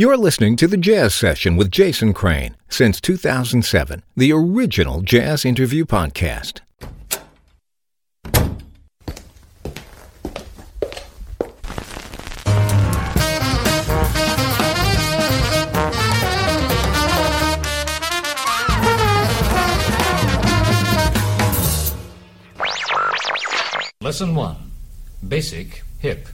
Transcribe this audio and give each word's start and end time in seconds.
You're 0.00 0.16
listening 0.16 0.56
to 0.56 0.66
the 0.66 0.78
Jazz 0.78 1.14
Session 1.14 1.58
with 1.58 1.70
Jason 1.70 2.14
Crane 2.14 2.56
since 2.70 3.02
2007, 3.02 4.02
the 4.16 4.32
original 4.32 5.02
jazz 5.02 5.44
interview 5.44 5.84
podcast. 5.84 6.60
Lesson 24.00 24.34
1 24.34 24.56
Basic 25.28 25.82
Hip. 25.98 26.26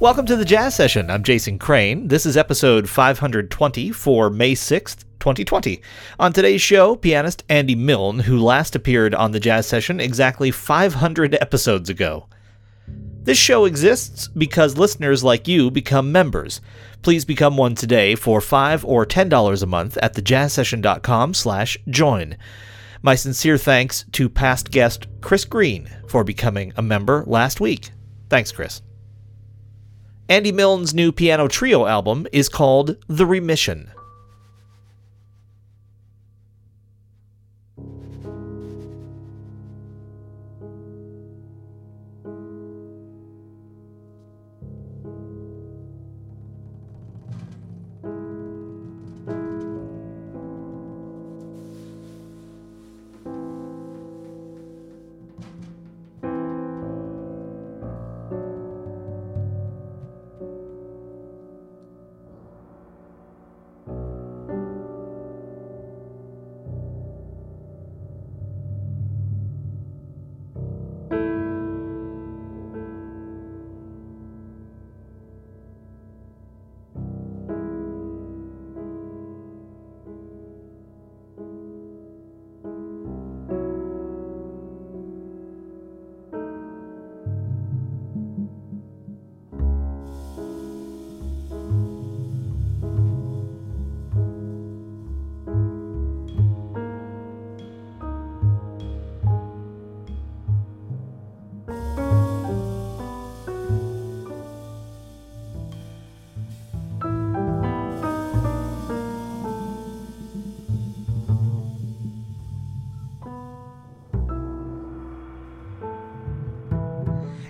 Welcome 0.00 0.26
to 0.26 0.36
the 0.36 0.44
Jazz 0.44 0.76
Session. 0.76 1.10
I'm 1.10 1.24
Jason 1.24 1.58
Crane. 1.58 2.06
This 2.06 2.24
is 2.24 2.36
episode 2.36 2.88
520 2.88 3.90
for 3.90 4.30
May 4.30 4.54
6th, 4.54 5.02
2020. 5.18 5.82
On 6.20 6.32
today's 6.32 6.62
show, 6.62 6.94
pianist 6.94 7.42
Andy 7.48 7.74
Milne, 7.74 8.20
who 8.20 8.38
last 8.38 8.76
appeared 8.76 9.12
on 9.12 9.32
the 9.32 9.40
Jazz 9.40 9.66
Session 9.66 9.98
exactly 9.98 10.52
500 10.52 11.34
episodes 11.40 11.90
ago. 11.90 12.28
This 13.24 13.38
show 13.38 13.64
exists 13.64 14.28
because 14.28 14.78
listeners 14.78 15.24
like 15.24 15.48
you 15.48 15.68
become 15.68 16.12
members. 16.12 16.60
Please 17.02 17.24
become 17.24 17.56
one 17.56 17.74
today 17.74 18.14
for 18.14 18.40
5 18.40 18.84
or 18.84 19.04
$10 19.04 19.62
a 19.62 19.66
month 19.66 19.96
at 19.96 20.14
thejazzsession.com 20.14 21.34
slash 21.34 21.76
join. 21.88 22.36
My 23.02 23.16
sincere 23.16 23.58
thanks 23.58 24.04
to 24.12 24.28
past 24.28 24.70
guest 24.70 25.08
Chris 25.22 25.44
Green 25.44 25.90
for 26.06 26.22
becoming 26.22 26.72
a 26.76 26.82
member 26.82 27.24
last 27.26 27.60
week. 27.60 27.90
Thanks, 28.30 28.52
Chris. 28.52 28.80
Andy 30.30 30.52
Milne's 30.52 30.92
new 30.92 31.10
piano 31.10 31.48
trio 31.48 31.86
album 31.86 32.26
is 32.34 32.50
called 32.50 33.02
The 33.08 33.24
Remission. 33.24 33.90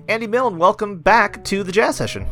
Andy 0.08 0.26
Milne, 0.26 0.56
welcome 0.56 0.98
back 1.00 1.44
to 1.44 1.62
the 1.62 1.70
Jazz 1.72 1.96
Session. 1.96 2.26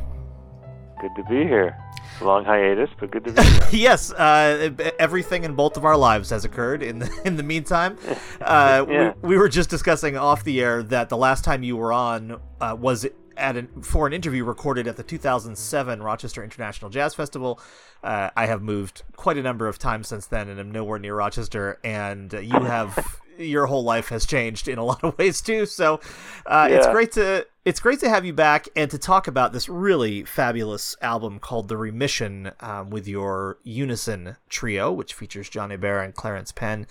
Good 1.01 1.11
to 1.17 1.23
be 1.25 1.45
here. 1.45 1.77
Long 2.23 2.43
hiatus, 2.45 2.89
but 2.99 3.11
good 3.11 3.25
to 3.25 3.33
be 3.33 3.43
here. 3.43 3.61
yes, 3.73 4.11
uh, 4.13 4.71
everything 4.99 5.45
in 5.45 5.55
both 5.55 5.77
of 5.77 5.85
our 5.85 5.97
lives 5.97 6.31
has 6.31 6.47
occurred 6.47 6.83
in 6.83 7.01
the, 7.01 7.21
in 7.27 7.37
the 7.37 7.43
meantime. 7.43 7.99
Uh, 8.41 8.85
Yeah. 8.89 9.13
we, 9.23 9.31
we 9.31 9.37
were 9.39 9.49
just 9.49 9.69
discussing 9.71 10.17
off 10.17 10.45
the 10.45 10.61
air 10.61 10.83
that 10.83 11.09
the 11.09 11.17
last 11.17 11.43
time 11.43 11.63
you 11.63 11.77
were 11.77 11.93
on 11.93 12.39
uh, 12.61 12.77
was 12.79 13.07
at 13.37 13.57
an, 13.57 13.69
for 13.83 14.07
an 14.07 14.13
interview 14.13 14.45
recorded 14.45 14.87
at 14.87 14.97
the 14.97 15.03
2007 15.03 16.03
Rochester 16.03 16.45
International 16.45 16.91
Jazz 16.91 17.15
Festival. 17.15 17.59
Uh, 18.05 18.31
I 18.37 18.47
have 18.47 18.63
moved 18.63 19.03
quite 19.17 19.37
a 19.37 19.43
number 19.43 19.67
of 19.67 19.79
times 19.79 20.07
since 20.07 20.27
then, 20.27 20.49
and 20.49 20.61
am 20.61 20.71
nowhere 20.71 20.99
near 20.99 21.17
Rochester. 21.17 21.79
And 21.83 22.33
uh, 22.35 22.39
you 22.41 22.61
have 22.61 23.21
your 23.39 23.67
whole 23.67 23.85
life 23.85 24.09
has 24.09 24.27
changed 24.27 24.69
in 24.69 24.79
a 24.79 24.85
lot 24.91 25.03
of 25.05 25.17
ways 25.19 25.41
too. 25.41 25.67
So 25.67 26.01
uh, 26.47 26.69
it's 26.71 26.87
great 26.87 27.13
to 27.13 27.47
it's 27.65 27.81
great 27.81 27.99
to 27.99 28.09
have 28.09 28.25
you 28.25 28.33
back 28.33 28.69
and 28.77 28.89
to 28.93 28.99
talk 28.99 29.27
about 29.27 29.53
this 29.53 29.69
really 29.69 30.23
fabulous 30.23 30.97
album 31.03 31.41
called 31.41 31.67
The 31.67 31.77
Remission 31.77 32.53
um, 32.61 32.91
with 32.91 33.09
your 33.09 33.59
Unison 33.65 34.37
trio, 34.49 34.93
which 34.93 35.15
features 35.15 35.49
Johnny 35.49 35.73
Hebert 35.73 36.05
and 36.05 36.15
Clarence 36.15 36.53
Penn. 36.53 36.87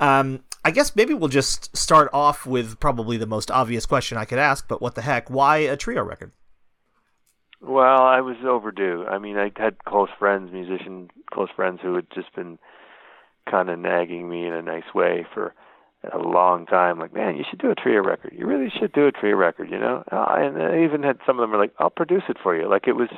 Um, 0.00 0.40
I 0.64 0.72
guess 0.72 0.96
maybe 0.96 1.14
we'll 1.14 1.28
just 1.28 1.76
start 1.76 2.10
off 2.12 2.46
with 2.46 2.80
probably 2.80 3.16
the 3.16 3.26
most 3.26 3.48
obvious 3.50 3.86
question 3.86 4.18
I 4.18 4.24
could 4.24 4.40
ask, 4.40 4.66
but 4.66 4.82
what 4.82 4.96
the 4.96 5.02
heck? 5.02 5.30
Why 5.30 5.58
a 5.58 5.76
trio 5.76 6.02
record? 6.02 6.32
Well, 7.60 8.02
I 8.02 8.20
was 8.20 8.36
overdue. 8.44 9.04
I 9.08 9.18
mean, 9.18 9.36
I 9.36 9.52
had 9.56 9.84
close 9.84 10.10
friends, 10.18 10.52
musician 10.52 11.10
close 11.32 11.48
friends, 11.54 11.80
who 11.82 11.94
had 11.94 12.06
just 12.12 12.34
been 12.34 12.58
kind 13.50 13.68
of 13.70 13.78
nagging 13.78 14.28
me 14.28 14.46
in 14.46 14.52
a 14.52 14.62
nice 14.62 14.94
way 14.94 15.26
for 15.32 15.54
a 16.12 16.18
long 16.18 16.66
time. 16.66 16.98
Like, 16.98 17.12
man, 17.12 17.36
you 17.36 17.44
should 17.48 17.58
do 17.58 17.70
a 17.70 17.74
trio 17.74 18.02
record. 18.02 18.32
You 18.36 18.46
really 18.46 18.70
should 18.70 18.92
do 18.92 19.06
a 19.06 19.12
trio 19.12 19.36
record. 19.36 19.70
You 19.70 19.78
know, 19.78 20.04
uh, 20.10 20.26
and 20.38 20.62
I 20.62 20.84
even 20.84 21.02
had 21.02 21.18
some 21.26 21.38
of 21.38 21.42
them 21.42 21.50
were 21.50 21.58
like, 21.58 21.74
I'll 21.78 21.90
produce 21.90 22.24
it 22.28 22.36
for 22.42 22.56
you. 22.56 22.68
Like 22.68 22.86
it 22.86 22.94
was. 22.94 23.08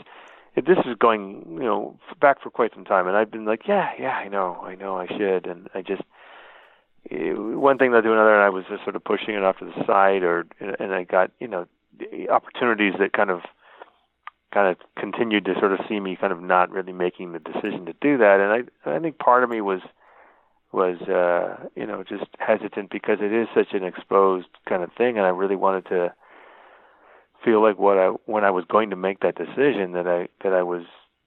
It, 0.56 0.66
this 0.66 0.78
is 0.78 0.96
going, 0.98 1.44
you 1.48 1.62
know, 1.62 1.96
back 2.20 2.42
for 2.42 2.50
quite 2.50 2.74
some 2.74 2.84
time, 2.84 3.06
and 3.06 3.16
I've 3.16 3.30
been 3.30 3.44
like, 3.44 3.68
yeah, 3.68 3.90
yeah, 3.96 4.14
I 4.16 4.26
know, 4.26 4.60
I 4.64 4.74
know, 4.74 4.96
I 4.96 5.06
should, 5.06 5.46
and 5.46 5.68
I 5.76 5.82
just 5.82 6.02
eh, 7.08 7.34
one 7.34 7.78
thing 7.78 7.92
led 7.92 8.00
to 8.00 8.12
another, 8.12 8.34
and 8.34 8.42
I 8.42 8.48
was 8.48 8.64
just 8.68 8.82
sort 8.82 8.96
of 8.96 9.04
pushing 9.04 9.36
it 9.36 9.44
off 9.44 9.60
to 9.60 9.66
the 9.66 9.86
side, 9.86 10.24
or 10.24 10.46
and 10.58 10.92
I 10.92 11.04
got, 11.04 11.30
you 11.38 11.46
know, 11.46 11.68
opportunities 12.28 12.94
that 12.98 13.12
kind 13.12 13.30
of 13.30 13.42
kind 14.52 14.68
of 14.68 14.76
continued 14.98 15.44
to 15.44 15.54
sort 15.58 15.72
of 15.72 15.80
see 15.88 16.00
me 16.00 16.16
kind 16.20 16.32
of 16.32 16.42
not 16.42 16.70
really 16.70 16.92
making 16.92 17.32
the 17.32 17.38
decision 17.38 17.86
to 17.86 17.94
do 18.00 18.18
that 18.18 18.40
and 18.40 18.68
I 18.86 18.96
I 18.96 18.98
think 18.98 19.18
part 19.18 19.44
of 19.44 19.50
me 19.50 19.60
was 19.60 19.80
was 20.72 21.00
uh 21.02 21.68
you 21.74 21.86
know 21.86 22.04
just 22.04 22.26
hesitant 22.38 22.90
because 22.90 23.18
it 23.20 23.32
is 23.32 23.48
such 23.54 23.72
an 23.72 23.84
exposed 23.84 24.48
kind 24.68 24.82
of 24.82 24.92
thing 24.92 25.16
and 25.16 25.26
I 25.26 25.30
really 25.30 25.56
wanted 25.56 25.86
to 25.86 26.14
feel 27.44 27.62
like 27.62 27.78
what 27.78 27.98
I 27.98 28.08
when 28.26 28.44
I 28.44 28.50
was 28.50 28.64
going 28.66 28.90
to 28.90 28.96
make 28.96 29.20
that 29.20 29.36
decision 29.36 29.92
that 29.92 30.06
I 30.06 30.28
that 30.42 30.52
I 30.52 30.62
was 30.62 30.84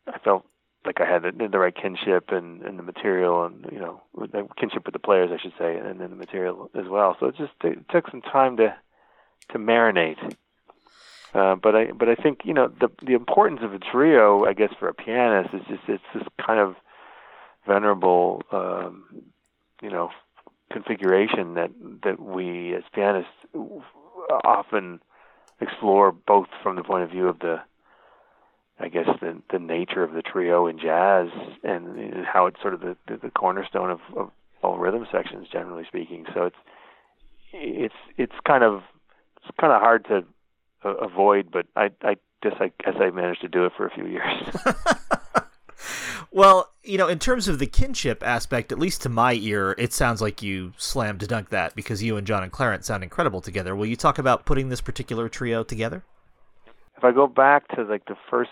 I 0.08 0.18
felt 0.20 0.46
like 0.86 1.00
I 1.00 1.06
had 1.06 1.24
the, 1.24 1.48
the 1.48 1.60
right 1.60 1.76
kinship 1.76 2.32
and 2.32 2.62
and 2.62 2.80
the 2.80 2.84
material 2.84 3.46
and 3.46 3.68
you 3.72 3.80
know 3.80 4.02
kinship 4.58 4.86
with 4.86 4.94
the 4.94 5.00
players 5.00 5.32
I 5.34 5.42
should 5.42 5.54
say 5.58 5.78
and 5.78 6.00
then 6.00 6.10
the 6.10 6.16
material 6.16 6.70
as 6.76 6.88
well. 6.88 7.18
So 7.20 7.28
it 7.28 7.36
just 7.38 7.54
it 7.64 7.90
took 7.90 8.10
some 8.10 8.22
time 8.22 8.58
to 8.58 8.76
to 9.50 9.58
marinate. 9.58 10.36
Uh, 11.34 11.56
but 11.56 11.76
I 11.76 11.92
but 11.92 12.10
I 12.10 12.16
think 12.16 12.42
you 12.44 12.54
know 12.54 12.68
the 12.68 12.90
the 13.02 13.14
importance 13.14 13.62
of 13.64 13.74
a 13.74 13.80
trio, 13.80 14.46
I 14.46 14.54
guess, 14.54 14.72
for 14.80 14.88
a 14.88 14.94
pianist 14.94 15.54
is 15.54 15.62
just 15.68 15.82
it's 15.88 16.04
this 16.14 16.24
kind 16.46 16.60
of 16.60 16.76
venerable, 17.66 18.44
um, 18.52 19.06
you 19.84 19.90
know, 19.90 20.10
configuration 20.72 21.56
that 21.56 21.70
that 22.04 22.20
we 22.20 22.74
as 22.74 22.84
pianists 22.94 23.30
often 24.44 25.00
explore 25.62 26.12
both 26.12 26.48
from 26.64 26.76
the 26.76 26.84
point 26.84 27.04
of 27.04 27.12
view 27.12 27.28
of 27.28 27.40
the 27.40 27.58
I 28.80 28.88
guess 28.88 29.08
the 29.22 29.42
the 29.52 29.60
nature 29.60 30.04
of 30.04 30.14
the 30.14 30.22
trio 30.22 30.68
in 30.68 30.80
jazz 30.80 31.28
and, 31.64 31.98
and 32.00 32.26
how 32.26 32.48
it's 32.48 32.62
sort 32.62 32.74
of 32.74 32.80
the 32.80 32.98
the, 33.08 33.18
the 33.18 33.30
cornerstone 33.30 33.92
of, 33.92 34.00
of 34.16 34.32
all 34.64 34.78
rhythm 34.78 35.06
sections 35.12 35.48
generally 35.52 35.84
speaking. 35.88 36.26
So 36.34 36.46
it's 36.46 36.56
it's 37.52 37.94
it's 38.18 38.34
kind 38.48 38.64
of 38.64 38.82
it's 39.38 39.56
kind 39.60 39.74
of 39.74 39.82
hard 39.82 40.06
to 40.06 40.26
avoid, 40.84 41.52
but 41.52 41.68
I 41.76 41.92
I 42.02 42.16
guess 42.42 42.56
I 42.60 42.72
guess 42.84 42.96
I 43.00 43.10
managed 43.12 43.42
to 43.42 43.48
do 43.50 43.66
it 43.66 43.74
for 43.76 43.86
a 43.86 43.92
few 43.92 44.08
years. 44.08 44.34
Well, 46.36 46.72
you 46.84 46.98
know, 46.98 47.08
in 47.08 47.20
terms 47.20 47.48
of 47.48 47.60
the 47.60 47.68
kinship 47.68 48.24
aspect, 48.26 48.72
at 48.72 48.80
least 48.80 49.04
to 49.04 49.10
my 49.10 49.34
ear, 49.34 49.76
it 49.78 49.94
sounds 49.94 50.20
like 50.20 50.42
you 50.42 50.74
slammed 50.78 51.26
dunk 51.28 51.50
that 51.50 51.76
because 51.76 52.02
you 52.02 52.18
and 52.18 52.26
John 52.26 52.44
and 52.44 52.52
Clarence 52.52 52.88
sound 52.88 53.04
incredible 53.04 53.40
together. 53.40 53.76
Will 53.76 53.86
you 53.86 53.96
talk 53.96 54.18
about 54.18 54.44
putting 54.46 54.70
this 54.70 54.82
particular 54.82 55.30
trio 55.30 55.64
together? 55.64 56.04
if 57.04 57.08
I 57.08 57.12
go 57.12 57.28
back 57.28 57.68
to 57.76 57.84
like 57.84 58.06
the 58.06 58.16
first, 58.30 58.52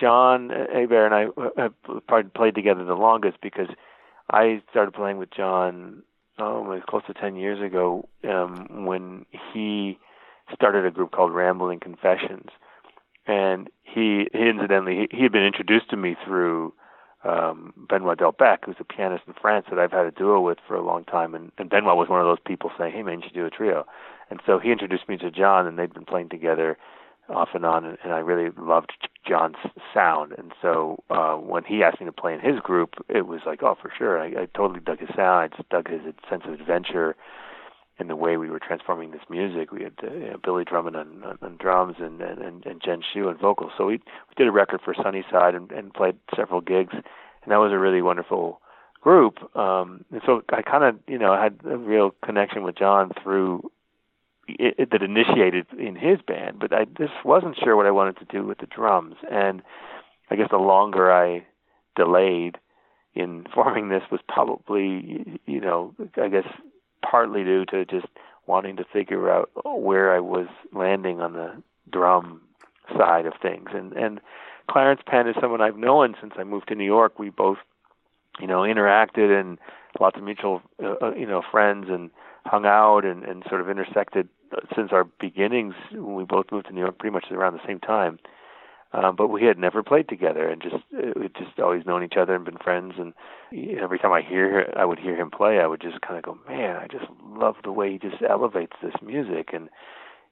John 0.00 0.50
Hebert 0.50 1.12
and 1.12 1.14
I 1.14 1.60
have 1.60 1.74
probably 2.06 2.30
played 2.30 2.54
together 2.54 2.84
the 2.84 2.94
longest 2.94 3.38
because 3.42 3.66
I 4.30 4.62
started 4.70 4.94
playing 4.94 5.18
with 5.18 5.30
John 5.36 6.04
oh, 6.38 6.80
close 6.88 7.02
to 7.08 7.14
ten 7.14 7.34
years 7.34 7.60
ago 7.60 8.08
um, 8.22 8.86
when 8.86 9.26
he 9.52 9.98
started 10.54 10.86
a 10.86 10.92
group 10.92 11.10
called 11.10 11.32
Rambling 11.32 11.80
Confessions, 11.80 12.50
and 13.26 13.68
he, 13.82 14.28
he 14.32 14.48
incidentally 14.48 15.08
he, 15.10 15.16
he 15.16 15.22
had 15.24 15.32
been 15.32 15.42
introduced 15.42 15.90
to 15.90 15.96
me 15.96 16.14
through 16.24 16.72
um, 17.24 17.72
Benoit 17.88 18.18
Delbecq, 18.18 18.64
who's 18.64 18.76
a 18.80 18.84
pianist 18.84 19.24
in 19.26 19.34
France 19.40 19.66
that 19.70 19.78
I've 19.78 19.92
had 19.92 20.06
a 20.06 20.10
duo 20.10 20.40
with 20.40 20.58
for 20.66 20.74
a 20.74 20.84
long 20.84 21.04
time, 21.04 21.34
and, 21.34 21.52
and 21.58 21.70
Benoit 21.70 21.96
was 21.96 22.08
one 22.08 22.20
of 22.20 22.26
those 22.26 22.40
people 22.44 22.70
saying, 22.78 22.92
"Hey 22.92 23.02
man, 23.02 23.20
you 23.20 23.28
should 23.28 23.34
do 23.34 23.46
a 23.46 23.50
trio," 23.50 23.86
and 24.30 24.40
so 24.46 24.58
he 24.58 24.72
introduced 24.72 25.08
me 25.08 25.16
to 25.18 25.30
John, 25.30 25.66
and 25.66 25.78
they'd 25.78 25.94
been 25.94 26.04
playing 26.04 26.30
together 26.30 26.76
off 27.28 27.50
and 27.54 27.64
on, 27.64 27.84
and, 27.84 27.98
and 28.02 28.12
I 28.12 28.18
really 28.18 28.50
loved 28.58 28.92
John's 29.26 29.56
sound, 29.94 30.32
and 30.36 30.52
so 30.60 31.02
uh, 31.10 31.34
when 31.34 31.64
he 31.64 31.82
asked 31.82 32.00
me 32.00 32.06
to 32.06 32.12
play 32.12 32.34
in 32.34 32.40
his 32.40 32.58
group, 32.60 32.94
it 33.08 33.26
was 33.26 33.40
like, 33.46 33.62
oh, 33.62 33.76
for 33.80 33.92
sure, 33.96 34.18
I, 34.18 34.26
I 34.26 34.48
totally 34.54 34.80
dug 34.80 34.98
his 34.98 35.08
sound, 35.10 35.52
I 35.52 35.56
just 35.56 35.68
dug 35.68 35.88
his 35.88 36.00
sense 36.28 36.42
of 36.44 36.52
adventure 36.52 37.14
in 37.98 38.08
the 38.08 38.16
way 38.16 38.36
we 38.36 38.50
were 38.50 38.58
transforming 38.58 39.10
this 39.10 39.22
music. 39.28 39.70
We 39.70 39.82
had 39.82 39.94
uh, 40.02 40.12
you 40.12 40.30
know, 40.30 40.40
Billy 40.42 40.64
Drummond 40.64 40.96
on, 40.96 41.22
on, 41.24 41.38
on 41.42 41.56
drums 41.58 41.96
and, 41.98 42.20
and 42.20 42.64
and 42.64 42.82
Jen 42.84 43.02
Shyu 43.02 43.28
on 43.28 43.38
vocals. 43.38 43.72
So 43.76 43.86
we 43.86 43.94
we 43.94 44.34
did 44.36 44.48
a 44.48 44.52
record 44.52 44.80
for 44.84 44.94
Sunnyside 44.94 45.54
and, 45.54 45.70
and 45.70 45.92
played 45.92 46.16
several 46.34 46.60
gigs, 46.60 46.92
and 46.92 47.52
that 47.52 47.56
was 47.56 47.72
a 47.72 47.78
really 47.78 48.02
wonderful 48.02 48.60
group. 49.00 49.38
Um, 49.56 50.04
and 50.10 50.22
so 50.24 50.42
I 50.50 50.62
kind 50.62 50.84
of 50.84 50.96
you 51.06 51.18
know 51.18 51.34
had 51.34 51.60
a 51.64 51.76
real 51.76 52.14
connection 52.24 52.62
with 52.62 52.76
John 52.76 53.12
through 53.22 53.70
it, 54.48 54.74
it, 54.78 54.90
that 54.90 55.02
initiated 55.02 55.66
in 55.78 55.94
his 55.94 56.18
band. 56.26 56.58
But 56.58 56.72
I 56.72 56.84
just 56.84 57.24
wasn't 57.24 57.56
sure 57.62 57.76
what 57.76 57.86
I 57.86 57.90
wanted 57.90 58.18
to 58.18 58.24
do 58.24 58.44
with 58.46 58.58
the 58.58 58.66
drums, 58.66 59.16
and 59.30 59.62
I 60.30 60.36
guess 60.36 60.48
the 60.50 60.56
longer 60.56 61.12
I 61.12 61.44
delayed 61.94 62.56
in 63.14 63.44
forming 63.54 63.90
this 63.90 64.02
was 64.10 64.20
probably 64.28 65.38
you 65.46 65.60
know 65.60 65.94
I 66.16 66.28
guess 66.28 66.46
partly 67.08 67.44
due 67.44 67.64
to 67.66 67.84
just 67.84 68.06
wanting 68.46 68.76
to 68.76 68.84
figure 68.84 69.30
out 69.30 69.50
where 69.64 70.14
I 70.14 70.20
was 70.20 70.46
landing 70.72 71.20
on 71.20 71.34
the 71.34 71.62
drum 71.90 72.40
side 72.96 73.26
of 73.26 73.34
things. 73.40 73.70
And 73.72 73.92
and 73.92 74.20
Clarence 74.70 75.00
Penn 75.06 75.28
is 75.28 75.36
someone 75.40 75.60
I've 75.60 75.76
known 75.76 76.14
since 76.20 76.34
I 76.36 76.44
moved 76.44 76.68
to 76.68 76.74
New 76.74 76.84
York. 76.84 77.18
We 77.18 77.30
both, 77.30 77.58
you 78.40 78.46
know, 78.46 78.60
interacted 78.60 79.38
and 79.38 79.58
lots 80.00 80.16
of 80.16 80.22
mutual, 80.22 80.62
uh, 80.82 80.94
uh 81.02 81.14
you 81.14 81.26
know, 81.26 81.42
friends 81.50 81.86
and 81.88 82.10
hung 82.46 82.66
out 82.66 83.04
and 83.04 83.24
and 83.24 83.44
sort 83.48 83.60
of 83.60 83.68
intersected 83.68 84.28
since 84.74 84.92
our 84.92 85.04
beginnings. 85.04 85.74
When 85.92 86.14
we 86.14 86.24
both 86.24 86.46
moved 86.50 86.66
to 86.66 86.72
New 86.72 86.80
York, 86.80 86.98
pretty 86.98 87.12
much 87.12 87.30
around 87.30 87.54
the 87.54 87.66
same 87.66 87.80
time. 87.80 88.18
Um, 88.94 89.16
but 89.16 89.28
we 89.28 89.44
had 89.44 89.58
never 89.58 89.82
played 89.82 90.08
together, 90.08 90.48
and 90.48 90.60
just 90.60 90.74
uh, 90.94 91.12
we 91.16 91.28
just 91.28 91.58
always 91.58 91.86
known 91.86 92.04
each 92.04 92.16
other 92.18 92.34
and 92.34 92.44
been 92.44 92.58
friends. 92.58 92.94
And 92.98 93.14
every 93.80 93.98
time 93.98 94.12
I 94.12 94.20
hear, 94.20 94.70
I 94.76 94.84
would 94.84 94.98
hear 94.98 95.16
him 95.16 95.30
play, 95.30 95.60
I 95.60 95.66
would 95.66 95.80
just 95.80 96.00
kind 96.02 96.18
of 96.18 96.24
go, 96.24 96.38
"Man, 96.46 96.76
I 96.76 96.88
just 96.88 97.06
love 97.24 97.56
the 97.64 97.72
way 97.72 97.92
he 97.92 97.98
just 97.98 98.22
elevates 98.22 98.76
this 98.82 98.94
music." 99.00 99.50
And 99.54 99.70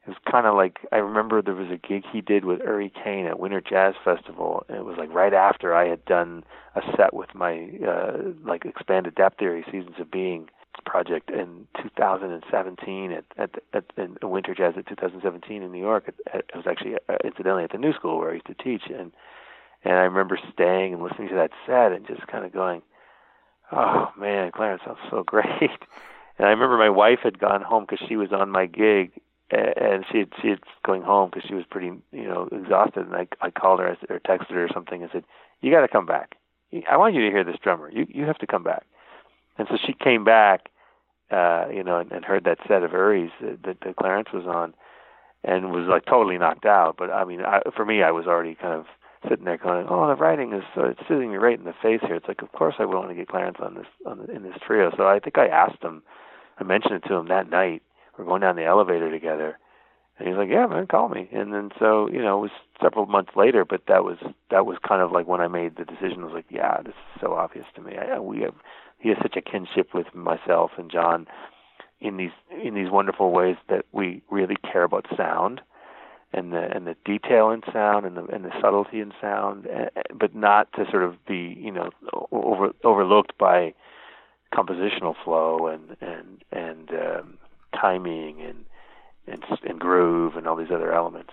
it 0.06 0.08
was 0.08 0.16
kind 0.30 0.46
of 0.46 0.54
like 0.54 0.80
I 0.92 0.96
remember 0.96 1.40
there 1.40 1.54
was 1.54 1.70
a 1.70 1.76
gig 1.76 2.04
he 2.10 2.20
did 2.20 2.44
with 2.44 2.60
Uri 2.60 2.92
Caine 3.02 3.26
at 3.26 3.38
Winter 3.38 3.62
Jazz 3.62 3.94
Festival, 4.04 4.64
and 4.68 4.76
it 4.76 4.84
was 4.84 4.98
like 4.98 5.12
right 5.12 5.34
after 5.34 5.74
I 5.74 5.88
had 5.88 6.04
done 6.04 6.44
a 6.74 6.82
set 6.96 7.14
with 7.14 7.34
my 7.34 7.70
uh, 7.86 8.18
like 8.44 8.66
expanded 8.66 9.14
Dapp 9.14 9.38
Theory, 9.38 9.64
Seasons 9.70 9.96
of 9.98 10.10
Being 10.10 10.48
project 10.84 11.30
in 11.30 11.66
2017 11.82 13.12
at 13.12 13.24
at, 13.36 13.50
at 13.72 13.84
in 13.96 14.16
Winter 14.22 14.54
Jazz 14.54 14.74
at 14.76 14.86
2017 14.86 15.62
in 15.62 15.72
New 15.72 15.80
York. 15.80 16.08
It, 16.08 16.50
was 16.54 16.66
actually 16.66 16.94
uh, 17.08 17.16
incidentally 17.24 17.64
at 17.64 17.72
the 17.72 17.78
New 17.78 17.92
School 17.92 18.18
where 18.18 18.30
I 18.30 18.34
used 18.34 18.46
to 18.46 18.54
teach, 18.54 18.82
and 18.86 19.12
and 19.84 19.94
I 19.94 20.02
remember 20.02 20.38
staying 20.52 20.94
and 20.94 21.02
listening 21.02 21.28
to 21.28 21.34
that 21.36 21.50
set 21.66 21.92
and 21.92 22.06
just 22.06 22.26
kind 22.26 22.44
of 22.44 22.52
going, 22.52 22.82
"Oh 23.72 24.10
man, 24.18 24.50
Clarence 24.52 24.82
sounds 24.84 24.98
so 25.10 25.22
great." 25.26 25.70
And 26.38 26.46
I 26.46 26.50
remember 26.50 26.78
my 26.78 26.90
wife 26.90 27.20
had 27.22 27.38
gone 27.38 27.62
home 27.62 27.86
because 27.88 28.06
she 28.08 28.16
was 28.16 28.32
on 28.32 28.50
my 28.50 28.66
gig, 28.66 29.12
and 29.50 30.04
she 30.10 30.18
had 30.18 30.32
she 30.40 30.48
had 30.48 30.60
going 30.84 31.02
home 31.02 31.30
because 31.30 31.48
she 31.48 31.54
was 31.54 31.64
pretty 31.70 31.92
you 32.12 32.24
know 32.24 32.48
exhausted. 32.52 33.06
And 33.06 33.14
I 33.14 33.26
I 33.40 33.50
called 33.50 33.80
her 33.80 33.96
or 34.08 34.20
texted 34.20 34.50
her 34.50 34.64
or 34.64 34.70
something 34.72 35.02
and 35.02 35.10
said, 35.12 35.24
"You 35.60 35.70
got 35.70 35.82
to 35.82 35.88
come 35.88 36.06
back. 36.06 36.36
I 36.88 36.96
want 36.96 37.14
you 37.14 37.22
to 37.22 37.30
hear 37.30 37.44
this 37.44 37.58
drummer. 37.62 37.90
You 37.90 38.06
you 38.08 38.24
have 38.24 38.38
to 38.38 38.46
come 38.46 38.62
back." 38.62 38.84
And 39.60 39.68
so 39.68 39.76
she 39.76 39.92
came 39.92 40.24
back, 40.24 40.69
uh, 41.30 41.66
you 41.72 41.84
know, 41.84 41.98
and, 41.98 42.10
and 42.12 42.24
heard 42.24 42.44
that 42.44 42.58
set 42.66 42.82
of 42.82 42.92
Uri's 42.92 43.30
that, 43.40 43.62
that, 43.64 43.76
that 43.84 43.96
Clarence 43.96 44.28
was 44.32 44.46
on, 44.46 44.74
and 45.44 45.70
was 45.70 45.86
like 45.88 46.04
totally 46.04 46.38
knocked 46.38 46.66
out. 46.66 46.96
But 46.98 47.10
I 47.10 47.24
mean, 47.24 47.42
I, 47.42 47.60
for 47.76 47.84
me, 47.84 48.02
I 48.02 48.10
was 48.10 48.26
already 48.26 48.54
kind 48.54 48.74
of 48.74 48.86
sitting 49.28 49.44
there 49.44 49.58
going, 49.58 49.86
"Oh, 49.88 50.08
the 50.08 50.16
writing 50.16 50.52
is 50.52 50.64
uh, 50.76 50.88
it's 50.88 51.00
sitting 51.08 51.30
me 51.30 51.36
right 51.36 51.58
in 51.58 51.64
the 51.64 51.74
face 51.82 52.00
here." 52.02 52.16
It's 52.16 52.28
like, 52.28 52.42
of 52.42 52.52
course 52.52 52.74
I 52.78 52.84
want 52.84 53.08
to 53.08 53.14
get 53.14 53.28
Clarence 53.28 53.58
on 53.60 53.74
this 53.74 53.86
on 54.06 54.18
the, 54.18 54.34
in 54.34 54.42
this 54.42 54.56
trio. 54.66 54.90
So 54.96 55.06
I 55.06 55.18
think 55.18 55.38
I 55.38 55.46
asked 55.46 55.82
him, 55.82 56.02
I 56.58 56.64
mentioned 56.64 56.94
it 56.94 57.08
to 57.08 57.14
him 57.14 57.28
that 57.28 57.50
night. 57.50 57.82
We're 58.16 58.24
going 58.24 58.40
down 58.40 58.56
the 58.56 58.64
elevator 58.64 59.10
together, 59.10 59.58
and 60.18 60.28
he's 60.28 60.36
like, 60.36 60.50
"Yeah, 60.50 60.66
man, 60.66 60.86
call 60.86 61.08
me." 61.08 61.28
And 61.32 61.54
then 61.54 61.70
so 61.78 62.08
you 62.10 62.22
know, 62.22 62.38
it 62.38 62.42
was 62.42 62.50
several 62.82 63.06
months 63.06 63.32
later, 63.36 63.64
but 63.64 63.82
that 63.88 64.04
was 64.04 64.18
that 64.50 64.66
was 64.66 64.78
kind 64.86 65.02
of 65.02 65.12
like 65.12 65.26
when 65.26 65.40
I 65.40 65.48
made 65.48 65.76
the 65.76 65.84
decision. 65.84 66.22
I 66.22 66.24
was 66.24 66.34
like, 66.34 66.50
"Yeah, 66.50 66.82
this 66.82 66.94
is 66.94 67.20
so 67.20 67.34
obvious 67.34 67.66
to 67.76 67.82
me. 67.82 67.96
I, 67.96 68.18
we 68.18 68.40
have 68.40 68.54
he 69.00 69.08
has 69.08 69.18
such 69.22 69.36
a 69.36 69.42
kinship 69.42 69.94
with 69.94 70.14
myself 70.14 70.72
and 70.76 70.90
John 70.90 71.26
in 72.00 72.16
these 72.16 72.30
in 72.62 72.74
these 72.74 72.90
wonderful 72.90 73.32
ways 73.32 73.56
that 73.68 73.84
we 73.92 74.22
really 74.30 74.56
care 74.70 74.84
about 74.84 75.06
sound 75.16 75.60
and 76.32 76.52
the 76.52 76.74
and 76.74 76.86
the 76.86 76.96
detail 77.04 77.50
in 77.50 77.62
sound 77.72 78.06
and 78.06 78.16
the 78.16 78.24
and 78.26 78.44
the 78.44 78.52
subtlety 78.60 79.00
in 79.00 79.12
sound, 79.20 79.66
eh, 79.66 79.88
eh, 79.96 80.02
but 80.14 80.34
not 80.34 80.72
to 80.74 80.84
sort 80.90 81.02
of 81.02 81.24
be 81.26 81.56
you 81.58 81.72
know 81.72 81.90
over 82.30 82.72
overlooked 82.84 83.36
by 83.38 83.74
compositional 84.54 85.14
flow 85.24 85.66
and 85.66 85.96
and 86.00 86.44
and 86.52 86.90
um, 86.90 87.38
timing 87.78 88.40
and 88.40 88.64
and 89.26 89.44
and 89.68 89.80
groove 89.80 90.36
and 90.36 90.46
all 90.46 90.56
these 90.56 90.70
other 90.72 90.92
elements. 90.92 91.32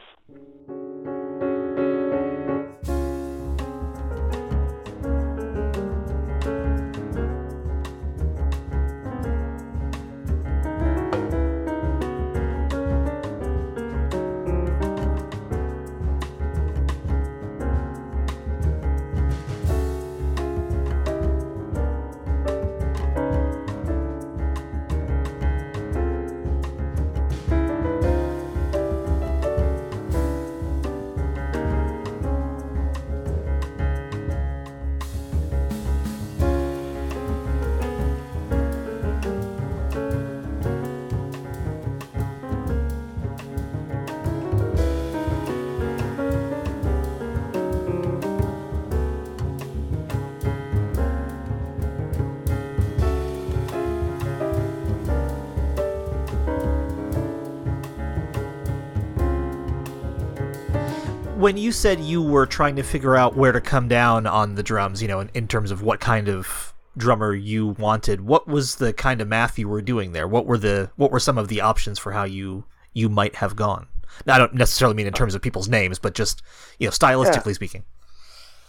When 61.38 61.58
you 61.58 61.72
said 61.72 62.00
you 62.00 62.22
were 62.22 62.46
trying 62.46 62.76
to 62.76 62.84
figure 62.84 63.16
out 63.16 63.36
where 63.36 63.52
to 63.52 63.62
come 63.62 63.88
down 63.88 64.26
on 64.26 64.56
the 64.56 64.64
drums, 64.64 65.02
you 65.02 65.08
know, 65.08 65.20
in, 65.20 65.30
in 65.34 65.48
terms 65.48 65.72
of 65.72 65.82
what 65.82 66.00
kind 66.00 66.28
of 66.28 66.74
drummer 66.98 67.34
you 67.34 67.68
wanted, 67.80 68.22
what 68.22 68.48
was 68.48 68.76
the 68.76 68.92
kind 68.92 69.22
of 69.22 69.28
math 69.28 69.60
you 69.60 69.70
were 69.70 69.82
doing 69.82 70.14
there? 70.14 70.28
What 70.28 70.46
were 70.46 70.58
the 70.58 70.90
what 70.96 71.12
were 71.12 71.20
some 71.20 71.38
of 71.38 71.48
the 71.48 71.62
options 71.62 72.00
for 72.00 72.12
how 72.12 72.24
you 72.24 72.66
you 72.94 73.08
might 73.08 73.36
have 73.36 73.56
gone? 73.56 73.88
Now, 74.26 74.36
I 74.36 74.38
don't 74.40 74.56
necessarily 74.56 74.96
mean 74.96 75.06
in 75.06 75.14
terms 75.14 75.36
of 75.36 75.42
people's 75.42 75.70
names, 75.70 76.00
but 76.00 76.16
just 76.16 76.42
you 76.80 76.88
know, 76.88 76.92
stylistically 76.92 77.48
yeah. 77.48 77.54
speaking. 77.54 77.84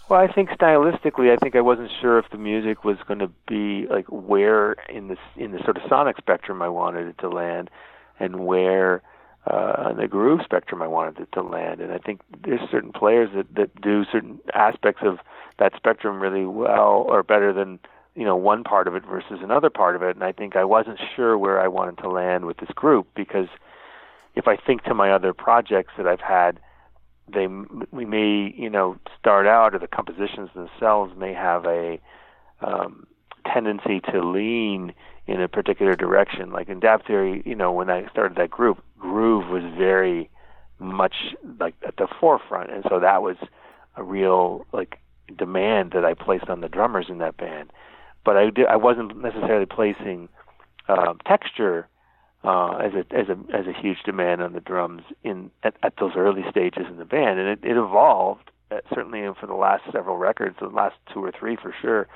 Well, 0.08 0.20
I 0.20 0.30
think 0.30 0.50
stylistically, 0.50 1.30
I 1.30 1.36
think 1.36 1.54
I 1.54 1.60
wasn't 1.60 1.90
sure 2.00 2.18
if 2.18 2.30
the 2.30 2.38
music 2.38 2.82
was 2.82 2.96
going 3.06 3.18
to 3.18 3.30
be 3.46 3.86
like 3.88 4.06
where 4.08 4.72
in 4.88 5.08
this 5.08 5.18
in 5.36 5.52
the 5.52 5.58
sort 5.64 5.76
of 5.76 5.82
sonic 5.88 6.16
spectrum 6.18 6.62
I 6.62 6.68
wanted 6.68 7.08
it 7.08 7.18
to 7.18 7.28
land, 7.28 7.70
and 8.18 8.44
where 8.46 9.02
uh, 9.50 9.92
the 9.94 10.06
groove 10.08 10.40
spectrum 10.44 10.82
I 10.82 10.86
wanted 10.86 11.20
it 11.20 11.28
to 11.32 11.42
land. 11.42 11.80
And 11.80 11.92
I 11.92 11.98
think 11.98 12.20
there's 12.44 12.60
certain 12.70 12.92
players 12.92 13.30
that, 13.34 13.54
that 13.54 13.80
do 13.80 14.04
certain 14.10 14.38
aspects 14.54 15.02
of 15.04 15.18
that 15.58 15.72
spectrum 15.76 16.20
really 16.20 16.44
well 16.44 17.06
or 17.08 17.22
better 17.22 17.52
than 17.52 17.78
you 18.14 18.24
know 18.24 18.36
one 18.36 18.64
part 18.64 18.88
of 18.88 18.94
it 18.94 19.04
versus 19.06 19.38
another 19.42 19.70
part 19.70 19.96
of 19.96 20.02
it. 20.02 20.16
And 20.16 20.24
I 20.24 20.32
think 20.32 20.56
I 20.56 20.64
wasn't 20.64 21.00
sure 21.16 21.38
where 21.38 21.60
I 21.60 21.68
wanted 21.68 21.98
to 21.98 22.10
land 22.10 22.46
with 22.46 22.58
this 22.58 22.70
group 22.74 23.08
because 23.14 23.48
if 24.34 24.46
I 24.46 24.56
think 24.56 24.84
to 24.84 24.94
my 24.94 25.10
other 25.10 25.32
projects 25.32 25.92
that 25.96 26.06
I've 26.06 26.20
had 26.20 26.60
they 27.32 27.46
we 27.90 28.04
may 28.04 28.52
you 28.56 28.70
know 28.70 28.96
start 29.18 29.46
out 29.46 29.74
or 29.74 29.78
the 29.78 29.86
compositions 29.86 30.50
themselves 30.54 31.12
may 31.16 31.32
have 31.34 31.64
a 31.66 32.00
um, 32.60 33.06
tendency 33.52 34.00
to 34.12 34.20
lean 34.22 34.92
in 35.28 35.40
a 35.42 35.46
particular 35.46 35.94
direction. 35.94 36.50
Like 36.50 36.68
in 36.68 36.80
Dapp 36.80 37.06
Theory, 37.06 37.42
you 37.44 37.54
know, 37.54 37.70
when 37.70 37.90
I 37.90 38.08
started 38.10 38.36
that 38.38 38.50
group, 38.50 38.82
groove 38.98 39.48
was 39.48 39.62
very 39.76 40.30
much 40.80 41.14
like 41.60 41.74
at 41.86 41.96
the 41.98 42.08
forefront, 42.20 42.70
and 42.72 42.84
so 42.88 42.98
that 42.98 43.22
was 43.22 43.36
a 43.96 44.02
real 44.02 44.66
like 44.72 44.98
demand 45.36 45.92
that 45.92 46.04
I 46.04 46.14
placed 46.14 46.48
on 46.48 46.62
the 46.62 46.68
drummers 46.68 47.06
in 47.08 47.18
that 47.18 47.36
band. 47.36 47.70
But 48.24 48.36
I 48.36 48.50
did, 48.50 48.66
I 48.66 48.76
wasn't 48.76 49.20
necessarily 49.20 49.66
placing 49.66 50.28
um, 50.88 51.18
texture 51.26 51.88
uh, 52.42 52.76
as 52.76 52.92
a 52.94 53.04
as 53.14 53.28
a 53.28 53.38
as 53.54 53.66
a 53.66 53.72
huge 53.78 53.98
demand 54.04 54.40
on 54.40 54.54
the 54.54 54.60
drums 54.60 55.02
in 55.24 55.50
at, 55.62 55.74
at 55.82 55.94
those 56.00 56.12
early 56.16 56.44
stages 56.50 56.86
in 56.88 56.96
the 56.96 57.04
band, 57.04 57.38
and 57.38 57.48
it, 57.48 57.58
it 57.62 57.76
evolved 57.76 58.50
uh, 58.70 58.76
certainly 58.94 59.22
for 59.38 59.46
the 59.46 59.54
last 59.54 59.82
several 59.92 60.16
records, 60.16 60.56
the 60.60 60.68
last 60.68 60.96
two 61.12 61.22
or 61.22 61.32
three 61.32 61.56
for 61.56 61.74
sure, 61.82 62.08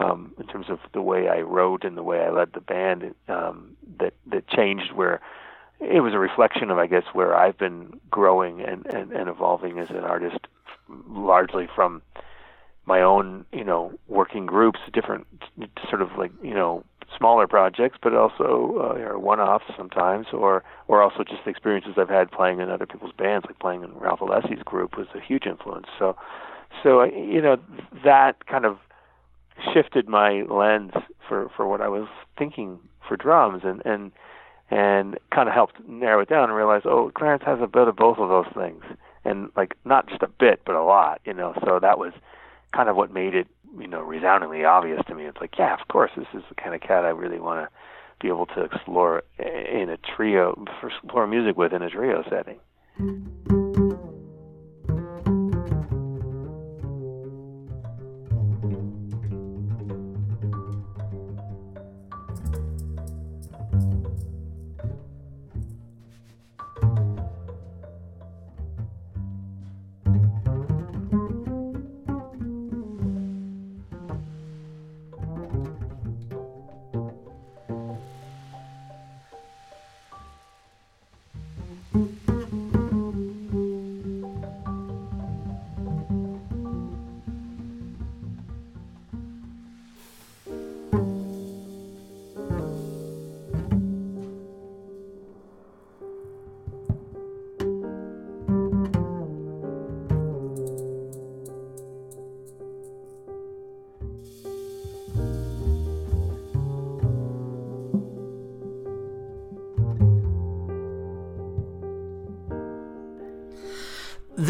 um, 0.00 0.32
in 0.38 0.46
terms 0.46 0.66
of 0.68 0.78
the 0.92 1.02
way 1.02 1.28
I 1.28 1.40
wrote 1.40 1.84
and 1.84 1.96
the 1.96 2.02
way 2.02 2.20
I 2.20 2.30
led 2.30 2.52
the 2.52 2.60
band. 2.60 3.14
Um, 3.28 3.76
that 3.98 4.14
that 4.26 4.48
changed 4.48 4.92
where 4.94 5.20
it 5.80 6.00
was 6.00 6.14
a 6.14 6.18
reflection 6.18 6.70
of 6.70 6.78
I 6.78 6.86
guess 6.86 7.04
where 7.12 7.34
I've 7.34 7.58
been 7.58 8.00
growing 8.10 8.60
and 8.60 8.86
and, 8.86 9.12
and 9.12 9.28
evolving 9.28 9.78
as 9.78 9.90
an 9.90 10.04
artist, 10.04 10.46
largely 11.08 11.68
from 11.74 12.02
my 12.86 13.02
own 13.02 13.44
you 13.52 13.64
know 13.64 13.92
working 14.08 14.46
groups, 14.46 14.80
different 14.92 15.26
sort 15.88 16.02
of 16.02 16.10
like 16.16 16.32
you 16.42 16.54
know 16.54 16.84
smaller 17.16 17.46
projects, 17.46 17.98
but 18.00 18.14
also 18.14 18.96
uh, 18.96 19.18
one-offs 19.18 19.64
sometimes, 19.76 20.28
or 20.32 20.62
or 20.88 21.02
also 21.02 21.24
just 21.24 21.44
the 21.44 21.50
experiences 21.50 21.94
I've 21.96 22.08
had 22.08 22.30
playing 22.30 22.60
in 22.60 22.70
other 22.70 22.86
people's 22.86 23.12
bands, 23.12 23.46
like 23.46 23.58
playing 23.58 23.82
in 23.82 23.92
Ralph 23.94 24.20
Alessi's 24.20 24.62
group 24.62 24.96
was 24.96 25.08
a 25.14 25.20
huge 25.20 25.46
influence. 25.46 25.86
So, 25.98 26.16
so 26.82 27.02
you 27.04 27.42
know 27.42 27.56
that 28.04 28.46
kind 28.46 28.64
of 28.64 28.78
shifted 29.72 30.08
my 30.08 30.42
lens 30.42 30.92
for 31.28 31.48
for 31.56 31.66
what 31.68 31.80
I 31.80 31.88
was 31.88 32.08
thinking 32.38 32.78
for 33.06 33.16
drums, 33.16 33.62
and 33.64 33.82
and 33.84 34.12
and 34.70 35.18
kind 35.34 35.48
of 35.48 35.54
helped 35.54 35.76
narrow 35.88 36.20
it 36.20 36.28
down 36.28 36.44
and 36.44 36.54
realize, 36.54 36.82
oh, 36.84 37.10
Clarence 37.14 37.42
has 37.44 37.58
a 37.60 37.66
bit 37.66 37.88
of 37.88 37.96
both 37.96 38.18
of 38.18 38.28
those 38.28 38.52
things, 38.54 38.84
and 39.24 39.50
like 39.56 39.76
not 39.84 40.08
just 40.08 40.22
a 40.22 40.28
bit, 40.28 40.60
but 40.64 40.74
a 40.74 40.82
lot, 40.82 41.20
you 41.24 41.34
know. 41.34 41.54
So 41.64 41.78
that 41.80 41.98
was 41.98 42.12
kind 42.72 42.88
of 42.88 42.96
what 42.96 43.12
made 43.12 43.34
it 43.34 43.48
you 43.78 43.86
know 43.86 44.00
resoundingly 44.00 44.64
obvious 44.64 45.02
to 45.08 45.14
me. 45.14 45.24
It's 45.24 45.40
like, 45.40 45.58
yeah, 45.58 45.74
of 45.74 45.88
course, 45.88 46.10
this 46.16 46.28
is 46.34 46.42
the 46.48 46.54
kind 46.54 46.74
of 46.74 46.80
cat 46.80 47.04
I 47.04 47.10
really 47.10 47.40
want 47.40 47.66
to 47.66 47.70
be 48.20 48.28
able 48.28 48.46
to 48.46 48.62
explore 48.62 49.22
in 49.38 49.88
a 49.88 49.96
trio, 49.96 50.64
for 50.80 50.88
explore 50.88 51.26
music 51.26 51.56
with 51.56 51.72
in 51.72 51.82
a 51.82 51.90
trio 51.90 52.22
setting. 52.28 53.69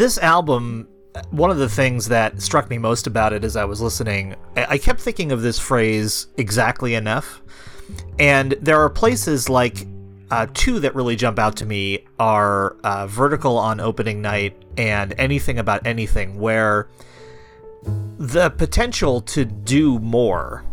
This 0.01 0.17
album 0.17 0.87
one 1.29 1.51
of 1.51 1.57
the 1.57 1.69
things 1.69 2.07
that 2.07 2.41
struck 2.41 2.71
me 2.71 2.79
most 2.79 3.05
about 3.05 3.33
it 3.33 3.43
as 3.43 3.55
I 3.55 3.65
was 3.65 3.81
listening, 3.81 4.35
I 4.55 4.79
kept 4.79 4.99
thinking 4.99 5.31
of 5.31 5.43
this 5.43 5.59
phrase 5.59 6.25
exactly 6.37 6.95
enough. 6.95 7.41
And 8.17 8.53
there 8.53 8.81
are 8.81 8.89
places 8.89 9.47
like 9.47 9.85
uh, 10.31 10.47
two 10.55 10.79
that 10.79 10.95
really 10.95 11.15
jump 11.15 11.37
out 11.37 11.55
to 11.57 11.67
me 11.67 12.07
are 12.17 12.77
uh, 12.83 13.05
Vertical 13.05 13.57
on 13.57 13.79
opening 13.79 14.23
night 14.23 14.55
and 14.75 15.13
Anything 15.19 15.59
About 15.59 15.85
Anything, 15.85 16.39
where 16.39 16.89
the 18.17 18.49
potential 18.49 19.21
to 19.21 19.45
do 19.45 19.99
more 19.99 20.63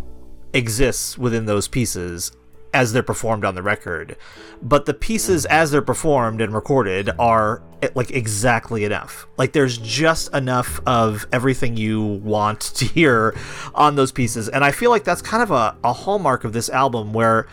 exists 0.54 1.18
within 1.18 1.44
those 1.44 1.68
pieces 1.68 2.32
as 2.73 2.94
they're 2.94 3.02
performed 3.02 3.44
on 3.44 3.54
the 3.54 3.62
record, 3.62 4.16
but 4.62 4.87
the 4.87 4.94
pieces 4.94 5.44
as 5.47 5.70
they're 5.70 5.82
performed 5.82 6.40
and 6.40 6.54
recorded 6.54 7.11
are 7.18 7.62
like 7.94 8.11
exactly 8.11 8.85
enough. 8.85 9.26
Like 9.37 9.52
there's 9.52 9.78
just 9.78 10.32
enough 10.35 10.80
of 10.87 11.26
everything 11.32 11.76
you 11.76 12.02
want 12.02 12.61
to 12.61 12.85
hear 12.85 13.35
on 13.75 13.97
those 13.97 14.12
pieces, 14.12 14.49
and 14.49 14.64
I 14.64 14.73
feel 14.73 14.90
like 14.90 15.04
that's 15.04 15.23
kind 15.23 15.42
of 15.42 15.50
a, 15.50 15.76
a 15.85 15.92
hallmark 15.92 16.44
of 16.44 16.52
this 16.52 16.68
album 16.68 17.12
where 17.12 17.47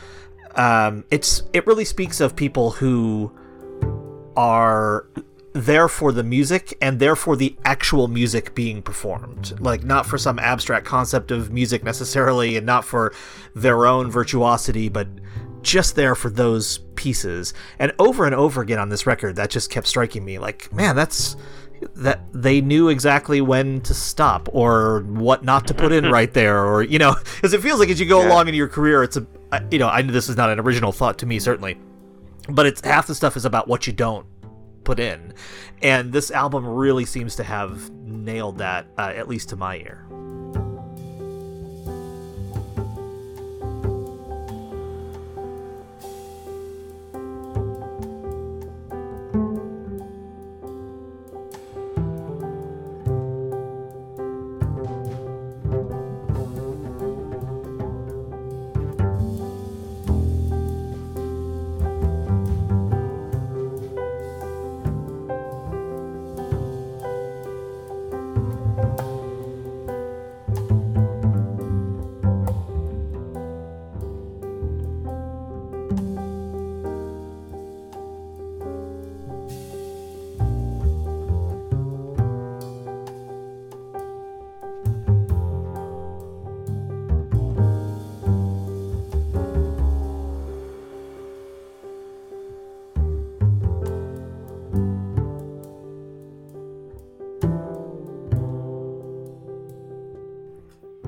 um, 0.56 1.04
it's 1.12 1.44
it 1.54 1.68
really 1.68 1.86
speaks 1.86 2.20
of 2.20 2.36
people 2.36 2.72
who 2.72 3.32
are 4.38 5.08
there 5.56 5.88
for 5.88 6.12
the 6.12 6.24
music 6.24 6.78
and 6.82 7.00
therefore 7.00 7.38
the 7.38 7.56
actual 7.64 8.10
music 8.10 8.54
being 8.54 8.82
performed. 8.82 9.58
Like, 9.62 9.86
not 9.86 10.06
for 10.06 10.18
some 10.18 10.38
abstract 10.38 10.86
concept 10.86 11.32
of 11.32 11.50
music 11.52 11.82
necessarily, 11.84 12.58
and 12.58 12.66
not 12.66 12.84
for 12.84 13.14
their 13.56 13.86
own 13.86 14.12
virtuosity, 14.12 14.90
but 14.90 15.08
just 15.66 15.96
there 15.96 16.16
for 16.16 16.30
those 16.30 16.80
pieces. 16.96 17.54
And 17.80 17.92
over 18.00 18.26
and 18.26 18.34
over 18.34 18.62
again 18.62 18.80
on 18.80 18.90
this 18.90 19.06
record, 19.06 19.36
that 19.36 19.50
just 19.50 19.70
kept 19.70 19.88
striking 19.88 20.24
me 20.24 20.40
like, 20.40 20.72
man, 20.72 20.96
that's 20.96 21.36
that 21.94 22.22
they 22.32 22.62
knew 22.62 22.88
exactly 22.88 23.42
when 23.42 23.82
to 23.82 23.94
stop 23.94 24.48
or 24.54 25.02
what 25.02 25.44
not 25.44 25.68
to 25.68 25.74
put 25.74 25.92
in 25.92 26.06
right 26.10 26.34
there 26.34 26.66
or 26.66 26.82
you 26.82 26.98
know 26.98 27.14
because 27.36 27.54
it 27.54 27.62
feels 27.62 27.82
like 27.82 27.90
as 27.90 28.00
you 28.00 28.06
go 28.06 28.22
yeah. 28.22 28.30
along 28.30 28.48
in 28.48 28.54
your 28.54 28.70
career 28.70 29.04
it's 29.04 29.18
a 29.18 29.28
you 29.70 29.78
know 29.78 29.90
i 29.90 30.02
know 30.02 30.14
this 30.14 30.30
is 30.30 30.38
not 30.38 30.50
an 30.50 30.58
original 30.58 30.94
thought 30.94 31.20
to 31.20 31.26
me 31.26 31.38
certainly 31.38 31.78
but 32.48 32.66
it's 32.66 32.80
half 32.82 33.08
the 33.08 33.14
stuff 33.14 33.36
is 33.36 33.44
about 33.44 33.68
what 33.68 33.86
you 33.86 33.94
don't 33.94 34.26
put 34.86 35.00
in. 35.00 35.34
And 35.82 36.14
this 36.14 36.32
album 36.32 36.66
really 36.66 37.04
seems 37.04 37.36
to 37.36 37.44
have 37.44 37.90
nailed 37.92 38.60
that, 38.60 38.88
uh, 38.98 39.12
at 39.14 39.28
least 39.28 39.50
to 39.50 39.58
my 39.58 39.78
ear. 39.78 40.08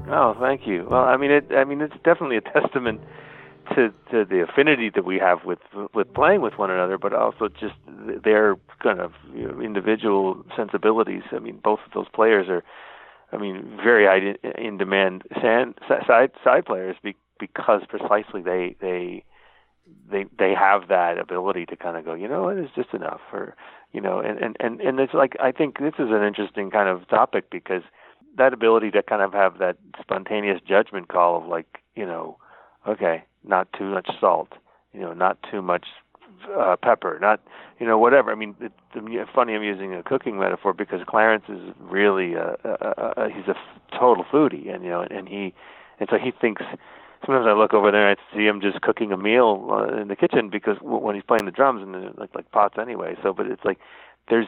Oh, 0.10 0.36
thank 0.40 0.62
you. 0.66 0.88
Well, 0.90 1.04
I 1.04 1.18
mean, 1.18 1.32
it. 1.32 1.52
I 1.52 1.64
mean, 1.66 1.82
it's 1.82 1.96
definitely 2.04 2.38
a 2.38 2.42
testament 2.42 3.02
to 3.76 3.90
to 4.12 4.24
the 4.26 4.46
affinity 4.48 4.90
that 4.96 5.06
we 5.06 5.18
have 5.20 5.40
with 5.46 5.60
with 5.94 6.14
playing 6.14 6.42
with 6.42 6.54
one 6.58 6.72
another, 6.72 6.98
but 6.98 7.14
also 7.14 7.50
just 7.50 7.76
their 8.24 8.56
kind 8.82 9.00
of 9.02 9.12
you 9.34 9.48
know, 9.48 9.62
individual 9.62 10.44
sensibilities. 10.56 11.24
I 11.32 11.40
mean, 11.40 11.60
both 11.62 11.80
of 11.86 11.92
those 11.94 12.08
players 12.14 12.48
are, 12.48 12.64
I 13.34 13.38
mean, 13.38 13.78
very 13.84 14.36
in 14.58 14.78
demand 14.78 15.24
side 15.42 16.32
side 16.44 16.66
players 16.66 16.96
because 17.40 17.82
precisely 17.90 18.42
they 18.42 18.76
they 18.80 19.24
they 20.10 20.26
they 20.38 20.54
have 20.54 20.88
that 20.88 21.18
ability 21.18 21.66
to 21.66 21.76
kind 21.76 21.98
of 21.98 22.06
go, 22.06 22.14
you 22.14 22.28
know, 22.28 22.48
it 22.50 22.58
is 22.58 22.70
just 22.76 22.94
enough, 22.94 23.22
or 23.34 23.56
you 23.92 24.00
know, 24.02 24.20
and 24.20 24.40
and 24.40 24.56
and 24.60 24.80
and 24.80 25.00
it's 25.00 25.14
like 25.14 25.36
I 25.42 25.52
think 25.52 25.80
this 25.80 25.96
is 26.00 26.10
an 26.12 26.24
interesting 26.24 26.72
kind 26.72 26.88
of 26.88 27.08
topic 27.10 27.50
because 27.50 27.84
that 28.38 28.54
ability 28.54 28.92
to 28.92 29.04
kind 29.04 29.22
of 29.22 29.34
have 29.34 29.60
that 29.60 29.78
spontaneous 30.00 30.62
judgment 30.68 31.08
call 31.10 31.38
of 31.38 31.48
like, 31.48 31.80
you 31.96 32.06
know, 32.06 32.38
okay, 32.88 33.24
not 33.44 33.68
too 33.78 33.86
much 33.86 34.10
salt, 34.20 34.50
you 34.94 35.00
know, 35.00 35.14
not 35.14 35.38
too 35.52 35.62
much 35.62 35.86
uh, 36.58 36.76
pepper, 36.82 37.18
not 37.22 37.42
you 37.80 37.86
know 37.86 37.98
whatever. 37.98 38.32
I 38.32 38.36
mean, 38.36 38.56
it's 38.60 39.30
funny 39.34 39.54
I'm 39.54 39.64
using 39.64 39.94
a 39.94 40.04
cooking 40.04 40.40
metaphor 40.40 40.74
because 40.74 41.02
Clarence 41.08 41.46
is 41.50 41.74
really 41.80 42.34
a, 42.34 42.56
a, 42.64 43.14
a 43.18 43.30
he's 43.30 43.48
a 43.48 43.56
total 43.98 44.24
foodie, 44.24 44.74
and 44.74 44.84
you 44.84 44.90
know, 44.90 45.06
and 45.10 45.28
he 45.28 45.54
and 46.00 46.08
so 46.10 46.18
he 46.18 46.32
thinks. 46.32 46.62
Sometimes 47.26 47.48
I 47.48 47.54
look 47.54 47.74
over 47.74 47.92
there 47.92 48.08
and 48.12 48.20
I 48.20 48.36
see 48.36 48.46
him 48.46 48.62
just 48.62 48.80
cooking 48.82 49.12
a 49.12 49.18
meal 49.18 49.70
uh, 49.72 50.00
in 50.00 50.08
the 50.08 50.16
kitchen 50.16 50.52
because 50.52 50.78
when 50.82 51.16
he's 51.16 51.24
playing 51.24 51.46
the 51.46 51.52
drums 51.52 51.82
and 51.82 52.16
like 52.16 52.30
like 52.36 52.52
pots 52.52 52.76
anyway. 52.80 53.16
So, 53.24 53.34
but 53.34 53.48
it's 53.48 53.66
like 53.66 53.80
there's 54.30 54.46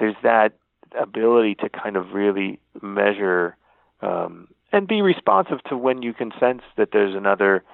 there's 0.00 0.16
that 0.24 0.54
ability 1.00 1.54
to 1.56 1.68
kind 1.68 1.96
of 1.96 2.12
really 2.12 2.58
measure 2.82 3.56
um, 4.00 4.48
and 4.72 4.86
be 4.86 5.02
responsive 5.02 5.62
to 5.64 5.76
when 5.76 6.02
you 6.02 6.12
can 6.12 6.30
sense 6.38 6.62
that 6.76 6.90
there's 6.92 7.14
another 7.14 7.64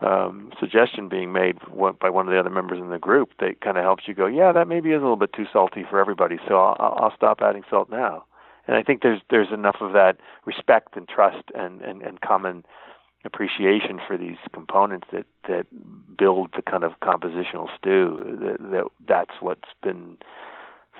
um, 0.00 0.52
suggestion 0.60 1.08
being 1.08 1.32
made 1.32 1.58
by 2.00 2.08
one 2.08 2.28
of 2.28 2.32
the 2.32 2.38
other 2.38 2.50
members 2.50 2.78
in 2.78 2.90
the 2.90 2.98
group 2.98 3.30
that 3.40 3.60
kind 3.60 3.76
of 3.76 3.82
helps 3.82 4.04
you 4.06 4.14
go, 4.14 4.26
yeah, 4.26 4.52
that 4.52 4.68
maybe 4.68 4.90
is 4.90 4.96
a 4.96 5.02
little 5.02 5.16
bit 5.16 5.32
too 5.32 5.46
salty 5.52 5.84
for 5.88 5.98
everybody, 5.98 6.36
so 6.46 6.56
I'll, 6.56 6.94
I'll 6.98 7.14
stop 7.16 7.40
adding 7.42 7.64
salt 7.68 7.90
now. 7.90 8.24
And 8.66 8.76
I 8.76 8.82
think 8.82 9.02
there's 9.02 9.20
there's 9.30 9.52
enough 9.52 9.76
of 9.80 9.94
that 9.94 10.18
respect 10.44 10.96
and 10.96 11.08
trust 11.08 11.44
and, 11.54 11.80
and, 11.80 12.02
and 12.02 12.20
common 12.20 12.64
appreciation 13.24 13.98
for 14.06 14.16
these 14.16 14.36
components 14.52 15.08
that 15.12 15.26
that 15.48 15.66
build 16.16 16.50
the 16.54 16.62
kind 16.62 16.84
of 16.84 16.92
compositional 17.02 17.66
stew 17.76 18.38
that, 18.40 18.70
that 18.70 18.84
that's 19.08 19.40
what's 19.40 19.68
been 19.82 20.18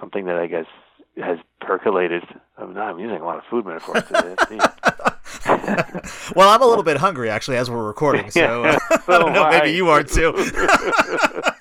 something 0.01 0.25
that 0.25 0.37
I 0.37 0.47
guess 0.47 0.67
has 1.21 1.39
percolated. 1.61 2.23
I'm, 2.57 2.77
I'm 2.77 2.99
using 2.99 3.21
a 3.21 3.25
lot 3.25 3.39
of 3.39 3.45
food 3.51 3.67
metaphors 3.67 4.05
today. 4.05 4.37
well, 6.35 6.49
I'm 6.49 6.63
a 6.63 6.67
little 6.67 6.85
bit 6.85 6.97
hungry 6.97 7.31
actually 7.31 7.57
as 7.57 7.71
we're 7.71 7.87
recording, 7.87 8.31
so 8.31 8.65
uh, 8.65 8.79
I 9.09 9.19
don't 9.19 9.33
know. 9.33 9.49
Maybe 9.51 9.73
you 9.73 9.89
are 9.89 10.03
too. 10.03 10.35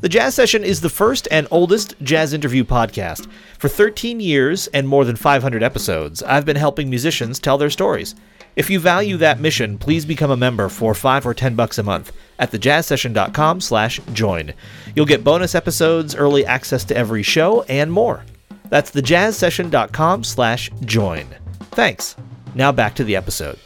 The 0.00 0.08
Jazz 0.08 0.36
Session 0.36 0.62
is 0.62 0.80
the 0.80 0.88
first 0.88 1.26
and 1.28 1.48
oldest 1.50 1.94
jazz 2.02 2.32
interview 2.32 2.62
podcast. 2.62 3.28
For 3.58 3.68
13 3.68 4.20
years 4.20 4.68
and 4.68 4.86
more 4.86 5.04
than 5.04 5.16
500 5.16 5.60
episodes, 5.60 6.22
I've 6.22 6.44
been 6.44 6.54
helping 6.56 6.88
musicians 6.88 7.40
tell 7.40 7.58
their 7.58 7.68
stories. 7.68 8.14
If 8.58 8.68
you 8.68 8.80
value 8.80 9.16
that 9.18 9.38
mission, 9.38 9.78
please 9.78 10.04
become 10.04 10.32
a 10.32 10.36
member 10.36 10.68
for 10.68 10.92
5 10.92 11.24
or 11.24 11.32
10 11.32 11.54
bucks 11.54 11.78
a 11.78 11.84
month 11.84 12.10
at 12.40 12.50
thejazzsession.com 12.50 13.60
slash 13.60 14.00
join. 14.12 14.52
You'll 14.96 15.06
get 15.06 15.22
bonus 15.22 15.54
episodes, 15.54 16.16
early 16.16 16.44
access 16.44 16.82
to 16.86 16.96
every 16.96 17.22
show, 17.22 17.62
and 17.68 17.92
more. 17.92 18.24
That's 18.68 18.90
thejazzsession.com 18.90 20.24
slash 20.24 20.72
join. 20.84 21.28
Thanks. 21.70 22.16
Now 22.56 22.72
back 22.72 22.96
to 22.96 23.04
the 23.04 23.14
episode. 23.14 23.60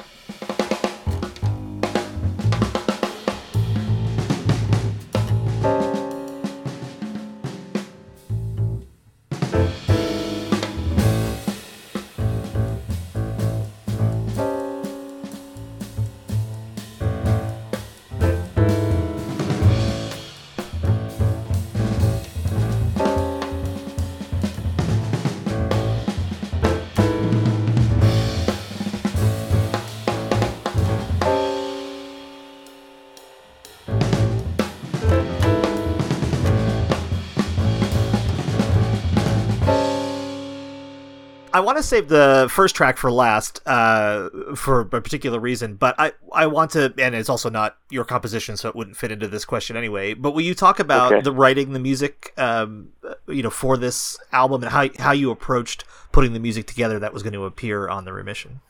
To 41.82 41.88
save 41.88 42.08
the 42.08 42.48
first 42.50 42.74
track 42.74 42.96
for 42.96 43.10
last 43.10 43.60
uh, 43.66 44.28
for 44.54 44.80
a 44.80 44.86
particular 44.86 45.38
reason, 45.38 45.74
but 45.74 45.94
I, 45.98 46.12
I 46.32 46.46
want 46.46 46.70
to, 46.72 46.94
and 46.98 47.14
it's 47.14 47.28
also 47.28 47.50
not 47.50 47.76
your 47.90 48.04
composition, 48.04 48.56
so 48.56 48.68
it 48.68 48.76
wouldn't 48.76 48.96
fit 48.96 49.12
into 49.12 49.28
this 49.28 49.44
question 49.44 49.76
anyway. 49.76 50.14
But 50.14 50.32
will 50.32 50.42
you 50.42 50.54
talk 50.54 50.78
about 50.78 51.12
okay. 51.12 51.22
the 51.22 51.32
writing 51.32 51.72
the 51.72 51.78
music, 51.78 52.32
um, 52.38 52.90
you 53.26 53.42
know, 53.42 53.50
for 53.50 53.76
this 53.76 54.18
album 54.32 54.62
and 54.62 54.72
how 54.72 54.88
how 54.98 55.12
you 55.12 55.30
approached 55.30 55.84
putting 56.12 56.32
the 56.32 56.40
music 56.40 56.66
together 56.66 56.98
that 56.98 57.12
was 57.12 57.22
going 57.22 57.32
to 57.34 57.44
appear 57.44 57.88
on 57.88 58.04
the 58.04 58.12
Remission? 58.12 58.60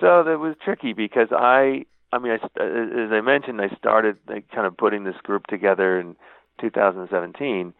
So 0.00 0.22
that 0.24 0.38
was 0.38 0.54
tricky 0.64 0.92
because 0.92 1.28
I, 1.30 1.84
I 2.12 2.18
mean, 2.18 2.32
I, 2.32 2.36
as 2.36 3.12
I 3.12 3.20
mentioned, 3.20 3.60
I 3.60 3.74
started 3.76 4.16
like, 4.28 4.50
kind 4.50 4.66
of 4.66 4.76
putting 4.76 5.04
this 5.04 5.16
group 5.22 5.46
together 5.46 6.00
in 6.00 6.16
2017 6.60 7.74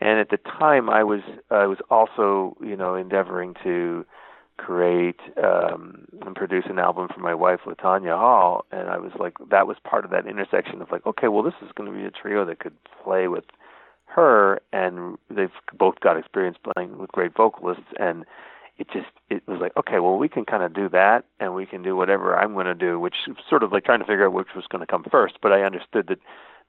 and 0.00 0.18
at 0.18 0.30
the 0.30 0.38
time 0.38 0.88
I 0.90 1.04
was 1.04 1.20
I 1.50 1.66
was 1.66 1.78
also 1.90 2.56
you 2.60 2.76
know 2.76 2.94
endeavoring 2.94 3.54
to 3.62 4.04
create 4.56 5.20
um, 5.42 6.06
and 6.20 6.36
produce 6.36 6.64
an 6.68 6.78
album 6.78 7.08
for 7.12 7.20
my 7.20 7.34
wife 7.34 7.60
Latanya 7.66 8.16
Hall, 8.18 8.64
and 8.70 8.90
I 8.90 8.98
was 8.98 9.12
like 9.18 9.34
that 9.50 9.66
was 9.66 9.76
part 9.84 10.04
of 10.04 10.10
that 10.10 10.26
intersection 10.26 10.82
of 10.82 10.90
like 10.90 11.06
okay 11.06 11.28
well 11.28 11.42
this 11.42 11.54
is 11.62 11.70
going 11.74 11.90
to 11.90 11.96
be 11.96 12.04
a 12.04 12.10
trio 12.10 12.44
that 12.44 12.58
could 12.58 12.76
play 13.02 13.28
with 13.28 13.44
her. 14.10 14.60
And 14.72 15.18
they've 15.30 15.50
both 15.76 16.00
got 16.00 16.16
experience 16.16 16.58
playing 16.74 16.98
with 16.98 17.10
great 17.12 17.34
vocalists. 17.36 17.84
And 17.98 18.24
it 18.78 18.88
just 18.92 19.08
it 19.28 19.42
was 19.46 19.60
like 19.60 19.76
okay 19.76 19.98
well 20.00 20.16
we 20.16 20.28
can 20.28 20.44
kind 20.44 20.62
of 20.62 20.74
do 20.74 20.88
that. 20.90 21.24
And 21.38 21.54
we 21.54 21.66
can 21.66 21.82
do 21.82 21.96
whatever 21.96 22.36
I'm 22.36 22.54
going 22.54 22.66
to 22.66 22.74
do 22.74 22.98
which 23.00 23.16
sort 23.48 23.62
of 23.62 23.72
like 23.72 23.84
trying 23.84 24.00
to 24.00 24.06
figure 24.06 24.26
out 24.26 24.32
which 24.32 24.54
was 24.54 24.66
going 24.68 24.80
to 24.80 24.90
come 24.90 25.04
first. 25.10 25.38
But 25.42 25.52
I 25.52 25.62
understood 25.62 26.08
that 26.08 26.18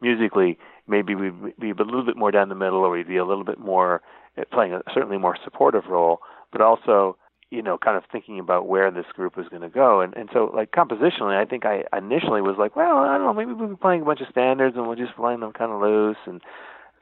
musically 0.02 0.58
maybe 0.88 1.16
we'd 1.16 1.58
be 1.60 1.72
a 1.72 1.76
little 1.76 2.06
bit 2.06 2.18
more 2.18 2.32
down 2.32 2.50
the 2.50 2.56
middle, 2.56 2.80
or 2.80 2.90
we'd 2.90 3.08
be 3.08 3.18
a 3.18 3.26
little 3.26 3.44
bit 3.44 3.60
more 3.60 4.02
eh, 4.38 4.44
playing 4.52 4.74
a 4.74 4.82
certainly 4.94 5.18
more 5.18 5.38
supportive 5.44 5.86
role, 5.88 6.20
but 6.52 6.62
also 6.62 7.18
you 7.50 7.62
know 7.62 7.78
kind 7.78 7.98
of 7.98 8.04
thinking 8.12 8.40
about 8.40 8.68
where 8.68 8.92
this 8.92 9.06
group 9.14 9.38
was 9.38 9.48
going 9.50 9.62
to 9.62 9.70
go. 9.70 10.02
And 10.02 10.16
and 10.16 10.30
so 10.34 10.52
like 10.54 10.72
compositionally, 10.72 11.36
I 11.36 11.46
think 11.46 11.66
I 11.66 11.84
initially 11.98 12.42
was 12.42 12.56
like, 12.60 12.76
well, 12.76 12.98
I 12.98 13.18
don't 13.18 13.26
know, 13.26 13.34
maybe 13.34 13.54
we'll 13.54 13.70
be 13.70 13.76
playing 13.76 14.02
a 14.02 14.06
bunch 14.06 14.22
of 14.22 14.28
standards 14.30 14.76
and 14.76 14.88
we'll 14.88 14.96
just 14.96 15.16
playing 15.16 15.40
them 15.40 15.54
kind 15.54 15.72
of 15.72 15.82
loose 15.82 16.18
and 16.26 16.42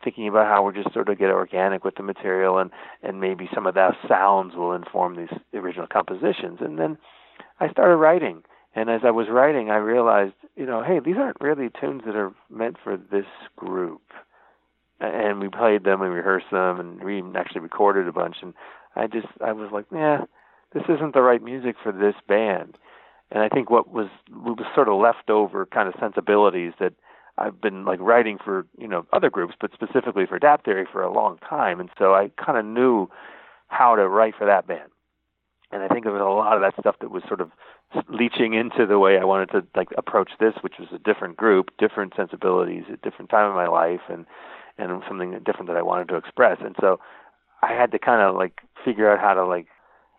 thinking 0.04 0.30
about 0.30 0.48
how 0.48 0.64
we're 0.64 0.72
just 0.74 0.94
sort 0.94 1.10
of 1.10 1.20
get 1.20 1.30
organic 1.30 1.84
with 1.84 1.96
the 1.96 2.04
material 2.04 2.58
and 2.58 2.72
and 3.04 3.20
maybe 3.20 3.50
some 3.54 3.68
of 3.68 3.76
that 3.76 3.96
sounds 4.08 4.56
will 4.56 4.74
inform 4.74 5.16
these 5.16 5.38
original 5.54 5.88
compositions. 5.88 6.60
And 6.62 6.78
then 6.78 6.98
I 7.60 7.70
started 7.70 7.98
writing 7.98 8.44
and 8.76 8.90
as 8.90 9.02
I 9.04 9.12
was 9.12 9.28
writing, 9.30 9.70
I 9.70 9.78
realized, 9.78 10.34
you 10.56 10.66
know, 10.66 10.84
hey, 10.84 11.00
these 11.00 11.18
aren't 11.18 11.42
really 11.42 11.70
tunes 11.80 12.04
that 12.06 12.16
are 12.16 12.34
meant 12.50 12.78
for 12.84 12.98
this 12.98 13.26
group. 13.56 14.02
And 15.00 15.40
we 15.40 15.48
played 15.48 15.86
them 15.86 16.02
and 16.02 16.14
rehearsed 16.14 16.52
them, 16.52 16.80
and 16.80 17.04
we 17.04 17.24
actually 17.38 17.62
recorded 17.62 18.08
a 18.08 18.12
bunch. 18.12 18.38
And 18.42 18.54
I 18.96 19.08
just, 19.08 19.28
I 19.44 19.54
was 19.54 19.70
like, 19.72 19.86
yeah, 19.94 20.26
this 20.74 20.84
isn't 20.90 21.14
the 21.14 21.22
right 21.22 21.42
music 21.42 21.78
for 21.82 21.92
this 21.92 22.16
band. 22.28 22.78
And 23.32 23.44
I 23.44 23.50
think 23.50 23.70
what 23.70 23.92
was 23.92 24.08
what 24.32 24.58
was 24.58 24.68
sort 24.74 24.90
of 24.90 25.00
leftover 25.00 25.66
kind 25.68 25.88
of 25.88 25.94
sensibilities 26.00 26.74
that 26.80 26.94
I've 27.38 27.62
been 27.62 27.86
like 27.86 28.00
writing 28.00 28.38
for 28.44 28.66
you 28.78 28.88
know 28.88 29.06
other 29.14 29.30
groups, 29.30 29.54
but 29.60 29.72
specifically 29.74 30.26
for 30.26 30.40
Dapp 30.40 30.66
Theory 30.66 30.88
for 30.92 31.02
a 31.04 31.14
long 31.14 31.38
time, 31.48 31.80
and 31.80 31.90
so 31.98 32.14
I 32.14 32.32
kind 32.44 32.58
of 32.58 32.66
knew 32.66 33.08
how 33.68 33.96
to 33.96 34.08
write 34.08 34.34
for 34.36 34.46
that 34.48 34.68
band. 34.68 34.90
And 35.72 35.84
I 35.84 35.88
think 35.88 36.04
there 36.04 36.14
was 36.14 36.22
a 36.22 36.26
lot 36.26 36.56
of 36.56 36.62
that 36.62 36.80
stuff 36.80 36.96
that 37.02 37.12
was 37.12 37.24
sort 37.28 37.42
of 37.42 37.52
leaching 38.10 38.54
into 38.54 38.86
the 38.88 38.98
way 38.98 39.18
I 39.20 39.24
wanted 39.24 39.52
to 39.52 39.64
like 39.76 39.90
approach 39.98 40.32
this, 40.40 40.54
which 40.62 40.76
was 40.80 40.90
a 40.94 40.98
different 40.98 41.38
group, 41.38 41.70
different 41.78 42.14
sensibilities, 42.16 42.84
a 42.92 42.98
different 42.98 43.30
time 43.30 43.50
in 43.50 43.56
my 43.56 43.68
life, 43.68 44.02
and 44.10 44.26
and 44.78 45.04
something 45.08 45.32
different 45.46 45.68
that 45.68 45.78
I 45.78 45.82
wanted 45.82 46.08
to 46.10 46.16
express. 46.16 46.58
And 46.62 46.76
so 46.80 47.00
I 47.62 47.74
had 47.74 47.92
to 47.92 48.00
kind 48.00 48.22
of 48.22 48.36
like 48.36 48.62
figure 48.84 49.12
out 49.12 49.20
how 49.20 49.34
to 49.34 49.46
like 49.46 49.68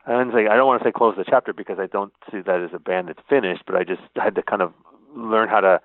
I 0.06 0.12
don't 0.12 0.32
say 0.32 0.46
I 0.46 0.56
don't 0.56 0.66
want 0.66 0.82
to 0.82 0.88
say 0.88 0.92
close 0.92 1.16
the 1.16 1.24
chapter 1.24 1.52
because 1.52 1.78
I 1.80 1.86
don't 1.86 2.12
see 2.30 2.40
that 2.40 2.60
as 2.60 2.70
a 2.72 2.78
band 2.78 3.08
that's 3.08 3.22
finished, 3.28 3.64
but 3.66 3.76
I 3.76 3.84
just 3.84 4.02
had 4.16 4.34
to 4.36 4.42
kind 4.42 4.62
of 4.62 4.72
learn 5.16 5.48
how 5.48 5.60
to 5.60 5.80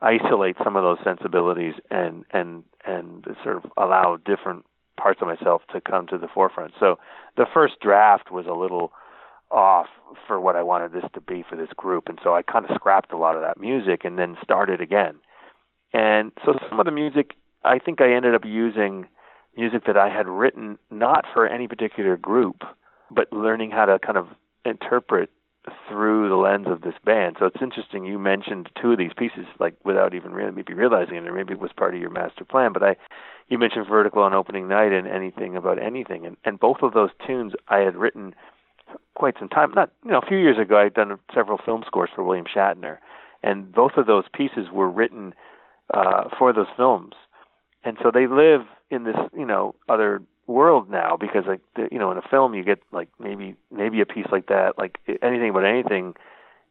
isolate 0.00 0.56
some 0.62 0.76
of 0.76 0.84
those 0.84 0.98
sensibilities 1.02 1.74
and 1.90 2.24
and 2.32 2.62
and 2.86 3.26
sort 3.42 3.56
of 3.56 3.64
allow 3.76 4.16
different 4.24 4.64
parts 4.96 5.20
of 5.20 5.28
myself 5.28 5.62
to 5.72 5.80
come 5.80 6.06
to 6.06 6.18
the 6.18 6.28
forefront. 6.28 6.72
So 6.78 6.98
the 7.36 7.46
first 7.52 7.80
draft 7.80 8.30
was 8.30 8.46
a 8.46 8.52
little 8.52 8.92
off 9.50 9.86
for 10.26 10.40
what 10.40 10.56
I 10.56 10.62
wanted 10.62 10.92
this 10.92 11.04
to 11.14 11.20
be 11.20 11.44
for 11.48 11.56
this 11.56 11.68
group, 11.76 12.08
and 12.08 12.18
so 12.22 12.34
I 12.34 12.42
kind 12.42 12.64
of 12.68 12.74
scrapped 12.74 13.12
a 13.12 13.16
lot 13.16 13.36
of 13.36 13.42
that 13.42 13.60
music 13.60 14.04
and 14.04 14.18
then 14.18 14.36
started 14.42 14.80
again. 14.80 15.16
And 15.92 16.32
so 16.44 16.54
some 16.68 16.80
of 16.80 16.86
the 16.86 16.92
music, 16.92 17.34
I 17.64 17.78
think 17.78 18.00
I 18.00 18.12
ended 18.12 18.34
up 18.34 18.44
using 18.44 19.06
music 19.56 19.84
that 19.86 19.96
I 19.96 20.08
had 20.08 20.28
written 20.28 20.78
not 20.90 21.24
for 21.32 21.46
any 21.46 21.66
particular 21.66 22.16
group, 22.16 22.62
but 23.10 23.32
learning 23.32 23.70
how 23.70 23.86
to 23.86 23.98
kind 23.98 24.18
of 24.18 24.28
interpret 24.64 25.30
through 25.88 26.28
the 26.28 26.36
lens 26.36 26.66
of 26.68 26.82
this 26.82 26.94
band. 27.04 27.36
So 27.38 27.46
it's 27.46 27.60
interesting 27.60 28.04
you 28.04 28.18
mentioned 28.18 28.70
two 28.80 28.92
of 28.92 28.98
these 28.98 29.12
pieces 29.16 29.46
like 29.58 29.74
without 29.84 30.14
even 30.14 30.32
really 30.32 30.52
maybe 30.52 30.74
realizing 30.74 31.16
it 31.16 31.26
or 31.26 31.32
maybe 31.32 31.52
it 31.52 31.60
was 31.60 31.72
part 31.76 31.94
of 31.94 32.00
your 32.00 32.10
master 32.10 32.44
plan, 32.44 32.72
but 32.72 32.82
I 32.82 32.96
you 33.48 33.58
mentioned 33.58 33.86
Vertical 33.88 34.22
on 34.22 34.34
opening 34.34 34.68
night 34.68 34.92
and 34.92 35.06
anything 35.06 35.56
about 35.56 35.82
anything 35.82 36.26
and 36.26 36.36
and 36.44 36.60
both 36.60 36.78
of 36.82 36.94
those 36.94 37.10
tunes 37.26 37.52
I 37.68 37.78
had 37.78 37.96
written 37.96 38.34
quite 39.14 39.34
some 39.38 39.48
time. 39.48 39.72
Not 39.74 39.90
you 40.04 40.10
know 40.12 40.18
a 40.18 40.26
few 40.26 40.38
years 40.38 40.58
ago 40.58 40.78
I'd 40.78 40.94
done 40.94 41.18
several 41.34 41.58
film 41.64 41.82
scores 41.86 42.10
for 42.14 42.22
William 42.24 42.46
Shatner 42.46 42.98
and 43.42 43.72
both 43.72 43.92
of 43.96 44.06
those 44.06 44.24
pieces 44.32 44.68
were 44.72 44.90
written 44.90 45.34
uh 45.94 46.28
for 46.38 46.52
those 46.52 46.66
films. 46.76 47.14
And 47.84 47.96
so 48.02 48.10
they 48.12 48.26
live 48.26 48.62
in 48.90 49.04
this, 49.04 49.16
you 49.36 49.46
know, 49.46 49.74
other 49.88 50.22
world 50.46 50.90
now 50.90 51.16
because 51.18 51.44
like 51.46 51.60
the, 51.76 51.88
you 51.92 51.98
know 51.98 52.10
in 52.10 52.16
a 52.16 52.22
film 52.22 52.54
you 52.54 52.64
get 52.64 52.80
like 52.90 53.08
maybe 53.20 53.54
maybe 53.70 54.00
a 54.00 54.06
piece 54.06 54.26
like 54.32 54.46
that 54.46 54.78
like 54.78 54.98
anything 55.22 55.52
but 55.52 55.64
anything. 55.64 56.14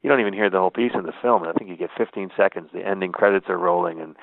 You 0.03 0.09
don't 0.11 0.19
even 0.21 0.33
hear 0.33 0.49
the 0.49 0.59
whole 0.59 0.71
piece 0.71 0.93
in 0.93 1.03
the 1.03 1.13
film 1.21 1.43
and 1.43 1.51
i 1.51 1.53
think 1.53 1.69
you 1.69 1.75
get 1.75 1.89
15 1.97 2.29
seconds. 2.37 2.69
The 2.73 2.85
ending 2.85 3.11
credits 3.11 3.47
are 3.49 3.57
rolling 3.57 3.99
and 3.99 4.15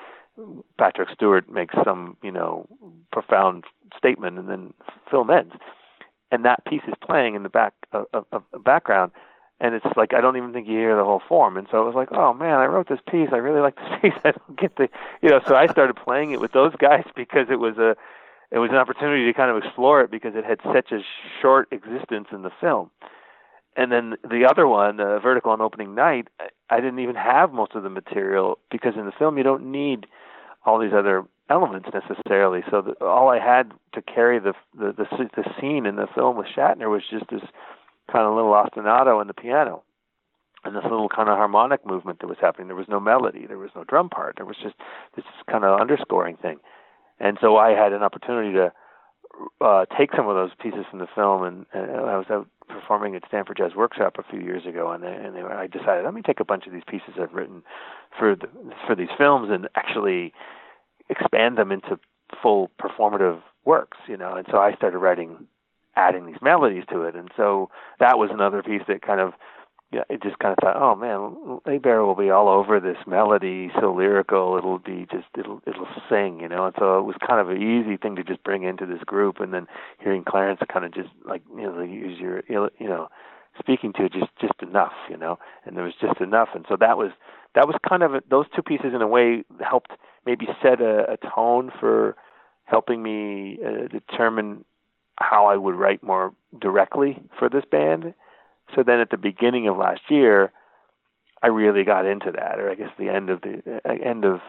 patrick 0.77 1.09
stewart 1.13 1.49
makes 1.49 1.75
some 1.85 2.17
you 2.21 2.31
know 2.31 2.67
profound 3.11 3.63
statement 3.97 4.37
and 4.37 4.49
then 4.49 4.73
film 5.09 5.29
ends 5.29 5.53
and 6.31 6.45
that 6.45 6.65
piece 6.65 6.81
is 6.87 6.93
playing 7.01 7.35
in 7.35 7.43
the 7.43 7.49
back 7.49 7.73
of, 7.91 8.05
of, 8.13 8.25
of 8.31 8.63
background 8.63 9.11
and 9.59 9.73
it's 9.73 9.85
like 9.95 10.13
I 10.13 10.21
don't 10.21 10.37
even 10.37 10.51
think 10.53 10.67
you 10.67 10.73
hear 10.73 10.95
the 10.95 11.03
whole 11.03 11.21
form. 11.27 11.57
And 11.57 11.67
so 11.71 11.81
it 11.81 11.85
was 11.85 11.95
like, 11.95 12.09
oh 12.11 12.33
man, 12.33 12.59
I 12.59 12.65
wrote 12.65 12.89
this 12.89 12.99
piece. 13.09 13.29
I 13.31 13.37
really 13.37 13.61
like 13.61 13.75
this 13.75 13.89
piece. 14.01 14.19
I 14.23 14.31
don't 14.31 14.59
get 14.59 14.75
the, 14.75 14.89
you 15.21 15.29
know. 15.29 15.39
So 15.47 15.55
I 15.55 15.67
started 15.67 15.95
playing 15.95 16.31
it 16.31 16.41
with 16.41 16.51
those 16.51 16.75
guys 16.75 17.05
because 17.15 17.47
it 17.49 17.59
was 17.59 17.77
a, 17.77 17.95
it 18.51 18.59
was 18.59 18.69
an 18.71 18.77
opportunity 18.77 19.25
to 19.25 19.33
kind 19.33 19.51
of 19.51 19.63
explore 19.63 20.01
it 20.01 20.11
because 20.11 20.33
it 20.35 20.45
had 20.45 20.59
such 20.73 20.91
a 20.91 20.99
short 21.41 21.69
existence 21.71 22.27
in 22.31 22.41
the 22.41 22.51
film. 22.59 22.91
And 23.77 23.91
then 23.91 24.15
the 24.23 24.45
other 24.49 24.67
one, 24.67 25.01
uh, 25.01 25.19
Vertical 25.19 25.51
on 25.51 25.59
Opening 25.59 25.95
Night, 25.95 26.29
I 26.69 26.77
didn't 26.77 26.99
even 26.99 27.15
have 27.15 27.51
most 27.51 27.75
of 27.75 27.83
the 27.83 27.89
material 27.89 28.57
because 28.71 28.93
in 28.95 29.05
the 29.05 29.11
film 29.11 29.37
you 29.37 29.43
don't 29.43 29.69
need 29.69 30.05
all 30.65 30.79
these 30.79 30.93
other 30.93 31.25
elements 31.49 31.89
necessarily. 31.93 32.63
So 32.71 32.81
the, 32.81 33.05
all 33.05 33.29
I 33.29 33.39
had 33.39 33.71
to 33.93 34.01
carry 34.01 34.39
the, 34.39 34.53
the 34.77 34.93
the 34.93 35.29
the 35.35 35.43
scene 35.59 35.85
in 35.85 35.95
the 35.95 36.07
film 36.15 36.37
with 36.37 36.47
Shatner 36.55 36.89
was 36.89 37.03
just 37.09 37.25
this 37.29 37.41
kind 38.11 38.25
of 38.25 38.35
little 38.35 38.51
ostinato 38.51 39.19
and 39.19 39.29
the 39.29 39.33
piano, 39.33 39.83
and 40.63 40.75
this 40.75 40.83
little 40.83 41.09
kind 41.09 41.29
of 41.29 41.37
harmonic 41.37 41.85
movement 41.85 42.19
that 42.19 42.27
was 42.27 42.37
happening. 42.39 42.67
There 42.67 42.75
was 42.75 42.87
no 42.89 42.99
melody, 42.99 43.45
there 43.47 43.57
was 43.57 43.71
no 43.75 43.83
drum 43.83 44.09
part. 44.09 44.35
There 44.37 44.45
was 44.45 44.57
just 44.61 44.75
this 45.15 45.25
kind 45.49 45.63
of 45.63 45.79
underscoring 45.79 46.37
thing. 46.37 46.59
And 47.19 47.37
so 47.39 47.57
I 47.57 47.71
had 47.71 47.93
an 47.93 48.03
opportunity 48.03 48.53
to 48.53 48.73
uh, 49.61 49.85
take 49.97 50.11
some 50.15 50.27
of 50.27 50.35
those 50.35 50.51
pieces 50.61 50.85
from 50.89 50.99
the 50.99 51.07
film, 51.13 51.43
and, 51.43 51.65
and 51.73 51.91
I 51.91 52.17
was 52.17 52.25
out 52.29 52.47
performing 52.67 53.15
at 53.15 53.23
Stanford 53.27 53.57
Jazz 53.57 53.75
Workshop 53.75 54.17
a 54.17 54.23
few 54.23 54.41
years 54.41 54.65
ago, 54.65 54.91
and, 54.91 55.03
they, 55.03 55.13
and 55.13 55.35
they, 55.35 55.41
I 55.41 55.67
decided 55.67 56.03
let 56.03 56.13
me 56.13 56.21
take 56.21 56.39
a 56.39 56.45
bunch 56.45 56.65
of 56.67 56.73
these 56.73 56.83
pieces 56.87 57.13
I've 57.21 57.33
written 57.33 57.63
for 58.17 58.35
the, 58.35 58.47
for 58.87 58.95
these 58.95 59.09
films 59.17 59.49
and 59.51 59.67
actually 59.75 60.33
expand 61.09 61.57
them 61.57 61.71
into 61.71 61.99
full 62.41 62.71
performative 62.81 63.41
works, 63.65 63.97
you 64.07 64.17
know. 64.17 64.35
And 64.35 64.47
so 64.49 64.57
I 64.57 64.73
started 64.73 64.97
writing, 64.99 65.47
adding 65.95 66.25
these 66.25 66.41
melodies 66.41 66.83
to 66.91 67.03
it, 67.03 67.15
and 67.15 67.29
so 67.35 67.69
that 67.99 68.17
was 68.17 68.29
another 68.31 68.63
piece 68.63 68.83
that 68.87 69.01
kind 69.01 69.19
of 69.19 69.33
yeah, 69.91 70.03
it 70.09 70.21
just 70.21 70.39
kind 70.39 70.51
of 70.51 70.57
thought, 70.61 70.75
oh 70.75 70.95
man, 70.95 71.61
Hebert 71.65 72.05
will 72.05 72.15
be 72.15 72.29
all 72.29 72.49
over 72.49 72.79
this 72.79 72.97
melody, 73.05 73.69
so 73.79 73.93
lyrical. 73.93 74.57
It'll 74.57 74.79
be 74.79 75.07
just 75.11 75.27
it'll 75.37 75.61
it'll 75.67 75.87
sing, 76.09 76.39
you 76.41 76.49
know. 76.49 76.65
And 76.65 76.75
so 76.77 76.99
it 76.99 77.03
was 77.03 77.15
kind 77.25 77.39
of 77.39 77.49
an 77.49 77.61
easy 77.61 77.95
thing 77.95 78.15
to 78.15 78.23
just 78.23 78.43
bring 78.43 78.63
into 78.63 78.85
this 78.85 79.03
group. 79.05 79.39
And 79.39 79.53
then 79.53 79.67
hearing 79.99 80.23
Clarence 80.27 80.59
kind 80.71 80.85
of 80.85 80.93
just 80.93 81.09
like 81.25 81.43
you 81.55 81.63
know 81.63 81.81
use 81.81 82.19
your 82.19 82.43
you 82.49 82.69
know 82.81 83.07
speaking 83.59 83.93
to 83.93 84.09
just 84.09 84.31
just 84.41 84.61
enough, 84.61 84.93
you 85.09 85.17
know. 85.17 85.37
And 85.65 85.77
there 85.77 85.83
was 85.83 85.93
just 86.01 86.19
enough. 86.19 86.49
And 86.55 86.65
so 86.67 86.75
that 86.79 86.97
was 86.97 87.11
that 87.53 87.67
was 87.67 87.77
kind 87.87 88.03
of 88.03 88.15
a, 88.15 88.23
those 88.29 88.47
two 88.55 88.63
pieces 88.63 88.93
in 88.93 89.01
a 89.01 89.07
way 89.07 89.45
helped 89.61 89.91
maybe 90.25 90.47
set 90.61 90.81
a, 90.81 91.13
a 91.13 91.17
tone 91.17 91.71
for 91.79 92.15
helping 92.65 93.01
me 93.03 93.59
uh, 93.65 93.87
determine 93.87 94.65
how 95.17 95.47
I 95.47 95.55
would 95.55 95.75
write 95.75 96.03
more 96.03 96.33
directly 96.59 97.21
for 97.39 97.49
this 97.49 97.63
band 97.69 98.13
so 98.73 98.83
then 98.83 98.99
at 98.99 99.09
the 99.11 99.17
beginning 99.17 99.67
of 99.67 99.77
last 99.77 100.01
year, 100.09 100.51
I 101.43 101.47
really 101.47 101.83
got 101.83 102.05
into 102.05 102.31
that, 102.31 102.59
or 102.59 102.71
I 102.71 102.75
guess 102.75 102.89
the 102.97 103.09
end 103.09 103.29
of 103.29 103.41
the 103.41 103.81
uh, 103.85 103.93
end 104.03 104.25
of 104.25 104.39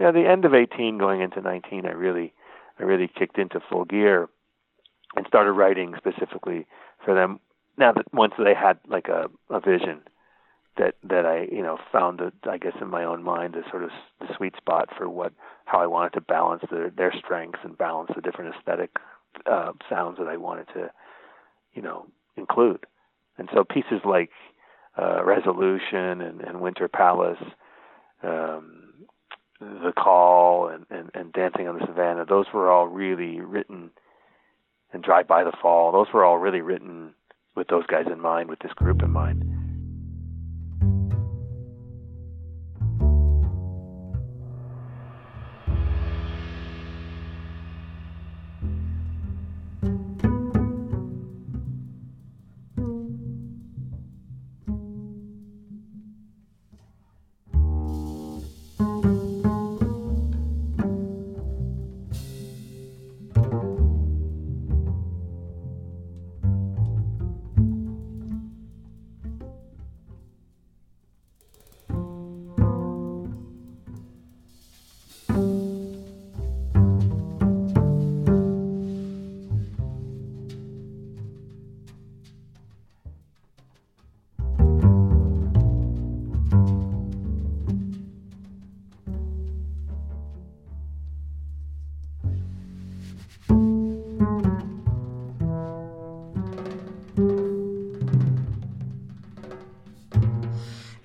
yeah 0.00 0.10
the 0.12 0.26
end 0.26 0.44
of 0.44 0.54
18 0.54 0.96
going 0.98 1.20
into 1.20 1.40
19, 1.40 1.84
I 1.84 1.90
really 1.90 2.32
I 2.78 2.84
really 2.84 3.08
kicked 3.08 3.38
into 3.38 3.60
full 3.68 3.84
gear 3.84 4.28
and 5.16 5.26
started 5.26 5.52
writing 5.52 5.94
specifically 5.96 6.66
for 7.04 7.14
them. 7.14 7.40
Now 7.76 7.92
that 7.92 8.12
once 8.12 8.34
they 8.42 8.54
had 8.54 8.78
like 8.88 9.08
a, 9.08 9.28
a 9.50 9.60
vision 9.60 10.00
that 10.78 10.94
that 11.02 11.26
I 11.26 11.48
you 11.50 11.62
know 11.62 11.78
found 11.92 12.20
that 12.20 12.50
I 12.50 12.58
guess 12.58 12.74
in 12.80 12.88
my 12.88 13.04
own 13.04 13.22
mind 13.22 13.54
a 13.56 13.68
sort 13.70 13.84
of 13.84 13.90
the 14.20 14.28
sweet 14.36 14.56
spot 14.56 14.88
for 14.96 15.08
what 15.08 15.32
how 15.64 15.80
I 15.80 15.86
wanted 15.86 16.12
to 16.14 16.20
balance 16.20 16.62
their 16.70 16.90
their 16.90 17.12
strengths 17.18 17.60
and 17.64 17.76
balance 17.76 18.10
the 18.14 18.22
different 18.22 18.54
aesthetic 18.54 18.90
uh, 19.50 19.72
sounds 19.88 20.18
that 20.18 20.28
I 20.28 20.36
wanted 20.36 20.68
to 20.74 20.90
you 21.74 21.82
know 21.82 22.06
include. 22.36 22.86
And 23.38 23.48
so 23.52 23.64
pieces 23.64 24.00
like 24.04 24.30
uh, 24.98 25.22
Resolution 25.24 26.20
and, 26.20 26.40
and 26.40 26.60
Winter 26.60 26.88
Palace, 26.88 27.42
um, 28.22 29.06
The 29.60 29.92
Call, 29.96 30.68
and, 30.68 30.86
and, 30.90 31.10
and 31.14 31.32
Dancing 31.32 31.68
on 31.68 31.78
the 31.78 31.86
Savannah, 31.86 32.24
those 32.24 32.46
were 32.54 32.70
all 32.70 32.86
really 32.86 33.40
written, 33.40 33.90
and 34.92 35.02
Drive 35.02 35.28
by 35.28 35.44
the 35.44 35.52
Fall, 35.60 35.92
those 35.92 36.06
were 36.14 36.24
all 36.24 36.38
really 36.38 36.62
written 36.62 37.14
with 37.54 37.68
those 37.68 37.86
guys 37.86 38.06
in 38.10 38.20
mind, 38.20 38.48
with 38.48 38.60
this 38.60 38.72
group 38.72 39.02
in 39.02 39.10
mind. 39.10 39.55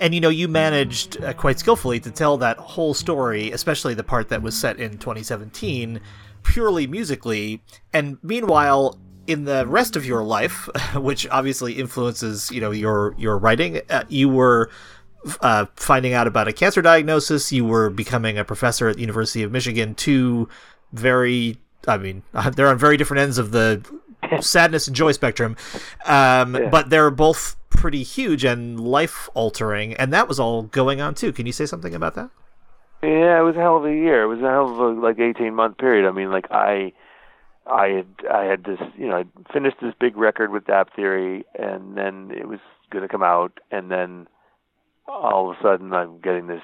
And 0.01 0.15
you 0.15 0.19
know 0.19 0.29
you 0.29 0.49
managed 0.49 1.23
uh, 1.23 1.31
quite 1.31 1.59
skillfully 1.59 1.99
to 2.01 2.11
tell 2.11 2.35
that 2.37 2.57
whole 2.57 2.93
story 2.93 3.51
especially 3.51 3.93
the 3.93 4.03
part 4.03 4.27
that 4.29 4.41
was 4.41 4.57
set 4.57 4.79
in 4.79 4.97
2017 4.97 6.01
purely 6.43 6.87
musically. 6.87 7.61
And 7.93 8.17
meanwhile 8.23 8.97
in 9.27 9.45
the 9.45 9.65
rest 9.67 9.95
of 9.95 10.05
your 10.05 10.23
life 10.23 10.67
which 10.95 11.27
obviously 11.29 11.73
influences 11.73 12.51
you 12.51 12.59
know 12.59 12.71
your 12.71 13.15
your 13.17 13.37
writing 13.37 13.79
uh, 13.89 14.03
you 14.09 14.27
were 14.27 14.69
uh, 15.41 15.67
finding 15.75 16.13
out 16.13 16.25
about 16.25 16.47
a 16.47 16.53
cancer 16.53 16.81
diagnosis. 16.81 17.51
You 17.51 17.63
were 17.63 17.91
becoming 17.91 18.39
a 18.39 18.43
professor 18.43 18.89
at 18.89 18.95
the 18.95 19.01
university 19.01 19.43
of 19.43 19.51
michigan. 19.51 19.95
Two 19.95 20.49
very 20.91 21.57
i 21.87 21.97
mean 21.97 22.23
they're 22.55 22.67
on 22.67 22.77
very 22.77 22.97
different 22.97 23.21
ends 23.21 23.37
of 23.37 23.51
the 23.51 23.85
sadness 24.39 24.87
and 24.87 24.95
joy 24.95 25.11
spectrum. 25.11 25.55
Um, 26.05 26.55
yeah. 26.55 26.69
but 26.69 26.89
they're 26.89 27.11
both 27.11 27.55
pretty 27.81 28.03
huge 28.03 28.45
and 28.45 28.79
life 28.79 29.27
altering, 29.33 29.95
and 29.95 30.13
that 30.13 30.27
was 30.27 30.39
all 30.39 30.61
going 30.61 31.01
on 31.01 31.15
too. 31.15 31.33
Can 31.33 31.47
you 31.47 31.51
say 31.51 31.65
something 31.65 31.95
about 31.95 32.13
that? 32.13 32.29
Yeah, 33.01 33.39
it 33.39 33.43
was 33.43 33.55
a 33.55 33.59
hell 33.59 33.77
of 33.77 33.85
a 33.85 33.91
year. 33.91 34.21
It 34.21 34.27
was 34.27 34.39
a 34.39 34.49
hell 34.49 34.69
of 34.69 34.77
a 34.77 35.01
like 35.01 35.19
eighteen 35.19 35.55
month 35.55 35.79
period. 35.79 36.07
I 36.07 36.11
mean, 36.11 36.29
like 36.29 36.45
I 36.51 36.93
I 37.65 37.87
had 37.87 38.07
I 38.31 38.43
had 38.43 38.63
this 38.63 38.79
you 38.95 39.07
know 39.07 39.17
I 39.17 39.23
finished 39.51 39.77
this 39.81 39.95
big 39.99 40.15
record 40.15 40.51
with 40.51 40.65
Dapp 40.65 40.93
Theory, 40.95 41.43
and 41.57 41.97
then 41.97 42.31
it 42.31 42.47
was 42.47 42.59
going 42.91 43.01
to 43.01 43.09
come 43.09 43.23
out, 43.23 43.59
and 43.71 43.89
then 43.89 44.27
all 45.07 45.49
of 45.49 45.57
a 45.57 45.61
sudden 45.61 45.91
I'm 45.91 46.19
getting 46.21 46.45
this. 46.45 46.61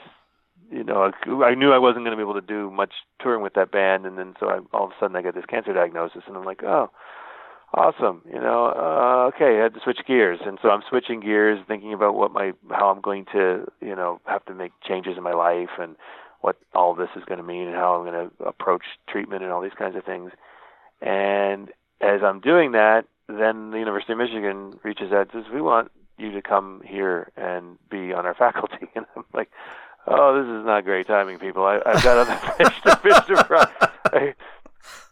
You 0.70 0.84
know, 0.84 1.12
I 1.46 1.56
knew 1.56 1.72
I 1.72 1.78
wasn't 1.78 2.04
going 2.04 2.12
to 2.12 2.18
be 2.18 2.30
able 2.30 2.42
to 2.42 2.46
do 2.46 2.70
much 2.70 2.92
touring 3.22 3.42
with 3.42 3.54
that 3.54 3.72
band, 3.72 4.06
and 4.06 4.18
then 4.18 4.36
so 4.38 4.50
I, 4.50 4.60
all 4.74 4.86
of 4.86 4.92
a 4.92 4.96
sudden 5.00 5.16
I 5.16 5.22
get 5.22 5.34
this 5.34 5.46
cancer 5.46 5.74
diagnosis, 5.74 6.24
and 6.28 6.36
I'm 6.36 6.44
like, 6.44 6.62
oh, 6.62 6.92
awesome. 7.74 8.22
You 8.26 8.40
know, 8.40 8.66
uh, 8.68 9.32
okay, 9.36 9.60
I 9.60 9.64
had 9.64 9.74
to 9.74 9.80
switch 9.84 10.00
gears, 10.08 10.40
and 10.46 10.58
so 10.62 10.70
I'm 10.70 10.84
switching 10.90 11.20
gears, 11.20 11.60
thinking 11.68 11.94
about 11.94 12.16
what 12.16 12.32
my 12.32 12.54
how 12.70 12.90
I'm 12.90 13.02
going 13.02 13.26
to, 13.34 13.66
you 13.82 13.96
know, 13.96 14.22
have 14.26 14.46
to 14.46 14.54
make 14.54 14.72
changes 14.88 15.18
in 15.18 15.24
my 15.24 15.34
life, 15.34 15.70
and 15.80 15.96
what 16.42 16.58
all 16.74 16.96
this 16.96 17.10
is 17.16 17.24
going 17.26 17.40
to 17.40 17.44
mean, 17.44 17.68
and 17.68 17.76
how 17.76 17.96
I'm 17.96 18.06
going 18.06 18.30
to 18.30 18.44
approach 18.44 18.84
treatment, 19.10 19.44
and 19.44 19.52
all 19.52 19.62
these 19.62 19.78
kinds 19.78 19.96
of 19.96 20.04
things. 20.04 20.32
And 21.02 21.70
as 22.02 22.22
I'm 22.24 22.40
doing 22.40 22.72
that, 22.72 23.06
then 23.28 23.72
the 23.72 23.80
University 23.80 24.14
of 24.14 24.20
Michigan 24.20 24.80
reaches 24.84 25.12
out 25.12 25.34
and 25.34 25.44
says, 25.44 25.54
"We 25.54 25.62
want 25.62 25.92
you 26.18 26.32
to 26.32 26.42
come 26.42 26.82
here 26.86 27.32
and 27.36 27.78
be 27.90 28.14
on 28.14 28.26
our 28.26 28.36
faculty." 28.40 28.88
And 28.96 29.06
I'm 29.16 29.26
like, 29.34 29.52
"Oh, 30.08 30.42
this 30.42 30.50
is 30.50 30.66
not 30.66 30.86
great 30.86 31.08
timing, 31.08 31.40
people. 31.40 31.66
I, 31.66 31.80
I've 31.86 32.04
got 32.04 32.18
other 32.18 32.36
fish 32.58 32.82
to 32.84 32.96
fish 32.98 33.26
to 33.28 33.44
fry." 33.44 34.34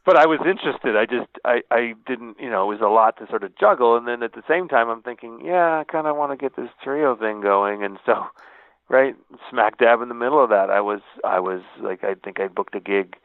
But 0.06 0.18
I 0.18 0.26
was 0.26 0.40
interested. 0.46 0.96
I 0.96 1.06
just 1.06 1.30
I 1.44 1.62
I 1.72 1.94
didn't 2.08 2.38
you 2.40 2.50
know 2.50 2.64
it 2.72 2.76
was 2.76 2.82
a 2.82 2.94
lot 2.94 3.18
to 3.18 3.28
sort 3.28 3.44
of 3.44 3.58
juggle, 3.58 3.98
and 3.98 4.08
then 4.08 4.24
at 4.24 4.34
the 4.34 4.44
same 4.48 4.68
time 4.68 4.90
I'm 4.90 5.02
thinking, 5.02 5.42
yeah, 5.44 5.80
I 5.80 5.84
kind 5.84 6.08
of 6.08 6.16
want 6.16 6.32
to 6.32 6.38
get 6.38 6.56
this 6.56 6.70
trio 6.84 7.16
thing 7.16 7.42
going, 7.42 7.84
and 7.84 7.98
so 8.06 8.26
right 8.90 9.16
smack 9.50 9.78
dab 9.78 10.02
in 10.02 10.10
the 10.10 10.16
middle 10.16 10.44
of 10.44 10.50
that, 10.50 10.70
I 10.70 10.82
was 10.82 11.02
I 11.24 11.40
was 11.40 11.62
like 11.82 12.04
I 12.04 12.16
think 12.16 12.40
I 12.40 12.48
booked 12.48 12.76
a 12.76 12.80
gig 12.80 13.16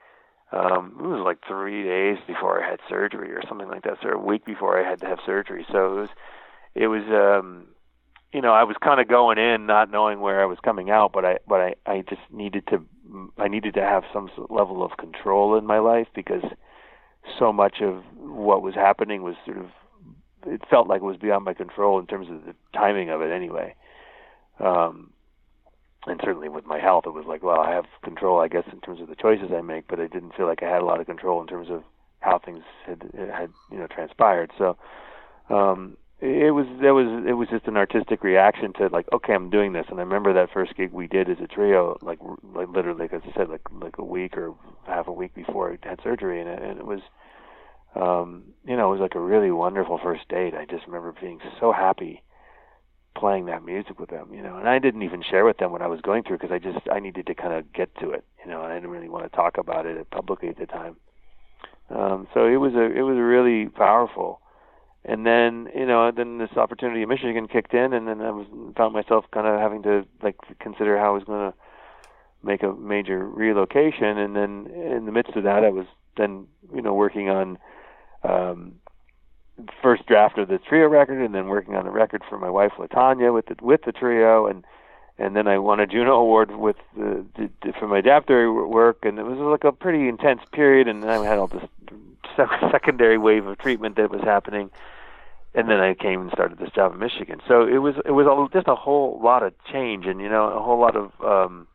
um, 0.52 0.96
it 0.98 1.06
was 1.06 1.22
like 1.24 1.38
three 1.46 1.84
days 1.84 2.18
before 2.26 2.62
I 2.62 2.68
had 2.68 2.80
surgery 2.88 3.30
or 3.30 3.42
something 3.48 3.68
like 3.68 3.84
that, 3.84 3.98
so 4.02 4.08
a 4.08 4.18
week 4.18 4.44
before 4.44 4.84
I 4.84 4.88
had 4.88 5.00
to 5.00 5.06
have 5.06 5.18
surgery. 5.24 5.64
So 5.70 5.86
it 5.86 6.00
was, 6.00 6.08
it 6.74 6.86
was, 6.88 7.04
um, 7.08 7.68
you 8.32 8.40
know, 8.40 8.52
I 8.52 8.64
was 8.64 8.76
kind 8.82 9.00
of 9.00 9.06
going 9.06 9.38
in 9.38 9.66
not 9.66 9.90
knowing 9.90 10.20
where 10.20 10.42
I 10.42 10.46
was 10.46 10.58
coming 10.64 10.90
out, 10.90 11.12
but 11.12 11.24
I, 11.24 11.38
but 11.46 11.60
I, 11.60 11.74
I 11.86 12.02
just 12.08 12.22
needed 12.32 12.66
to, 12.68 12.84
I 13.38 13.46
needed 13.46 13.74
to 13.74 13.80
have 13.80 14.02
some 14.12 14.28
level 14.48 14.82
of 14.82 14.96
control 14.96 15.56
in 15.56 15.66
my 15.66 15.78
life 15.78 16.08
because 16.16 16.42
so 17.38 17.52
much 17.52 17.80
of 17.80 18.02
what 18.16 18.62
was 18.62 18.74
happening 18.74 19.22
was 19.22 19.34
sort 19.44 19.58
of, 19.58 19.66
it 20.46 20.62
felt 20.70 20.88
like 20.88 21.02
it 21.02 21.04
was 21.04 21.16
beyond 21.16 21.44
my 21.44 21.54
control 21.54 21.98
in 21.98 22.06
terms 22.06 22.28
of 22.30 22.44
the 22.44 22.54
timing 22.72 23.10
of 23.10 23.20
it 23.20 23.30
anyway. 23.30 23.74
Um, 24.58 25.12
and 26.06 26.20
certainly 26.24 26.48
with 26.48 26.64
my 26.64 26.78
health, 26.78 27.04
it 27.06 27.12
was 27.12 27.26
like, 27.26 27.42
well, 27.42 27.60
I 27.60 27.72
have 27.72 27.84
control, 28.02 28.40
I 28.40 28.48
guess, 28.48 28.64
in 28.72 28.80
terms 28.80 29.00
of 29.00 29.08
the 29.08 29.14
choices 29.14 29.50
I 29.54 29.60
make, 29.60 29.86
but 29.86 30.00
I 30.00 30.06
didn't 30.06 30.34
feel 30.34 30.46
like 30.46 30.62
I 30.62 30.70
had 30.70 30.80
a 30.80 30.86
lot 30.86 31.00
of 31.00 31.06
control 31.06 31.40
in 31.42 31.46
terms 31.46 31.68
of 31.70 31.82
how 32.20 32.38
things 32.38 32.62
had 32.86 33.02
had 33.14 33.50
you 33.70 33.78
know 33.78 33.86
transpired. 33.86 34.50
So 34.56 34.76
um, 35.48 35.96
it 36.20 36.54
was 36.54 36.66
that 36.82 36.94
was 36.94 37.24
it 37.26 37.32
was 37.32 37.48
just 37.48 37.66
an 37.66 37.76
artistic 37.76 38.22
reaction 38.22 38.72
to 38.74 38.88
like, 38.88 39.06
okay, 39.12 39.32
I'm 39.32 39.50
doing 39.50 39.72
this. 39.72 39.86
And 39.88 39.98
I 39.98 40.02
remember 40.02 40.32
that 40.34 40.50
first 40.52 40.76
gig 40.76 40.92
we 40.92 41.06
did 41.06 41.28
as 41.28 41.38
a 41.42 41.46
trio, 41.46 41.98
like 42.02 42.18
like 42.54 42.68
literally, 42.68 43.00
like 43.00 43.14
I 43.14 43.32
said, 43.34 43.48
like 43.48 43.62
like 43.72 43.98
a 43.98 44.04
week 44.04 44.36
or 44.36 44.54
half 44.90 45.08
a 45.08 45.12
week 45.12 45.34
before 45.34 45.72
I 45.72 45.88
had 45.88 46.00
surgery, 46.02 46.40
and 46.40 46.48
it, 46.48 46.62
and 46.62 46.78
it 46.78 46.86
was. 46.86 47.00
Um, 47.92 48.44
you 48.64 48.76
know, 48.76 48.86
it 48.86 48.98
was 48.98 49.00
like 49.00 49.16
a 49.16 49.20
really 49.20 49.50
wonderful 49.50 49.98
first 50.00 50.28
date. 50.28 50.54
I 50.54 50.64
just 50.64 50.86
remember 50.86 51.12
being 51.20 51.40
so 51.58 51.72
happy 51.72 52.22
playing 53.16 53.46
that 53.46 53.64
music 53.64 53.98
with 53.98 54.10
them, 54.10 54.32
you 54.32 54.42
know. 54.42 54.56
And 54.56 54.68
I 54.68 54.78
didn't 54.78 55.02
even 55.02 55.22
share 55.28 55.44
with 55.44 55.58
them 55.58 55.72
what 55.72 55.82
I 55.82 55.86
was 55.88 56.00
going 56.00 56.22
through 56.22 56.38
because 56.38 56.52
I 56.52 56.58
just 56.58 56.78
I 56.90 57.00
needed 57.00 57.26
to 57.26 57.34
kind 57.34 57.52
of 57.52 57.72
get 57.72 57.94
to 57.96 58.10
it, 58.10 58.24
you 58.44 58.50
know. 58.50 58.62
And 58.62 58.72
I 58.72 58.76
didn't 58.76 58.90
really 58.90 59.08
want 59.08 59.30
to 59.30 59.36
talk 59.36 59.58
about 59.58 59.86
it 59.86 60.10
publicly 60.10 60.48
at 60.48 60.58
the 60.58 60.66
time. 60.66 60.96
Um, 61.90 62.28
so 62.32 62.46
it 62.46 62.56
was 62.56 62.74
a 62.74 62.84
it 62.84 63.02
was 63.02 63.16
really 63.18 63.68
powerful. 63.68 64.40
And 65.04 65.26
then 65.26 65.68
you 65.74 65.86
know 65.86 66.10
then 66.14 66.38
this 66.38 66.56
opportunity 66.56 67.02
in 67.02 67.08
Michigan 67.08 67.48
kicked 67.48 67.74
in, 67.74 67.92
and 67.92 68.06
then 68.06 68.20
I 68.20 68.30
was 68.30 68.46
found 68.76 68.94
myself 68.94 69.24
kind 69.32 69.46
of 69.46 69.58
having 69.58 69.82
to 69.82 70.04
like 70.22 70.36
consider 70.60 70.98
how 70.98 71.06
I 71.06 71.14
was 71.14 71.24
going 71.24 71.50
to 71.50 71.56
make 72.42 72.62
a 72.62 72.72
major 72.72 73.26
relocation. 73.26 74.18
And 74.18 74.34
then 74.34 74.66
in 74.74 75.06
the 75.06 75.12
midst 75.12 75.36
of 75.36 75.44
that, 75.44 75.64
I 75.64 75.70
was 75.70 75.86
then 76.16 76.46
you 76.74 76.82
know 76.82 76.94
working 76.94 77.28
on 77.28 77.58
um, 78.22 78.74
first 79.82 80.06
draft 80.06 80.38
of 80.38 80.48
the 80.48 80.58
trio 80.58 80.88
record, 80.88 81.24
and 81.24 81.34
then 81.34 81.46
working 81.46 81.74
on 81.76 81.84
the 81.84 81.90
record 81.90 82.22
for 82.28 82.38
my 82.38 82.50
wife 82.50 82.72
Latanya 82.78 83.32
with 83.32 83.46
the 83.46 83.56
with 83.62 83.82
the 83.84 83.92
trio, 83.92 84.46
and 84.46 84.64
and 85.18 85.36
then 85.36 85.46
I 85.46 85.58
won 85.58 85.80
a 85.80 85.86
Juno 85.86 86.14
Award 86.14 86.56
with 86.56 86.76
the, 86.96 87.24
the 87.36 87.72
for 87.78 87.86
my 87.86 88.00
Dapp 88.00 88.28
work, 88.68 88.98
and 89.02 89.18
it 89.18 89.24
was 89.24 89.38
like 89.38 89.64
a 89.64 89.72
pretty 89.72 90.08
intense 90.08 90.40
period, 90.52 90.88
and 90.88 91.02
then 91.02 91.10
I 91.10 91.24
had 91.24 91.38
all 91.38 91.46
this 91.46 91.64
secondary 92.72 93.18
wave 93.18 93.46
of 93.46 93.58
treatment 93.58 93.96
that 93.96 94.10
was 94.10 94.22
happening, 94.22 94.70
and 95.54 95.68
then 95.68 95.78
I 95.78 95.94
came 95.94 96.22
and 96.22 96.30
started 96.32 96.58
this 96.58 96.70
job 96.70 96.94
in 96.94 96.98
Michigan. 96.98 97.40
So 97.46 97.66
it 97.66 97.78
was 97.78 97.96
it 98.04 98.12
was 98.12 98.26
a, 98.26 98.52
just 98.52 98.68
a 98.68 98.74
whole 98.74 99.20
lot 99.22 99.42
of 99.42 99.52
change, 99.70 100.06
and 100.06 100.20
you 100.20 100.28
know 100.28 100.48
a 100.48 100.62
whole 100.62 100.80
lot 100.80 100.96
of 100.96 101.12
um, 101.22 101.66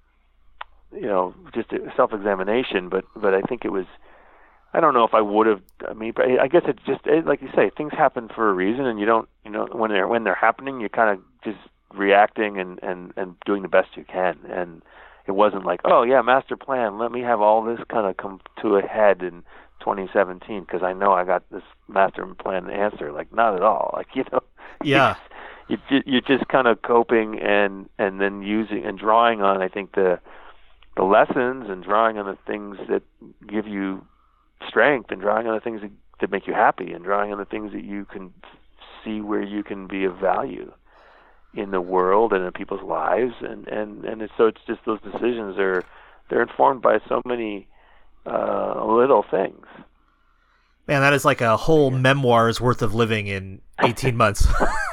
you 0.96 1.08
know 1.08 1.34
just 1.54 1.70
self 1.96 2.14
examination, 2.14 2.90
but 2.90 3.06
but 3.16 3.34
I 3.34 3.42
think 3.42 3.66
it 3.66 3.72
was 3.72 3.86
I 4.76 4.82
don't 4.82 4.94
know 4.94 5.06
if 5.06 5.14
I 5.14 5.22
would 5.22 5.48
have. 5.48 5.62
I 5.88 5.94
mean, 5.94 6.12
but 6.14 6.26
I 6.26 6.48
guess 6.48 6.64
it's 6.68 6.84
just 6.86 7.02
it, 7.06 7.26
like 7.26 7.42
you 7.42 7.48
say, 7.56 7.72
things 7.78 7.94
happen 7.94 8.28
for 8.34 8.50
a 8.50 8.54
reason, 8.54 8.86
and 8.86 9.00
you 9.00 9.06
don't, 9.06 9.30
you 9.46 9.52
know, 9.52 9.68
when 9.72 9.90
they're 9.90 10.08
when 10.08 10.26
they're 10.26 10.36
happening, 10.36 10.82
you're 10.82 10.90
kind 10.90 11.18
of 11.18 11.24
just 11.46 11.66
reacting 11.94 12.60
and 12.60 12.80
and 12.84 13.14
and 13.16 13.36
doing 13.46 13.62
the 13.62 13.70
best 13.70 13.96
you 13.96 14.04
can. 14.04 14.38
And 14.50 14.82
it 15.28 15.32
wasn't 15.32 15.66
like, 15.66 15.80
oh 15.86 16.04
yeah, 16.04 16.22
master 16.22 16.58
plan. 16.58 16.98
Let 16.98 17.14
me 17.14 17.22
have 17.22 17.40
all 17.40 17.64
this 17.64 17.80
kind 17.90 18.06
of 18.06 18.18
come 18.18 18.42
to 18.62 18.76
a 18.76 18.82
head 18.82 19.22
in 19.22 19.44
2017 19.80 20.62
because 20.62 20.84
I 20.84 20.92
know 20.92 21.14
I 21.14 21.24
got 21.24 21.50
this 21.52 21.64
master 21.88 22.26
plan 22.26 22.70
answer. 22.70 23.14
Like 23.14 23.34
not 23.34 23.56
at 23.56 23.62
all. 23.62 23.92
Like 23.94 24.08
you 24.14 24.26
know. 24.32 24.42
Yeah. 24.84 25.16
you 25.70 25.78
you're 26.06 26.22
just 26.22 26.48
kind 26.50 26.68
of 26.68 26.82
coping 26.82 27.40
and 27.40 27.90
and 27.98 28.20
then 28.20 28.42
using 28.44 28.86
and 28.86 29.00
drawing 29.00 29.42
on 29.42 29.62
I 29.62 29.70
think 29.70 29.96
the 29.96 30.20
the 30.96 31.04
lessons 31.04 31.66
and 31.70 31.84
drawing 31.84 32.18
on 32.18 32.26
the 32.26 32.38
things 32.48 32.78
that 32.90 33.04
give 33.48 33.68
you 33.68 34.06
strength 34.68 35.12
and 35.12 35.22
drawing 35.22 35.48
on 35.48 35.56
the 35.56 35.62
things 35.62 35.82
that, 35.82 35.92
that 36.22 36.32
make 36.32 36.48
you 36.48 36.54
happy 36.54 36.92
and 36.94 37.04
drawing 37.04 37.32
on 37.32 37.38
the 37.38 37.46
things 37.46 37.72
that 37.74 37.84
you 37.84 38.06
can 38.06 38.34
see 39.04 39.22
where 39.22 39.44
you 39.44 39.64
can 39.64 39.88
be 39.88 40.06
of 40.06 40.18
value 40.18 40.72
in 41.54 41.72
the 41.72 41.82
world 41.82 42.34
and 42.34 42.44
in 42.44 42.52
people's 42.52 42.84
lives 42.84 43.34
and 43.42 43.68
and 43.68 44.04
and 44.04 44.22
it's, 44.22 44.34
so 44.38 44.48
it's 44.48 44.60
just 44.68 44.80
those 44.86 45.00
decisions 45.02 45.58
are 45.58 45.84
they're 46.30 46.42
informed 46.42 46.82
by 46.82 47.00
so 47.08 47.22
many 47.26 47.68
uh, 48.26 48.84
little 48.86 49.24
things. 49.30 49.66
Man, 50.88 51.02
that 51.02 51.14
is 51.14 51.26
like 51.26 51.42
a 51.42 51.58
whole 51.58 51.92
memoir's 51.92 52.60
worth 52.60 52.82
of 52.82 52.94
living 52.94 53.28
in 53.28 53.62
18 53.84 54.16
months. 54.16 54.48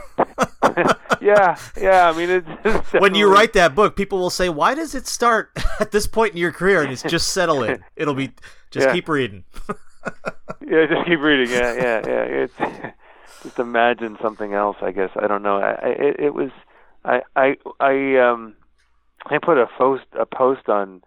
yeah, 1.23 1.57
yeah. 1.81 2.11
I 2.11 2.17
mean, 2.17 2.31
it's, 2.31 2.49
it's 2.65 2.93
when 2.93 3.15
you 3.15 3.33
write 3.33 3.53
that 3.55 3.75
book, 3.75 3.97
people 3.97 4.19
will 4.19 4.31
say, 4.31 4.49
"Why 4.49 4.75
does 4.75 4.95
it 4.95 5.07
start 5.07 5.51
at 5.81 5.91
this 5.91 6.07
point 6.07 6.33
in 6.33 6.39
your 6.39 6.53
career?" 6.53 6.83
And 6.83 6.93
it's 6.93 7.03
just 7.03 7.33
settle 7.33 7.63
in. 7.63 7.85
It'll 7.97 8.15
be 8.15 8.33
just 8.71 8.89
yeah. 8.89 8.93
keep 8.93 9.09
reading. 9.09 9.45
yeah, 10.67 10.87
just 10.87 11.07
keep 11.07 11.21
reading. 11.21 11.51
Yeah, 11.51 11.75
yeah, 11.75 12.03
yeah. 12.07 12.23
It's 12.45 12.55
just 13.43 13.59
imagine 13.59 14.19
something 14.21 14.53
else. 14.53 14.77
I 14.83 14.91
guess 14.91 15.11
I 15.17 15.27
don't 15.27 15.43
know. 15.43 15.59
I, 15.59 15.71
I 15.71 15.89
it, 15.89 16.17
it 16.19 16.35
was 16.35 16.51
I 17.05 17.23
I 17.37 17.57
I 17.81 18.17
um 18.17 18.55
I 19.27 19.39
put 19.39 19.59
a 19.59 19.67
post 19.79 20.05
a 20.19 20.27
post 20.27 20.69
on 20.69 21.03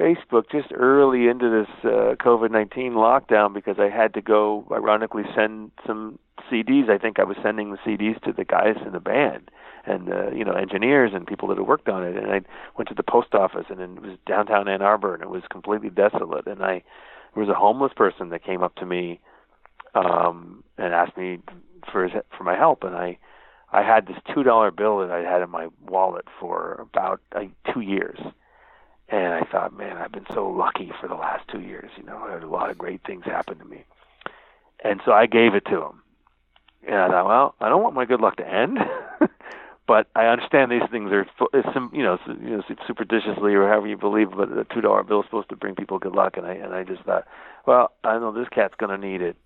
Facebook 0.00 0.50
just 0.50 0.72
early 0.72 1.28
into 1.28 1.50
this 1.50 1.68
uh, 1.84 2.14
COVID 2.16 2.50
nineteen 2.50 2.94
lockdown 2.94 3.52
because 3.52 3.76
I 3.78 3.88
had 3.88 4.14
to 4.14 4.22
go 4.22 4.66
ironically 4.72 5.24
send 5.36 5.72
some 5.86 6.18
CDs. 6.50 6.88
I 6.88 6.98
think 6.98 7.18
I 7.18 7.24
was 7.24 7.36
sending 7.42 7.70
the 7.70 7.78
CDs 7.78 8.20
to 8.22 8.32
the 8.32 8.44
guys 8.44 8.76
in 8.84 8.92
the 8.92 9.00
band 9.00 9.50
and 9.86 10.12
uh, 10.12 10.30
you 10.30 10.44
know 10.44 10.52
engineers 10.52 11.12
and 11.14 11.26
people 11.26 11.48
that 11.48 11.58
had 11.58 11.66
worked 11.66 11.88
on 11.88 12.04
it. 12.04 12.16
And 12.16 12.30
I 12.30 12.40
went 12.76 12.88
to 12.88 12.94
the 12.94 13.02
post 13.02 13.34
office 13.34 13.66
and 13.68 13.80
it 13.80 14.02
was 14.02 14.16
downtown 14.26 14.68
Ann 14.68 14.82
Arbor 14.82 15.14
and 15.14 15.22
it 15.22 15.30
was 15.30 15.42
completely 15.50 15.90
desolate. 15.90 16.46
And 16.46 16.62
I 16.62 16.82
there 17.34 17.44
was 17.44 17.50
a 17.50 17.58
homeless 17.58 17.92
person 17.94 18.30
that 18.30 18.44
came 18.44 18.62
up 18.62 18.74
to 18.76 18.86
me 18.86 19.20
um, 19.94 20.64
and 20.78 20.94
asked 20.94 21.16
me 21.16 21.38
for 21.92 22.04
his, 22.04 22.12
for 22.36 22.44
my 22.44 22.56
help. 22.56 22.84
And 22.84 22.96
I 22.96 23.18
I 23.72 23.82
had 23.82 24.06
this 24.06 24.16
two 24.34 24.42
dollar 24.42 24.70
bill 24.70 24.98
that 24.98 25.10
I 25.10 25.20
had 25.20 25.42
in 25.42 25.50
my 25.50 25.68
wallet 25.86 26.26
for 26.38 26.74
about 26.80 27.20
uh, 27.34 27.44
two 27.72 27.80
years. 27.80 28.18
And 29.10 29.34
I 29.34 29.42
thought, 29.50 29.76
man, 29.76 29.96
I've 29.96 30.12
been 30.12 30.26
so 30.32 30.48
lucky 30.48 30.92
for 31.00 31.08
the 31.08 31.14
last 31.14 31.48
two 31.48 31.60
years. 31.60 31.90
You 31.96 32.04
know, 32.04 32.40
a 32.40 32.46
lot 32.46 32.70
of 32.70 32.78
great 32.78 33.02
things 33.04 33.24
happen 33.24 33.58
to 33.58 33.64
me. 33.64 33.84
And 34.84 35.00
so 35.04 35.12
I 35.12 35.26
gave 35.26 35.54
it 35.54 35.64
to 35.66 35.82
him. 35.82 36.02
And 36.86 36.96
I 36.96 37.08
thought, 37.08 37.26
well, 37.26 37.54
I 37.60 37.68
don't 37.68 37.82
want 37.82 37.94
my 37.94 38.04
good 38.04 38.20
luck 38.20 38.36
to 38.36 38.48
end, 38.48 38.78
but 39.86 40.06
I 40.14 40.26
understand 40.26 40.70
these 40.70 40.88
things 40.90 41.10
are, 41.12 41.26
some, 41.74 41.90
you 41.92 42.02
know, 42.02 42.18
superstitiously 42.86 43.54
or 43.54 43.68
however 43.68 43.86
you 43.86 43.98
believe, 43.98 44.30
but 44.30 44.50
a 44.56 44.64
two 44.72 44.80
dollar 44.80 45.02
bill 45.02 45.20
is 45.20 45.26
supposed 45.26 45.50
to 45.50 45.56
bring 45.56 45.74
people 45.74 45.98
good 45.98 46.14
luck, 46.14 46.38
and 46.38 46.46
I 46.46 46.54
and 46.54 46.72
I 46.72 46.84
just 46.84 47.02
thought, 47.02 47.26
well, 47.66 47.92
I 48.02 48.18
know 48.18 48.32
this 48.32 48.48
cat's 48.48 48.74
gonna 48.78 48.96
need 48.96 49.20
it, 49.20 49.36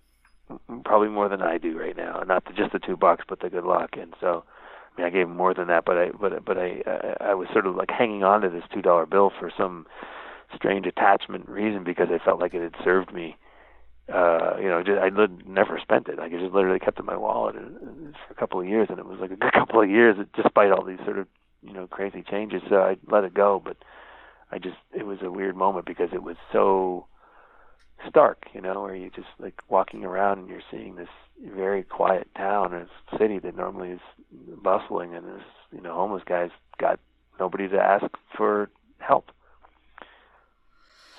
probably 0.85 1.09
more 1.09 1.27
than 1.27 1.41
I 1.41 1.57
do 1.57 1.77
right 1.77 1.97
now, 1.97 2.23
not 2.25 2.45
just 2.55 2.71
the 2.71 2.79
two 2.79 2.95
bucks, 2.95 3.25
but 3.27 3.41
the 3.41 3.49
good 3.49 3.65
luck, 3.65 3.97
and 3.99 4.13
so. 4.21 4.45
I 4.97 5.01
mean, 5.01 5.07
I 5.07 5.09
gave 5.09 5.27
him 5.27 5.35
more 5.35 5.53
than 5.53 5.67
that, 5.67 5.85
but 5.85 5.97
I, 5.97 6.09
but, 6.19 6.45
but 6.45 6.57
I, 6.57 6.81
I, 6.85 7.31
I 7.31 7.33
was 7.33 7.47
sort 7.51 7.65
of 7.65 7.75
like 7.75 7.91
hanging 7.91 8.23
on 8.23 8.41
to 8.41 8.49
this 8.49 8.63
two 8.73 8.81
dollar 8.81 9.05
bill 9.05 9.31
for 9.39 9.51
some 9.57 9.85
strange 10.55 10.85
attachment 10.85 11.49
reason 11.49 11.83
because 11.83 12.07
I 12.11 12.23
felt 12.23 12.39
like 12.39 12.53
it 12.53 12.61
had 12.61 12.83
served 12.83 13.13
me 13.13 13.35
uh, 14.13 14.57
you 14.59 14.69
know, 14.69 14.83
just, 14.83 14.99
I 14.99 15.09
li- 15.09 15.43
never 15.47 15.79
spent 15.79 16.07
it. 16.07 16.17
Like 16.17 16.31
I 16.31 16.37
just 16.37 16.53
literally 16.53 16.79
kept 16.79 16.99
it 16.99 17.01
in 17.01 17.05
my 17.05 17.17
wallet 17.17 17.55
and 17.55 18.13
for 18.27 18.33
a 18.33 18.35
couple 18.35 18.59
of 18.59 18.67
years, 18.67 18.87
and 18.89 18.99
it 18.99 19.05
was 19.05 19.19
like 19.19 19.31
a 19.31 19.35
good 19.35 19.53
couple 19.57 19.81
of 19.81 19.89
years, 19.89 20.15
despite 20.35 20.71
all 20.71 20.83
these 20.83 20.99
sort 21.05 21.17
of 21.17 21.27
you 21.63 21.73
know 21.73 21.87
crazy 21.87 22.23
changes. 22.29 22.61
So 22.69 22.77
I 22.77 22.97
let 23.09 23.23
it 23.23 23.33
go, 23.33 23.61
but 23.63 23.77
I 24.51 24.59
just 24.59 24.77
it 24.93 25.05
was 25.07 25.19
a 25.23 25.31
weird 25.31 25.55
moment 25.55 25.85
because 25.85 26.09
it 26.13 26.21
was 26.21 26.35
so 26.51 27.07
stark, 28.09 28.47
you 28.53 28.61
know, 28.61 28.81
where 28.81 28.95
you're 28.95 29.09
just 29.09 29.27
like 29.39 29.55
walking 29.69 30.03
around 30.03 30.39
and 30.39 30.49
you're 30.49 30.61
seeing 30.71 30.95
this 30.95 31.09
very 31.43 31.83
quiet 31.83 32.27
town 32.35 32.73
and 32.73 32.87
city 33.19 33.39
that 33.39 33.55
normally 33.55 33.91
is 33.91 33.99
bustling, 34.63 35.13
and 35.15 35.25
this 35.25 35.43
you 35.71 35.81
know 35.81 35.93
homeless 35.93 36.23
guy's 36.25 36.51
got 36.79 36.99
nobody 37.39 37.67
to 37.67 37.77
ask 37.77 38.05
for 38.35 38.69
help. 38.99 39.31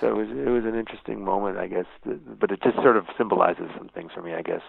So 0.01 0.09
it 0.09 0.15
was 0.15 0.29
it 0.31 0.51
was 0.51 0.65
an 0.65 0.79
interesting 0.79 1.25
moment, 1.25 1.59
I 1.59 1.67
guess, 1.67 1.87
but 2.05 2.51
it 2.51 2.63
just 2.63 2.77
sort 2.77 2.97
of 2.97 3.07
symbolizes 3.17 3.71
some 3.77 3.89
things 3.89 4.13
for 4.15 4.23
me, 4.23 4.35
I 4.35 4.43
guess. 4.43 4.63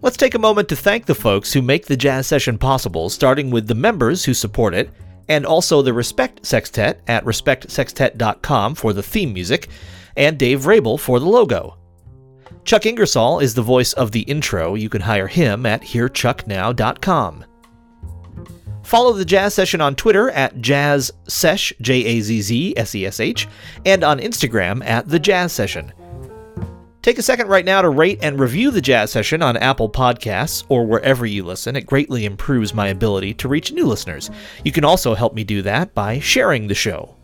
Let's 0.00 0.16
take 0.16 0.34
a 0.34 0.38
moment 0.38 0.68
to 0.68 0.76
thank 0.76 1.06
the 1.06 1.14
folks 1.14 1.52
who 1.52 1.60
make 1.60 1.86
the 1.86 1.96
jazz 1.96 2.28
session 2.28 2.56
possible, 2.56 3.08
starting 3.08 3.50
with 3.50 3.66
the 3.66 3.74
members 3.74 4.24
who 4.24 4.32
support 4.32 4.72
it, 4.72 4.90
and 5.28 5.44
also 5.44 5.82
the 5.82 5.92
Respect 5.92 6.46
Sextet 6.46 7.00
at 7.08 7.24
respectsextet.com 7.24 8.76
for 8.76 8.92
the 8.92 9.02
theme 9.02 9.32
music, 9.32 9.68
and 10.16 10.38
Dave 10.38 10.66
Rabel 10.66 10.98
for 10.98 11.18
the 11.18 11.26
logo. 11.26 11.76
Chuck 12.64 12.86
Ingersoll 12.86 13.40
is 13.40 13.54
the 13.54 13.62
voice 13.62 13.92
of 13.94 14.12
the 14.12 14.20
intro. 14.22 14.74
You 14.74 14.88
can 14.88 15.00
hire 15.00 15.26
him 15.26 15.66
at 15.66 15.82
hearchucknow.com. 15.82 17.44
Follow 18.84 19.12
the 19.12 19.24
Jazz 19.24 19.52
Session 19.52 19.80
on 19.80 19.96
Twitter 19.96 20.30
at 20.30 20.56
jazzsesh, 20.58 21.72
J 21.80 22.04
A 22.04 22.20
Z 22.20 22.40
Z 22.40 22.74
S 22.76 22.94
E 22.94 23.04
S 23.04 23.20
H, 23.20 23.48
and 23.84 24.04
on 24.04 24.20
Instagram 24.20 24.84
at 24.84 25.08
the 25.08 25.18
Jazz 25.18 25.52
Session. 25.52 25.92
Take 27.00 27.18
a 27.18 27.22
second 27.22 27.46
right 27.48 27.64
now 27.64 27.80
to 27.80 27.88
rate 27.88 28.18
and 28.22 28.40
review 28.40 28.70
the 28.70 28.80
Jazz 28.80 29.12
Session 29.12 29.40
on 29.40 29.56
Apple 29.56 29.88
Podcasts 29.88 30.64
or 30.68 30.84
wherever 30.84 31.24
you 31.24 31.44
listen. 31.44 31.76
It 31.76 31.86
greatly 31.86 32.24
improves 32.24 32.74
my 32.74 32.88
ability 32.88 33.34
to 33.34 33.48
reach 33.48 33.72
new 33.72 33.86
listeners. 33.86 34.30
You 34.64 34.72
can 34.72 34.84
also 34.84 35.14
help 35.14 35.32
me 35.34 35.44
do 35.44 35.62
that 35.62 35.94
by 35.94 36.18
sharing 36.18 36.66
the 36.66 36.74
show. 36.74 37.14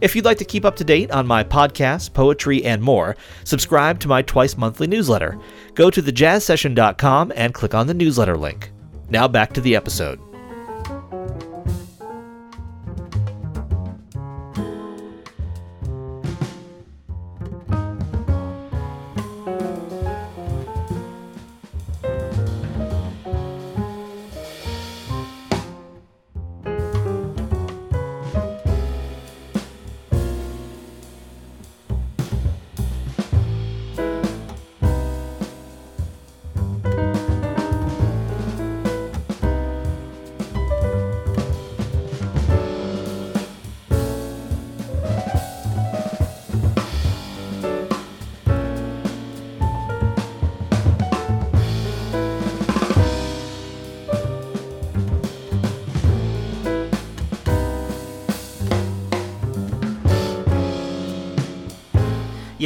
If 0.00 0.14
you'd 0.14 0.24
like 0.24 0.38
to 0.38 0.44
keep 0.44 0.64
up 0.64 0.76
to 0.76 0.84
date 0.84 1.10
on 1.10 1.26
my 1.26 1.44
podcasts, 1.44 2.12
poetry, 2.12 2.64
and 2.64 2.82
more, 2.82 3.16
subscribe 3.44 3.98
to 4.00 4.08
my 4.08 4.22
twice 4.22 4.56
monthly 4.56 4.86
newsletter. 4.86 5.38
Go 5.74 5.90
to 5.90 6.02
thejazzsession.com 6.02 7.32
and 7.34 7.54
click 7.54 7.74
on 7.74 7.86
the 7.86 7.94
newsletter 7.94 8.36
link. 8.36 8.70
Now 9.08 9.28
back 9.28 9.52
to 9.54 9.60
the 9.60 9.76
episode. 9.76 10.18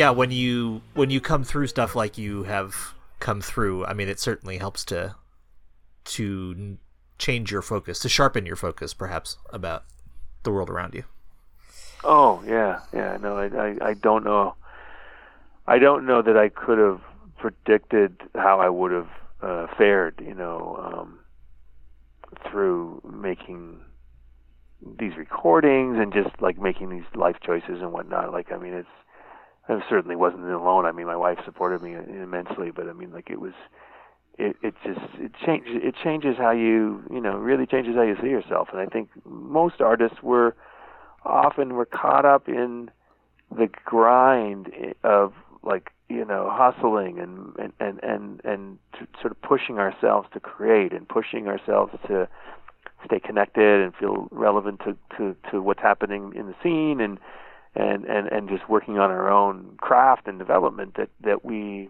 Yeah, 0.01 0.09
when 0.09 0.31
you 0.31 0.81
when 0.95 1.11
you 1.11 1.21
come 1.21 1.45
through 1.45 1.67
stuff 1.67 1.95
like 1.95 2.17
you 2.17 2.45
have 2.45 2.95
come 3.19 3.43
through, 3.43 3.85
I 3.85 3.93
mean, 3.93 4.09
it 4.09 4.19
certainly 4.19 4.57
helps 4.57 4.83
to 4.87 5.15
to 6.17 6.79
change 7.19 7.53
your 7.53 7.61
focus, 7.61 7.99
to 7.99 8.09
sharpen 8.09 8.47
your 8.47 8.57
focus, 8.57 8.95
perhaps 8.95 9.37
about 9.51 9.85
the 10.43 10.53
world 10.53 10.71
around 10.71 10.95
you. 10.95 11.05
Oh 12.03 12.43
yeah, 12.47 12.81
yeah. 12.95 13.19
No, 13.21 13.37
I, 13.37 13.49
I, 13.49 13.91
I 13.91 13.93
don't 13.93 14.25
know. 14.25 14.55
I 15.67 15.79
don't 15.79 16.07
know 16.07 16.23
that 16.23 16.35
I 16.35 16.49
could 16.49 16.79
have 16.79 17.03
predicted 17.37 18.17
how 18.35 18.59
I 18.59 18.71
would 18.71 18.93
have 18.93 19.11
uh, 19.43 19.67
fared. 19.77 20.15
You 20.27 20.35
know, 20.35 20.81
um, 20.83 21.19
through 22.51 23.03
making 23.05 23.81
these 24.99 25.15
recordings 25.19 25.99
and 25.99 26.11
just 26.11 26.31
like 26.41 26.59
making 26.59 26.89
these 26.89 27.05
life 27.15 27.37
choices 27.45 27.83
and 27.83 27.93
whatnot. 27.93 28.33
Like, 28.33 28.51
I 28.51 28.57
mean, 28.57 28.73
it's 28.73 28.89
I 29.71 29.81
certainly 29.89 30.17
wasn't 30.17 30.45
alone. 30.45 30.85
I 30.85 30.93
mean, 30.93 31.07
my 31.07 31.17
wife 31.17 31.39
supported 31.45 31.83
me 31.83 31.95
immensely, 31.95 32.71
but 32.71 32.89
I 32.89 32.93
mean, 32.93 33.13
like 33.13 33.31
it 33.31 33.41
was, 33.41 33.53
it 34.39 34.57
it 34.63 34.75
just 34.85 35.01
it 35.15 35.33
changes 35.45 35.81
it 35.83 35.95
changes 36.03 36.37
how 36.37 36.51
you 36.51 37.03
you 37.11 37.21
know 37.21 37.37
really 37.37 37.67
changes 37.67 37.95
how 37.95 38.03
you 38.03 38.17
see 38.21 38.29
yourself. 38.29 38.69
And 38.73 38.81
I 38.81 38.87
think 38.87 39.11
most 39.25 39.81
artists 39.81 40.23
were 40.23 40.57
often 41.25 41.75
were 41.75 41.87
caught 41.87 42.25
up 42.25 42.49
in 42.49 42.91
the 43.57 43.69
grind 43.85 44.73
of 45.05 45.33
like 45.63 45.91
you 46.09 46.25
know 46.25 46.49
hustling 46.51 47.19
and 47.19 47.55
and 47.57 47.73
and 47.79 48.01
and, 48.03 48.41
and 48.45 48.79
sort 49.21 49.31
of 49.31 49.41
pushing 49.43 49.79
ourselves 49.79 50.29
to 50.33 50.41
create 50.41 50.93
and 50.93 51.09
pushing 51.09 51.47
ourselves 51.47 51.93
to 52.07 52.29
stay 53.05 53.21
connected 53.21 53.83
and 53.83 53.95
feel 53.95 54.29
relevant 54.31 54.81
to 54.81 54.97
to 55.17 55.37
to 55.51 55.63
what's 55.63 55.81
happening 55.81 56.33
in 56.35 56.47
the 56.47 56.55
scene 56.63 57.01
and 57.01 57.19
and 57.75 58.05
and 58.05 58.27
and 58.29 58.49
just 58.49 58.69
working 58.69 58.99
on 58.99 59.11
our 59.11 59.31
own 59.31 59.77
craft 59.79 60.27
and 60.27 60.39
development 60.39 60.95
that 60.97 61.09
that 61.23 61.45
we 61.45 61.89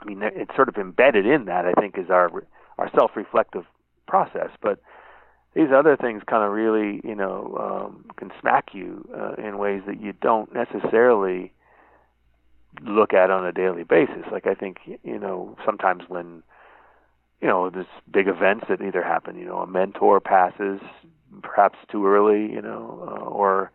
I 0.00 0.04
mean 0.04 0.22
it's 0.22 0.54
sort 0.54 0.68
of 0.68 0.76
embedded 0.76 1.26
in 1.26 1.46
that 1.46 1.66
I 1.66 1.72
think 1.72 1.98
is 1.98 2.10
our 2.10 2.30
our 2.78 2.90
self-reflective 2.94 3.64
process. 4.06 4.50
But 4.60 4.80
these 5.54 5.68
other 5.74 5.96
things 5.96 6.22
kind 6.26 6.44
of 6.44 6.52
really 6.52 7.00
you 7.04 7.14
know 7.14 7.56
um, 7.58 8.04
can 8.16 8.30
smack 8.40 8.74
you 8.74 9.08
uh, 9.16 9.34
in 9.34 9.58
ways 9.58 9.82
that 9.86 10.00
you 10.00 10.12
don't 10.12 10.52
necessarily 10.54 11.52
look 12.82 13.14
at 13.14 13.30
on 13.30 13.44
a 13.46 13.52
daily 13.52 13.84
basis. 13.84 14.24
Like 14.30 14.46
I 14.46 14.54
think 14.54 14.78
you 15.02 15.18
know 15.18 15.56
sometimes 15.64 16.04
when 16.08 16.42
you 17.40 17.48
know 17.48 17.70
there's 17.70 17.86
big 18.10 18.28
events 18.28 18.66
that 18.68 18.80
either 18.80 19.02
happen 19.02 19.36
you 19.36 19.44
know 19.44 19.58
a 19.58 19.66
mentor 19.66 20.20
passes 20.20 20.80
perhaps 21.42 21.78
too 21.90 22.06
early 22.06 22.50
you 22.52 22.62
know 22.62 23.06
uh, 23.06 23.24
or 23.24 23.70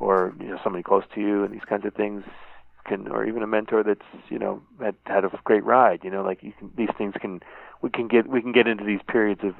or 0.00 0.34
you 0.40 0.48
know 0.48 0.58
somebody 0.64 0.82
close 0.82 1.04
to 1.14 1.20
you 1.20 1.44
and 1.44 1.54
these 1.54 1.64
kinds 1.68 1.84
of 1.84 1.94
things 1.94 2.24
can 2.86 3.06
or 3.08 3.24
even 3.26 3.42
a 3.42 3.46
mentor 3.46 3.82
that's 3.82 4.00
you 4.28 4.38
know 4.38 4.60
had 4.80 4.94
had 5.04 5.24
a 5.24 5.30
great 5.44 5.64
ride 5.64 6.00
you 6.02 6.10
know 6.10 6.22
like 6.22 6.42
you 6.42 6.52
can 6.58 6.70
these 6.76 6.88
things 6.96 7.14
can 7.20 7.40
we 7.82 7.90
can 7.90 8.08
get 8.08 8.26
we 8.26 8.40
can 8.40 8.52
get 8.52 8.66
into 8.66 8.84
these 8.84 9.00
periods 9.06 9.42
of 9.44 9.54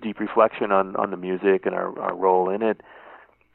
deep 0.00 0.18
reflection 0.18 0.72
on 0.72 0.96
on 0.96 1.10
the 1.10 1.16
music 1.16 1.66
and 1.66 1.74
our 1.74 1.98
our 2.00 2.16
role 2.16 2.48
in 2.48 2.62
it. 2.62 2.80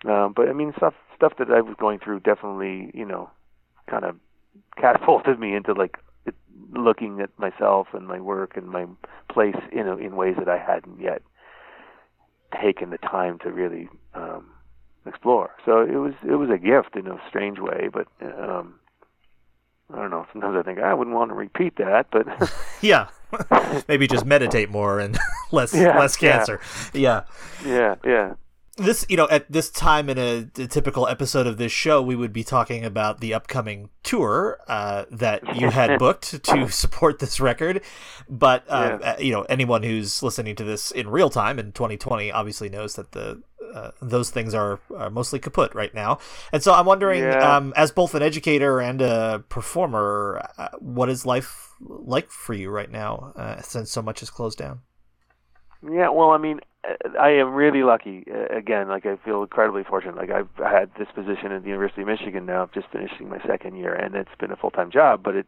Um 0.06 0.34
but 0.34 0.47
i 0.47 0.54
mean 0.54 0.73
stuff 0.78 0.93
stuff 1.15 1.34
that 1.39 1.50
i 1.50 1.62
was 1.62 1.76
going 1.80 2.00
through 2.00 2.19
definitely 2.21 2.91
you 2.93 3.06
know 3.06 3.30
kind 3.89 4.06
of 4.06 4.15
catapulted 4.78 5.39
me 5.39 5.56
into 5.56 5.73
like 5.73 5.97
looking 6.73 7.21
at 7.21 7.30
myself 7.39 7.88
and 7.93 8.08
my 8.08 8.19
work 8.19 8.56
and 8.58 8.67
my 8.67 8.86
place 9.30 9.56
in 9.71 9.88
in 10.00 10.15
ways 10.15 10.36
that 10.38 10.50
i 10.50 10.58
hadn't 10.58 11.00
yet 11.00 11.21
taken 12.62 12.91
the 12.91 12.97
time 13.00 13.39
to 13.39 13.52
really 13.52 13.89
um 14.13 14.45
explore. 15.08 15.52
So 15.65 15.82
it 15.82 15.96
was 15.96 16.13
it 16.24 16.36
was 16.36 16.50
a 16.50 16.58
gift 16.58 16.96
in 16.96 17.08
a 17.08 17.20
strange 17.28 17.60
way, 17.60 17.89
but 17.91 18.08
um, 18.22 18.76
I 19.93 19.98
don't 19.98 20.12
know. 20.12 20.26
Sometimes 20.32 20.58
I 20.58 20.64
think 20.64 20.80
I 20.80 20.93
wouldn't 20.93 21.16
want 21.16 21.30
to 21.32 21.36
repeat 21.36 21.78
that, 21.78 22.08
but 22.12 22.28
yeah, 22.82 23.08
maybe 23.88 24.08
just 24.08 24.26
meditate 24.26 24.70
more 24.70 24.99
and 24.99 25.18
less 25.51 25.74
yeah, 25.74 25.97
less 25.97 26.16
cancer. 26.16 26.60
Yeah, 26.93 27.24
yeah, 27.66 27.95
yeah 28.03 28.34
this 28.78 29.05
you 29.10 29.18
know 29.18 29.28
at 29.30 29.51
this 29.51 29.70
time 29.70 30.10
in 30.10 30.18
a, 30.18 30.47
a, 30.58 30.68
typical 30.68 31.08
episode 31.08 31.47
of 31.47 31.58
this 31.58 31.72
show 31.72 32.01
we 32.01 32.16
would 32.16 32.32
be 32.32 32.43
talking 32.43 32.86
about 32.86 33.20
the 33.20 33.34
upcoming 33.34 33.89
tour 34.03 34.60
uh, 34.68 35.05
that 35.12 35.55
you 35.55 35.70
had 35.70 35.97
booked 35.99 36.43
to 36.43 36.70
support 36.70 37.20
this 37.20 37.39
record 37.39 37.82
but 38.30 38.64
uh, 38.70 38.97
yeah. 39.01 39.12
Uh, 39.12 39.18
you 39.20 39.32
know 39.32 39.41
anyone 39.43 39.84
who's 39.84 40.22
listening 40.22 40.55
to 40.55 40.64
this 40.64 40.91
in 40.91 41.10
real 41.10 41.30
time 41.30 41.60
in 41.60 41.72
2020 41.72 42.32
obviously 42.32 42.70
knows 42.70 42.95
that 42.95 43.12
the 43.12 43.41
uh, 43.74 43.91
those 44.01 44.30
things 44.30 44.53
are, 44.53 44.80
are, 44.95 45.09
mostly 45.09 45.39
kaput 45.39 45.74
right 45.74 45.93
now 45.93 46.20
and 46.51 46.63
so 46.63 46.74
i'm 46.74 46.86
wondering 46.86 47.24
yeah. 47.24 47.55
um, 47.57 47.74
as 47.76 47.91
both 47.91 48.13
an 48.15 48.22
educator 48.22 48.80
and 48.80 49.01
a 49.01 49.43
performer 49.49 50.47
uh, 50.57 50.70
what 50.80 51.09
is 51.09 51.26
life 51.26 51.74
like 51.82 52.30
for 52.30 52.53
you 52.53 52.70
right 52.70 52.91
now 52.91 53.34
uh, 53.36 53.61
since 53.61 53.91
so 53.91 54.01
much 54.01 54.22
is 54.22 54.30
closed 54.30 54.57
down 54.57 54.80
yeah 55.84 56.09
well 56.09 56.32
i 56.32 56.38
mean 56.38 56.59
I 57.20 57.32
am 57.32 57.53
really 57.53 57.84
lucky. 57.84 58.24
Uh, 58.32 58.55
again, 58.55 58.88
like 58.88 59.05
I 59.05 59.18
feel 59.18 59.41
incredibly 59.41 59.84
fortunate. 59.84 60.15
Like 60.15 60.32
I've 60.32 60.49
had 60.57 60.89
this 60.97 61.07
position 61.13 61.51
at 61.51 61.63
the 61.63 61.70
University 61.70 62.01
of 62.01 62.07
Michigan 62.07 62.45
now. 62.45 62.63
I'm 62.63 62.70
just 62.74 62.88
finishing 62.91 63.30
my 63.30 63.39
second 63.45 63.76
year, 63.76 63.93
and 63.93 64.15
it's 64.15 64.30
been 64.39 64.51
a 64.51 64.55
full 64.55 64.72
time 64.72 64.89
job. 64.89 65.22
But 65.24 65.36
it 65.36 65.47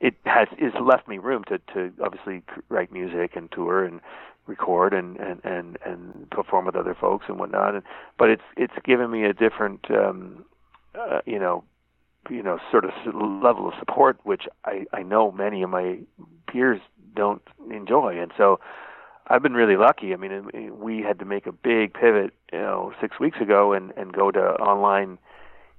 it 0.00 0.14
has 0.24 0.48
is 0.58 0.72
left 0.80 1.06
me 1.06 1.18
room 1.18 1.44
to 1.44 1.58
to 1.74 1.92
obviously 2.02 2.42
write 2.68 2.92
music 2.92 3.36
and 3.36 3.50
tour 3.52 3.84
and 3.84 4.00
record 4.50 4.92
and 4.92 5.16
and 5.18 5.40
and 5.44 5.78
and 5.84 6.30
perform 6.30 6.66
with 6.66 6.76
other 6.76 6.94
folks 6.94 7.26
and 7.28 7.38
whatnot. 7.38 7.74
And, 7.74 7.82
but 8.18 8.28
it's 8.28 8.42
it's 8.56 8.74
given 8.84 9.10
me 9.10 9.24
a 9.24 9.32
different 9.32 9.90
um, 9.90 10.44
uh, 10.94 11.20
you 11.24 11.38
know 11.38 11.64
you 12.28 12.42
know 12.42 12.58
sort 12.70 12.84
of 12.84 12.90
level 13.42 13.68
of 13.68 13.74
support 13.78 14.18
which 14.24 14.42
I 14.64 14.84
I 14.92 15.02
know 15.02 15.32
many 15.32 15.62
of 15.62 15.70
my 15.70 15.98
peers 16.46 16.80
don't 17.14 17.42
enjoy, 17.70 18.20
and 18.20 18.32
so 18.36 18.60
I've 19.26 19.42
been 19.42 19.54
really 19.54 19.76
lucky. 19.76 20.12
I 20.12 20.16
mean, 20.16 20.50
we 20.80 21.02
had 21.02 21.20
to 21.20 21.24
make 21.24 21.46
a 21.46 21.52
big 21.52 21.94
pivot, 21.94 22.32
you 22.52 22.58
know, 22.58 22.92
six 23.00 23.18
weeks 23.20 23.40
ago 23.40 23.72
and 23.72 23.92
and 23.96 24.12
go 24.12 24.30
to 24.30 24.40
online 24.40 25.18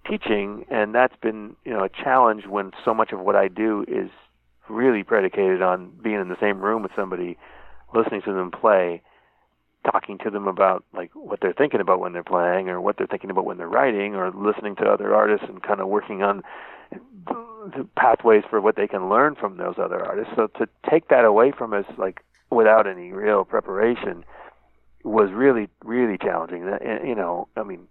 teaching, 0.10 0.66
and 0.70 0.96
that's 0.96 1.16
been 1.22 1.56
you 1.66 1.74
know 1.74 1.84
a 1.84 1.90
challenge 1.90 2.48
when 2.48 2.72
so 2.84 2.94
much 2.94 3.12
of 3.12 3.20
what 3.20 3.36
I 3.36 3.50
do 3.50 3.86
is 3.88 4.10
really 4.70 5.04
predicated 5.04 5.62
on 5.62 5.92
being 6.02 6.20
in 6.20 6.30
the 6.30 6.38
same 6.40 6.62
room 6.62 6.82
with 6.82 6.92
somebody, 6.96 7.38
listening 7.94 8.22
to 8.24 8.34
them 8.34 8.52
play, 8.52 9.02
talking 9.90 10.18
to 10.20 10.30
them 10.30 10.48
about 10.48 10.84
like 10.94 11.12
what 11.14 11.40
they're 11.42 11.54
thinking 11.54 11.82
about 11.82 12.00
when 12.00 12.14
they're 12.14 12.24
playing 12.24 12.70
or 12.70 12.80
what 12.80 12.98
they're 12.98 13.08
thinking 13.08 13.30
about 13.30 13.46
when 13.46 13.58
they're 13.58 13.68
writing 13.68 14.16
or 14.16 14.32
listening 14.32 14.76
to 14.76 14.86
other 14.86 15.14
artists 15.16 15.46
and 15.50 15.62
kind 15.64 15.80
of 15.80 15.88
working 15.88 16.22
on 16.22 16.44
the 16.92 17.88
pathways 17.96 18.44
for 18.50 18.60
what 18.60 18.76
they 18.76 18.88
can 18.88 19.10
learn 19.10 19.36
from 19.36 19.58
those 19.58 19.76
other 19.78 20.04
artists. 20.04 20.34
So 20.36 20.48
to 20.60 20.68
take 20.90 21.08
that 21.10 21.26
away 21.26 21.52
from 21.52 21.74
us 21.74 21.86
like 21.98 22.24
without 22.50 22.88
any 22.88 23.12
real 23.12 23.46
preparation 23.46 24.24
was 25.04 25.32
really 25.32 25.68
really 25.84 26.18
challenging. 26.18 26.68
Eh, 26.68 27.00
you 27.06 27.16
know, 27.16 27.48
I 27.56 27.64
mean, 27.64 27.88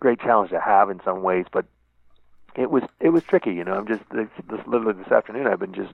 great 0.00 0.20
challenge 0.20 0.50
to 0.50 0.60
have 0.60 0.88
in 0.90 1.00
some 1.04 1.22
ways, 1.22 1.46
but 1.52 1.66
it 2.54 2.70
was 2.70 2.84
it 3.00 3.10
was 3.10 3.22
tricky. 3.24 3.52
You 3.52 3.64
know, 3.64 3.74
I'm 3.74 3.86
just 3.86 4.02
this, 4.10 4.28
this 4.48 4.60
literally 4.66 4.94
this 5.02 5.12
afternoon 5.12 5.46
I've 5.46 5.60
been 5.60 5.74
just 5.74 5.92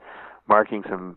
marking 0.49 0.85
some 0.89 1.17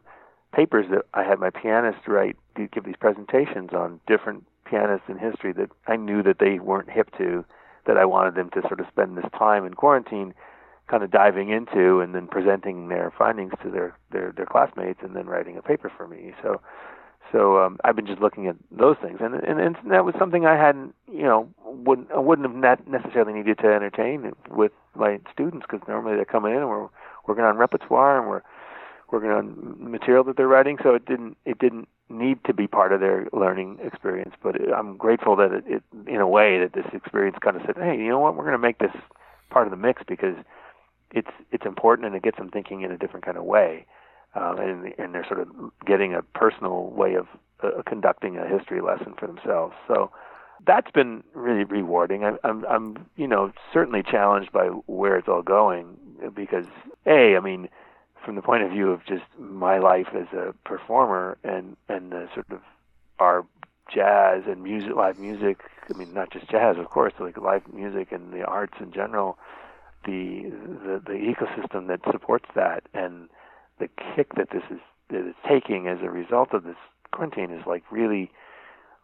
papers 0.54 0.86
that 0.92 1.06
I 1.14 1.24
had 1.24 1.40
my 1.40 1.50
pianist 1.50 2.08
write 2.08 2.38
to 2.56 2.68
give 2.68 2.86
these 2.86 2.96
presentations 3.00 3.72
on 3.74 4.00
different 4.08 4.46
pianists 4.66 5.10
in 5.10 5.18
history 5.18 5.52
that 5.54 5.70
I 5.88 5.96
knew 5.96 6.24
that 6.24 6.40
they 6.40 6.60
weren't 6.60 6.90
hip 6.90 7.10
to, 7.18 7.44
that 7.86 7.98
I 7.98 8.06
wanted 8.06 8.36
them 8.36 8.50
to 8.52 8.62
sort 8.62 8.80
of 8.80 8.86
spend 8.92 9.18
this 9.18 9.26
time 9.38 9.66
in 9.66 9.74
quarantine 9.74 10.34
kind 10.88 11.04
of 11.04 11.12
diving 11.12 11.50
into 11.50 12.00
and 12.00 12.14
then 12.14 12.28
presenting 12.28 12.90
their 12.90 13.12
findings 13.18 13.54
to 13.64 13.70
their 13.70 13.98
their 14.12 14.34
their 14.36 14.46
classmates 14.46 15.00
and 15.02 15.16
then 15.16 15.26
writing 15.26 15.58
a 15.58 15.62
paper 15.62 15.92
for 15.96 16.08
me. 16.08 16.34
So 16.42 16.62
so 17.32 17.58
um, 17.58 17.80
I've 17.84 17.96
been 17.96 18.06
just 18.06 18.22
looking 18.22 18.48
at 18.48 18.56
those 18.70 18.96
things, 19.02 19.20
and, 19.22 19.34
and 19.34 19.60
and 19.60 19.76
that 19.90 20.06
was 20.06 20.14
something 20.20 20.46
I 20.46 20.56
hadn't, 20.56 20.94
you 21.12 21.24
know, 21.24 21.50
wouldn't 21.66 22.12
I 22.12 22.20
wouldn't 22.20 22.48
have 22.48 22.56
not 22.56 22.88
necessarily 22.88 23.34
needed 23.34 23.58
to 23.60 23.68
entertain 23.68 24.34
with 24.50 24.72
my 24.96 25.20
students 25.32 25.66
because 25.70 25.86
normally 25.88 26.18
they 26.18 26.26
come 26.26 26.46
in 26.46 26.58
and 26.58 26.70
we're 26.70 26.90
working 27.26 27.44
on 27.44 27.58
repertoire 27.58 28.20
and 28.20 28.28
we're 28.28 28.44
working 29.12 29.30
on 29.30 29.76
material 29.80 30.24
that 30.26 30.38
they're 30.38 30.48
writing, 30.48 30.78
so 30.82 30.96
it 30.96 31.06
didn't 31.06 31.38
it 31.46 31.60
didn't 31.60 31.88
need 32.10 32.38
to 32.46 32.54
be 32.54 32.68
part 32.68 32.92
of 32.92 33.00
their 33.00 33.28
learning 33.34 33.80
experience. 33.84 34.34
But 34.42 34.56
it, 34.56 34.70
I'm 34.72 34.98
grateful 34.98 35.36
that 35.38 35.52
it, 35.52 35.64
it, 35.68 35.84
in 36.08 36.22
a 36.22 36.28
way, 36.28 36.60
that 36.60 36.74
this 36.74 36.86
experience 36.94 37.38
kind 37.42 37.56
of 37.56 37.64
said, 37.66 37.76
hey, 37.78 37.98
you 37.98 38.10
know 38.10 38.20
what, 38.20 38.36
we're 38.36 38.44
going 38.44 38.54
to 38.54 38.58
make 38.58 38.80
this 38.80 38.96
part 39.50 39.68
of 39.68 39.72
the 39.72 39.78
mix 39.78 40.02
because 40.08 40.36
it's 41.12 41.32
it's 41.52 41.66
important 41.66 42.08
and 42.08 42.16
it 42.16 42.24
gets 42.24 42.38
them 42.38 42.50
thinking 42.50 42.82
in 42.82 42.92
a 42.92 42.98
different 42.98 43.26
kind 43.26 43.38
of 43.38 43.44
way, 43.44 43.86
um, 44.36 44.58
and 44.60 44.94
and 44.98 45.14
they're 45.14 45.28
sort 45.28 45.40
of 45.40 45.48
getting 45.86 46.14
a 46.14 46.22
personal 46.22 46.88
way 46.90 47.16
of 47.16 47.28
uh, 47.62 47.82
conducting 47.86 48.38
a 48.38 48.48
history 48.48 48.82
lesson 48.82 49.14
for 49.18 49.28
themselves. 49.28 49.76
So 49.88 50.12
that's 50.66 50.92
been 50.92 51.24
really 51.34 51.64
rewarding. 51.64 52.24
I'm 52.24 52.38
I'm 52.44 52.66
I'm 52.66 53.06
you 53.16 53.28
know 53.28 53.52
certainly 53.72 54.04
challenged 54.04 54.52
by 54.52 54.66
where 54.88 55.18
it's 55.18 55.28
all 55.28 55.44
going 55.44 55.98
because 56.36 56.66
a 57.06 57.36
I 57.36 57.40
mean 57.40 57.70
from 58.24 58.36
the 58.36 58.42
point 58.42 58.64
of 58.64 58.72
view 58.72 58.92
of 58.92 59.06
just 59.06 59.24
my 59.38 59.78
life 59.78 60.08
as 60.14 60.28
a 60.34 60.54
performer 60.66 61.38
and 61.44 61.76
and 61.90 62.12
the 62.12 62.28
sort 62.34 62.50
of 62.52 62.62
our 63.20 63.46
jazz 63.94 64.44
and 64.48 64.64
music 64.64 64.96
live 64.96 65.20
music 65.20 65.60
I 65.94 65.98
mean 65.98 66.14
not 66.14 66.32
just 66.32 66.50
jazz 66.50 66.78
of 66.78 66.90
course 66.90 67.14
like 67.20 67.38
live 67.38 67.62
music 67.74 68.12
and 68.12 68.34
the 68.34 68.44
arts 68.44 68.76
in 68.80 68.92
general 68.92 69.38
the, 70.06 70.52
the 70.86 71.02
the 71.06 71.14
ecosystem 71.14 71.88
that 71.88 72.02
supports 72.12 72.50
that 72.56 72.84
and 72.94 73.30
the 73.80 73.90
kick 74.16 74.36
that 74.36 74.50
this 74.52 74.64
is 74.70 74.80
that 75.10 75.26
it's 75.28 75.38
taking 75.48 75.88
as 75.88 76.00
a 76.02 76.10
result 76.10 76.54
of 76.54 76.64
this 76.64 76.76
quarantine 77.12 77.52
is 77.52 77.66
like 77.66 77.84
really 77.92 78.32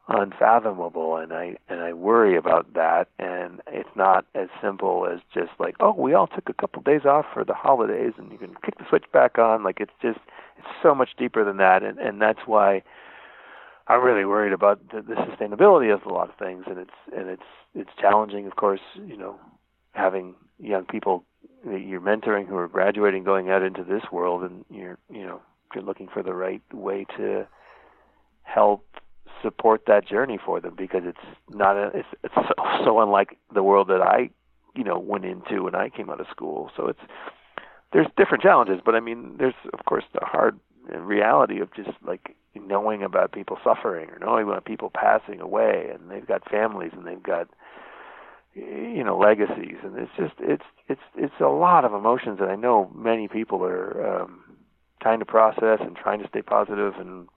unfathomable 0.10 1.18
and 1.18 1.32
I 1.32 1.56
and 1.68 1.82
I 1.82 1.94
worry 1.94 2.36
about 2.36 2.74
that 2.74 3.08
and 3.20 3.62
it's 3.68 3.90
not 3.96 4.26
as 4.34 4.48
simple 4.62 5.08
as 5.12 5.20
just 5.34 5.52
like 5.60 5.76
oh 5.80 5.94
we 5.94 6.14
all 6.14 6.28
took 6.28 6.50
a 6.50 6.54
couple 6.54 6.80
of 6.80 6.86
days 6.86 7.06
off 7.06 7.26
for 7.32 7.44
the 7.44 7.54
holidays 7.54 8.14
and 8.18 8.32
you 8.32 8.38
can 8.38 8.56
kick 8.66 8.78
the 8.80 8.86
switch 8.90 9.06
back 9.14 9.38
on. 9.38 9.64
Like 9.64 9.80
it's 9.80 9.94
just 10.02 10.20
it's 10.58 10.68
so 10.82 10.96
much 10.96 11.10
deeper 11.18 11.46
than 11.46 11.58
that 11.58 11.84
and 11.84 12.00
and 12.00 12.22
that's 12.22 12.40
why 12.48 12.82
I'm 13.88 14.04
really 14.04 14.26
worried 14.26 14.54
about 14.54 14.80
the, 14.90 15.02
the 15.02 15.16
sustainability 15.16 15.94
of 15.94 16.04
a 16.06 16.14
lot 16.14 16.30
of 16.30 16.36
things 16.38 16.64
and 16.68 16.80
it's 16.80 17.16
and 17.16 17.30
it's 17.30 17.44
it's 17.76 17.92
challenging 18.00 18.48
of 18.48 18.56
course 18.56 18.82
you 18.96 19.16
know 19.16 19.40
having 19.92 20.34
young 20.60 20.86
people 20.86 21.24
that 21.66 21.82
you're 21.82 22.02
mentoring 22.02 22.48
who 22.48 22.56
are 22.56 22.68
graduating 22.68 23.24
going 23.24 23.50
out 23.50 23.62
into 23.62 23.84
this 23.84 24.04
world 24.12 24.44
and 24.44 24.66
you're 24.72 24.98
you 25.12 25.26
know 25.26 25.40
you're 25.76 25.84
looking 25.84 26.08
for 26.08 26.24
the 26.24 26.34
right 26.34 26.64
way 26.74 27.06
to 27.16 27.48
help 28.42 28.84
support 29.42 29.84
that 29.88 30.08
journey 30.08 30.40
for 30.44 30.60
them 30.60 30.76
because 30.78 31.02
it's 31.06 31.18
not 31.50 31.76
a, 31.76 31.92
it's 31.94 32.08
it's 32.24 32.36
so, 32.36 32.54
so 32.86 33.00
unlike 33.02 33.38
the 33.54 33.64
world 33.64 33.88
that 33.88 34.02
I 34.02 34.30
you 34.76 34.84
know 34.84 35.00
went 35.00 35.26
into 35.26 35.64
when 35.64 35.76
I 35.76 35.90
came 35.90 36.10
out 36.10 36.22
of 36.22 36.28
school. 36.32 36.72
So 36.76 36.88
it's 36.88 37.00
there's 37.92 38.08
different 38.18 38.44
challenges 38.44 38.82
but 38.84 38.96
I 38.96 39.00
mean 39.00 39.36
there's 39.38 39.56
of 39.74 39.86
course 39.86 40.04
the 40.14 40.22
hard 40.24 40.60
reality 40.88 41.60
of 41.60 41.74
just 41.74 41.92
like 42.06 42.36
knowing 42.56 43.04
about 43.04 43.32
people 43.32 43.58
suffering 43.64 44.10
or 44.10 44.20
knowing 44.20 44.48
about 44.48 44.66
people 44.66 44.90
passing 44.94 45.40
away 45.40 45.92
and 45.94 46.10
they've 46.10 46.28
got 46.28 46.50
families 46.50 46.92
and 46.94 47.06
they've 47.06 47.22
got 47.22 47.48
you 48.56 49.04
know 49.04 49.18
legacies. 49.18 49.78
And 49.84 49.98
it's 49.98 50.12
just 50.18 50.34
it's 50.40 50.64
it's 50.88 51.02
it's 51.16 51.40
a 51.40 51.48
lot 51.48 51.86
of 51.86 51.94
emotions 51.94 52.40
that 52.40 52.50
I 52.50 52.56
know 52.56 52.92
many 52.96 53.28
people 53.28 53.64
are 53.64 54.22
um 54.22 54.44
trying 55.02 55.20
to 55.20 55.26
process 55.26 55.80
and 55.80 55.96
trying 55.96 56.22
to 56.22 56.28
stay 56.28 56.42
positive 56.42 56.94
and 56.98 57.28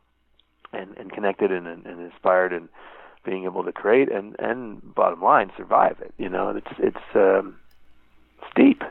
and, 0.73 0.97
and 0.97 1.13
connected 1.13 1.51
and, 1.51 1.67
and, 1.67 1.87
inspired 1.87 2.53
and 2.53 2.69
being 3.25 3.45
able 3.45 3.63
to 3.65 3.73
create 3.73 4.11
and 4.11 4.37
and 4.39 4.95
bottom 4.95 5.23
line 5.23 5.51
survive 5.57 6.01
it 6.01 6.13
you 6.19 6.29
know? 6.29 6.51
It's 6.51 6.79
it's 6.79 7.15
um 7.15 7.59
steep 8.51 8.83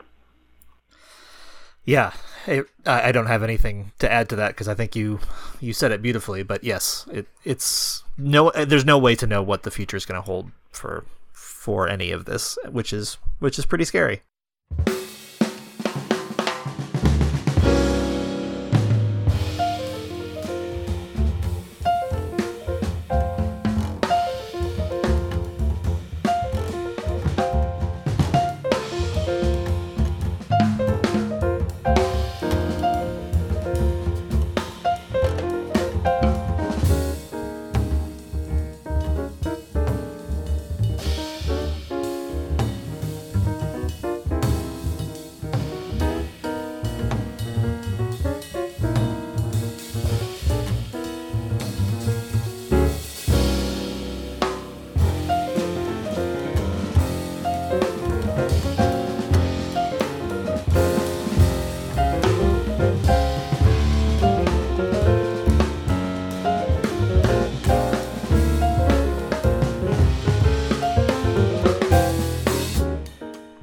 yeah. 1.84 2.12
It, 2.46 2.66
I 2.86 3.10
don't 3.10 3.26
have 3.26 3.42
anything 3.42 3.90
to 3.98 4.10
add 4.10 4.28
to 4.28 4.36
that 4.36 4.50
because 4.50 4.68
I 4.68 4.74
think 4.74 4.94
you 4.94 5.18
you 5.60 5.72
said 5.72 5.90
it 5.90 6.00
beautifully 6.00 6.44
but 6.44 6.62
yes 6.62 7.06
it 7.12 7.26
it's 7.44 8.04
no 8.16 8.50
there's 8.50 8.84
no 8.84 8.98
way 8.98 9.16
to 9.16 9.26
know 9.26 9.42
what 9.42 9.64
the 9.64 9.70
future 9.70 9.96
is 9.96 10.06
going 10.06 10.20
to 10.20 10.24
hold 10.24 10.52
for 10.70 11.04
for 11.62 11.88
any 11.88 12.10
of 12.10 12.24
this, 12.24 12.58
which 12.72 12.92
is 12.92 13.18
which 13.38 13.56
is 13.56 13.66
pretty 13.66 13.84
scary. 13.84 14.22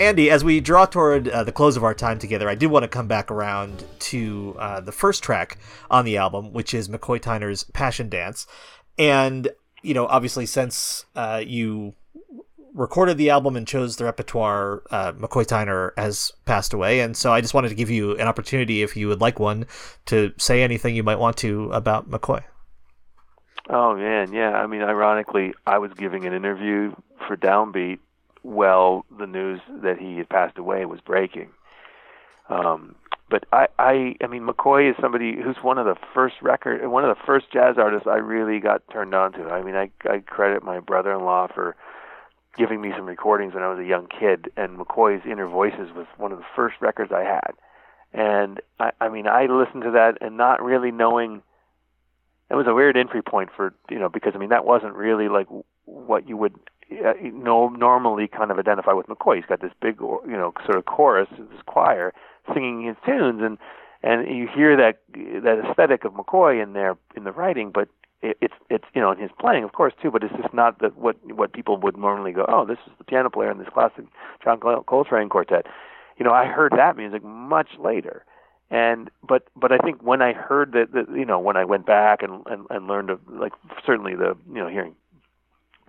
Andy, 0.09 0.31
as 0.31 0.43
we 0.43 0.59
draw 0.59 0.87
toward 0.87 1.27
uh, 1.27 1.43
the 1.43 1.51
close 1.51 1.77
of 1.77 1.83
our 1.83 1.93
time 1.93 2.17
together, 2.17 2.49
I 2.49 2.55
do 2.55 2.67
want 2.67 2.81
to 2.81 2.87
come 2.87 3.07
back 3.07 3.29
around 3.29 3.85
to 3.99 4.55
uh, 4.57 4.81
the 4.81 4.91
first 4.91 5.21
track 5.21 5.59
on 5.91 6.03
the 6.03 6.17
album, 6.17 6.51
which 6.51 6.73
is 6.73 6.89
McCoy 6.89 7.19
Tyner's 7.19 7.63
Passion 7.63 8.09
Dance. 8.09 8.47
And 8.97 9.49
you 9.83 9.93
know, 9.93 10.07
obviously 10.07 10.47
since 10.47 11.05
uh, 11.15 11.43
you 11.45 11.93
recorded 12.73 13.19
the 13.19 13.29
album 13.29 13.55
and 13.55 13.67
chose 13.67 13.97
the 13.97 14.05
repertoire, 14.05 14.81
uh, 14.89 15.11
McCoy 15.11 15.45
Tyner 15.45 15.91
has 15.95 16.31
passed 16.45 16.73
away, 16.73 17.01
and 17.01 17.15
so 17.15 17.31
I 17.31 17.39
just 17.39 17.53
wanted 17.53 17.69
to 17.69 17.75
give 17.75 17.91
you 17.91 18.17
an 18.17 18.27
opportunity, 18.27 18.81
if 18.81 18.97
you 18.97 19.09
would 19.09 19.21
like 19.21 19.39
one, 19.39 19.67
to 20.07 20.33
say 20.39 20.63
anything 20.63 20.95
you 20.95 21.03
might 21.03 21.19
want 21.19 21.37
to 21.37 21.71
about 21.71 22.09
McCoy. 22.09 22.43
Oh 23.69 23.95
man, 23.95 24.33
yeah. 24.33 24.53
I 24.53 24.65
mean, 24.65 24.81
ironically, 24.81 25.53
I 25.67 25.77
was 25.77 25.91
giving 25.93 26.25
an 26.25 26.33
interview 26.33 26.95
for 27.27 27.37
Downbeat 27.37 27.99
while 28.49 29.05
the 29.19 29.27
news 29.27 29.61
that 29.83 29.99
he 29.99 30.17
had 30.17 30.27
passed 30.27 30.57
away 30.57 30.83
was 30.83 30.99
breaking. 31.01 31.49
Um, 32.49 32.95
but 33.29 33.45
I, 33.53 33.67
I, 33.77 34.15
I 34.23 34.27
mean, 34.27 34.41
McCoy 34.41 34.89
is 34.89 34.95
somebody 34.99 35.35
who's 35.39 35.57
one 35.61 35.77
of 35.77 35.85
the 35.85 35.95
first 36.15 36.33
record, 36.41 36.85
one 36.87 37.05
of 37.05 37.15
the 37.15 37.23
first 37.27 37.51
jazz 37.53 37.75
artists 37.77 38.07
I 38.07 38.15
really 38.15 38.59
got 38.59 38.81
turned 38.91 39.13
on 39.13 39.33
to. 39.33 39.43
I 39.49 39.61
mean, 39.61 39.75
I, 39.75 39.91
I 40.09 40.19
credit 40.19 40.63
my 40.63 40.79
brother-in-law 40.79 41.49
for 41.53 41.75
giving 42.57 42.81
me 42.81 42.91
some 42.97 43.05
recordings 43.05 43.53
when 43.53 43.61
I 43.61 43.69
was 43.69 43.77
a 43.77 43.87
young 43.87 44.07
kid, 44.07 44.51
and 44.57 44.79
McCoy's 44.79 45.23
Inner 45.27 45.47
Voices 45.47 45.91
was 45.95 46.07
one 46.17 46.31
of 46.31 46.39
the 46.39 46.45
first 46.55 46.77
records 46.81 47.11
I 47.11 47.23
had. 47.23 47.51
And 48.13 48.61
I, 48.79 48.91
I 48.99 49.09
mean, 49.09 49.27
I 49.27 49.45
listened 49.45 49.83
to 49.83 49.91
that 49.91 50.17
and 50.21 50.37
not 50.37 50.63
really 50.63 50.89
knowing. 50.89 51.43
It 52.49 52.55
was 52.55 52.65
a 52.65 52.73
weird 52.73 52.97
entry 52.97 53.21
point 53.21 53.51
for 53.55 53.75
you 53.91 53.99
know 53.99 54.09
because 54.09 54.31
I 54.33 54.39
mean 54.39 54.49
that 54.49 54.65
wasn't 54.65 54.95
really 54.95 55.29
like 55.29 55.45
what 55.85 56.27
you 56.27 56.35
would 56.35 56.55
uh, 56.91 57.13
know 57.21 57.69
normally 57.69 58.27
kind 58.27 58.51
of 58.51 58.59
identify 58.59 58.93
with 58.93 59.07
McCoy. 59.07 59.37
He's 59.37 59.45
got 59.45 59.61
this 59.61 59.73
big 59.81 59.99
you 60.01 60.21
know 60.27 60.53
sort 60.65 60.77
of 60.77 60.85
chorus, 60.85 61.27
this 61.37 61.61
choir 61.65 62.13
singing 62.53 62.83
his 62.83 62.95
tunes, 63.05 63.41
and 63.43 63.57
and 64.01 64.27
you 64.35 64.47
hear 64.47 64.75
that 64.77 64.99
that 65.43 65.63
aesthetic 65.69 66.05
of 66.05 66.13
McCoy 66.13 66.61
in 66.61 66.73
there 66.73 66.97
in 67.15 67.23
the 67.23 67.31
writing, 67.31 67.71
but 67.71 67.89
it, 68.21 68.37
it's 68.41 68.53
it's 68.69 68.85
you 68.93 69.01
know 69.01 69.11
in 69.11 69.19
his 69.19 69.31
playing 69.39 69.63
of 69.63 69.73
course 69.73 69.93
too, 70.01 70.11
but 70.11 70.23
it's 70.23 70.35
just 70.41 70.53
not 70.53 70.79
the 70.79 70.87
what 70.89 71.17
what 71.33 71.53
people 71.53 71.77
would 71.77 71.97
normally 71.97 72.31
go, 72.31 72.45
oh, 72.47 72.65
this 72.65 72.77
is 72.87 72.93
the 72.97 73.03
piano 73.03 73.29
player 73.29 73.51
in 73.51 73.57
this 73.57 73.69
classic 73.73 74.05
John 74.43 74.59
Coltrane 74.59 75.29
quartet. 75.29 75.65
You 76.17 76.25
know, 76.25 76.33
I 76.33 76.45
heard 76.45 76.73
that 76.75 76.97
music 76.97 77.23
much 77.23 77.69
later, 77.79 78.25
and 78.69 79.09
but 79.27 79.47
but 79.55 79.71
I 79.71 79.77
think 79.77 80.01
when 80.01 80.21
I 80.21 80.33
heard 80.33 80.73
that, 80.73 80.91
that 80.93 81.15
you 81.15 81.25
know 81.25 81.39
when 81.39 81.57
I 81.57 81.65
went 81.65 81.85
back 81.85 82.21
and 82.21 82.45
and, 82.47 82.65
and 82.69 82.87
learned 82.87 83.09
of 83.09 83.19
like 83.27 83.53
certainly 83.85 84.15
the 84.15 84.35
you 84.47 84.59
know 84.59 84.67
hearing 84.67 84.95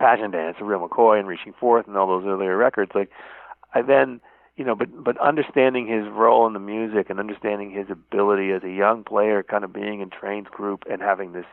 Passion 0.01 0.31
Dance, 0.31 0.57
Real 0.59 0.87
McCoy, 0.87 1.19
and 1.19 1.27
Reaching 1.27 1.53
Forth, 1.53 1.87
and 1.87 1.95
all 1.95 2.07
those 2.07 2.25
earlier 2.25 2.57
records, 2.57 2.91
like 2.95 3.11
I 3.73 3.83
then 3.83 4.19
you 4.57 4.65
know, 4.65 4.75
but 4.75 4.89
but 5.03 5.17
understanding 5.19 5.87
his 5.87 6.07
role 6.11 6.45
in 6.47 6.53
the 6.53 6.59
music 6.59 7.09
and 7.09 7.19
understanding 7.19 7.71
his 7.71 7.87
ability 7.89 8.51
as 8.51 8.63
a 8.63 8.69
young 8.69 9.03
player, 9.03 9.43
kind 9.43 9.63
of 9.63 9.71
being 9.71 10.01
in 10.01 10.09
Trane's 10.09 10.47
group 10.49 10.83
and 10.89 11.01
having 11.01 11.31
this 11.31 11.45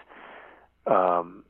um, 0.86 1.44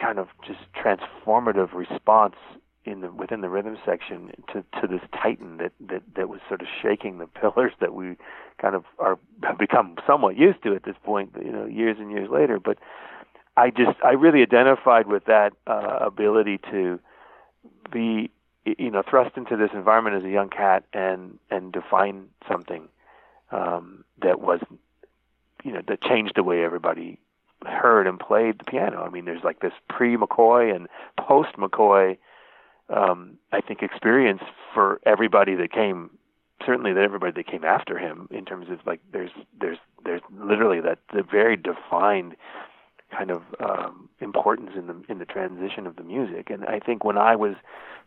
kind 0.00 0.18
of 0.18 0.28
just 0.46 0.60
transformative 0.74 1.72
response 1.72 2.36
in 2.84 3.00
the 3.00 3.10
within 3.10 3.40
the 3.40 3.48
rhythm 3.48 3.78
section 3.84 4.30
to 4.52 4.62
to 4.80 4.86
this 4.86 5.00
titan 5.12 5.56
that 5.56 5.72
that 5.80 6.02
that 6.16 6.28
was 6.28 6.40
sort 6.48 6.60
of 6.60 6.66
shaking 6.82 7.18
the 7.18 7.26
pillars 7.40 7.72
that 7.80 7.94
we 7.94 8.16
kind 8.60 8.74
of 8.74 8.84
are 8.98 9.18
have 9.42 9.58
become 9.58 9.96
somewhat 10.06 10.36
used 10.36 10.62
to 10.62 10.74
at 10.74 10.84
this 10.84 10.96
point 11.02 11.30
you 11.42 11.52
know 11.52 11.64
years 11.64 11.96
and 11.98 12.10
years 12.10 12.28
later. 12.30 12.58
But 12.60 12.78
i 13.56 13.70
just 13.70 13.98
i 14.04 14.12
really 14.12 14.42
identified 14.42 15.06
with 15.06 15.24
that 15.26 15.52
uh, 15.66 15.98
ability 16.00 16.58
to 16.70 16.98
be 17.92 18.30
you 18.64 18.90
know 18.90 19.02
thrust 19.08 19.36
into 19.36 19.56
this 19.56 19.70
environment 19.74 20.16
as 20.16 20.24
a 20.24 20.30
young 20.30 20.48
cat 20.48 20.84
and 20.92 21.38
and 21.50 21.72
define 21.72 22.26
something 22.48 22.88
um 23.50 24.04
that 24.22 24.40
was 24.40 24.60
you 25.62 25.72
know 25.72 25.82
that 25.86 26.00
changed 26.02 26.32
the 26.36 26.42
way 26.42 26.64
everybody 26.64 27.18
heard 27.66 28.06
and 28.06 28.18
played 28.18 28.58
the 28.58 28.64
piano. 28.64 29.02
I 29.02 29.10
mean, 29.10 29.24
there's 29.24 29.44
like 29.44 29.60
this 29.60 29.72
pre 29.88 30.16
McCoy 30.16 30.74
and 30.74 30.88
post 31.18 31.56
McCoy, 31.56 32.18
um, 32.88 33.38
I 33.52 33.60
think, 33.60 33.82
experience 33.82 34.42
for 34.72 35.00
everybody 35.04 35.54
that 35.56 35.72
came. 35.72 36.10
Certainly, 36.64 36.94
that 36.94 37.02
everybody 37.02 37.32
that 37.32 37.46
came 37.46 37.64
after 37.64 37.98
him, 37.98 38.28
in 38.30 38.44
terms 38.44 38.70
of 38.70 38.78
like, 38.86 39.00
there's 39.12 39.30
there's 39.60 39.78
there's 40.04 40.22
literally 40.30 40.80
that 40.80 40.98
the 41.12 41.22
very 41.22 41.56
defined 41.56 42.36
kind 43.16 43.30
of 43.30 43.42
um, 43.60 44.08
importance 44.20 44.70
in 44.76 44.86
the 44.86 44.96
in 45.08 45.18
the 45.18 45.24
transition 45.24 45.86
of 45.86 45.96
the 45.96 46.02
music. 46.02 46.50
And 46.50 46.64
I 46.64 46.80
think 46.80 47.04
when 47.04 47.18
I 47.18 47.36
was 47.36 47.54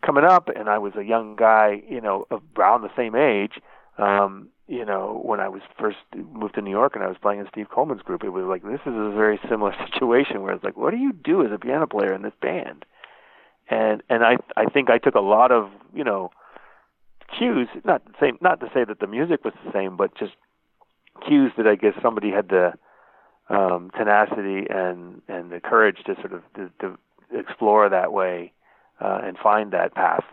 coming 0.06 0.24
up 0.24 0.50
and 0.54 0.70
I 0.70 0.78
was 0.78 0.94
a 0.96 1.04
young 1.04 1.36
guy, 1.36 1.82
you 1.88 2.02
know, 2.02 2.28
around 2.58 2.82
the 2.82 2.96
same 2.96 3.16
age, 3.16 3.62
um, 3.98 4.50
you 4.68 4.84
know, 4.84 5.22
when 5.24 5.40
I 5.40 5.48
was 5.48 5.62
first 5.80 5.98
moved 6.16 6.56
to 6.56 6.62
New 6.62 6.72
York 6.72 6.96
and 6.96 7.04
I 7.04 7.08
was 7.08 7.18
playing 7.22 7.40
in 7.40 7.48
Steve 7.50 7.68
Coleman's 7.70 8.02
group, 8.02 8.24
it 8.24 8.30
was 8.30 8.46
like 8.46 8.64
this 8.64 8.82
is 8.86 8.94
a 8.94 9.12
very 9.16 9.40
similar 9.50 9.74
situation 9.94 10.42
where 10.42 10.54
it's 10.54 10.64
like, 10.64 10.78
what 10.78 10.92
do 10.92 10.98
you 10.98 11.14
do 11.14 11.46
as 11.46 11.52
a 11.52 11.58
piano 11.58 11.88
player 11.88 12.14
in 12.14 12.22
this 12.22 12.34
band? 12.42 12.86
And 13.70 14.04
and 14.10 14.24
I 14.24 14.38
I 14.56 14.66
think 14.66 14.90
I 14.90 14.98
took 14.98 15.16
a 15.16 15.22
lot 15.22 15.52
of 15.52 15.70
you 15.94 16.04
know 16.04 16.32
cues, 17.38 17.68
not 17.84 18.06
the 18.06 18.14
same, 18.20 18.38
not 18.42 18.60
to 18.62 18.68
say 18.74 18.84
that 18.86 19.00
the 19.00 19.08
music 19.08 19.44
was 19.44 19.54
the 19.66 19.72
same, 19.72 19.98
but 19.98 20.16
just 20.18 20.34
cues 21.28 21.52
that 21.58 21.68
I 21.68 21.76
guess 21.76 21.94
somebody 22.02 22.32
had 22.32 22.50
the 22.50 22.74
um, 23.50 23.92
tenacity 23.98 24.68
and 24.70 25.22
and 25.28 25.52
the 25.52 25.60
courage 25.60 25.98
to 26.06 26.16
sort 26.16 26.34
of 26.34 26.42
to, 26.56 26.70
to 26.80 26.98
explore 27.32 27.90
that 27.90 28.12
way 28.12 28.52
uh, 29.00 29.20
and 29.24 29.38
find 29.38 29.72
that 29.72 29.94
path 29.96 30.24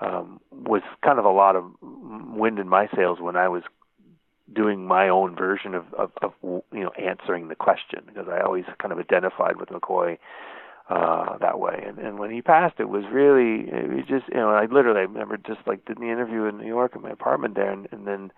um, 0.00 0.40
was 0.52 0.82
kind 1.04 1.18
of 1.18 1.24
a 1.24 1.30
lot 1.30 1.56
of 1.56 1.64
wind 1.80 2.58
in 2.58 2.68
my 2.68 2.88
sails 2.94 3.18
when 3.20 3.36
I 3.36 3.48
was 3.48 3.62
doing 4.52 4.86
my 4.86 5.08
own 5.08 5.34
version 5.34 5.74
of, 5.74 5.92
of, 5.94 6.10
of 6.22 6.32
you 6.42 6.64
know 6.72 6.90
answering 6.90 7.48
the 7.48 7.54
question 7.54 8.00
because 8.06 8.26
I 8.28 8.40
always 8.40 8.64
kind 8.80 8.92
of 8.92 8.98
identified 8.98 9.56
with 9.56 9.70
McCoy 9.70 10.18
uh, 10.88 11.36
that 11.38 11.58
way. 11.58 11.82
And, 11.86 11.98
and 11.98 12.18
when 12.18 12.30
he 12.30 12.42
passed, 12.42 12.78
it 12.78 12.88
was 12.88 13.04
really 13.10 13.68
it 13.68 13.90
was 13.90 14.04
just 14.08 14.24
you 14.28 14.36
know 14.36 14.50
I 14.50 14.66
literally 14.66 15.00
I 15.00 15.04
remember 15.04 15.36
just 15.36 15.60
like 15.66 15.84
did 15.84 15.98
the 15.98 16.10
interview 16.10 16.44
in 16.44 16.58
New 16.58 16.66
York 16.66 16.94
in 16.94 17.02
my 17.02 17.10
apartment 17.10 17.54
there, 17.54 17.70
and, 17.70 17.88
and 17.90 18.06
then 18.06 18.32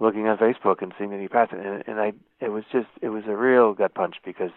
looking 0.00 0.28
on 0.28 0.38
Facebook 0.38 0.82
and 0.82 0.92
seeing 0.98 1.10
that 1.10 1.20
he 1.20 1.28
passed, 1.28 1.52
and, 1.52 1.82
and 1.86 2.00
I 2.00 2.12
it 2.40 2.50
was 2.50 2.64
just 2.72 2.88
it 3.02 3.08
was 3.08 3.24
a 3.26 3.36
real 3.36 3.74
gut 3.74 3.94
punch 3.94 4.16
because 4.24 4.50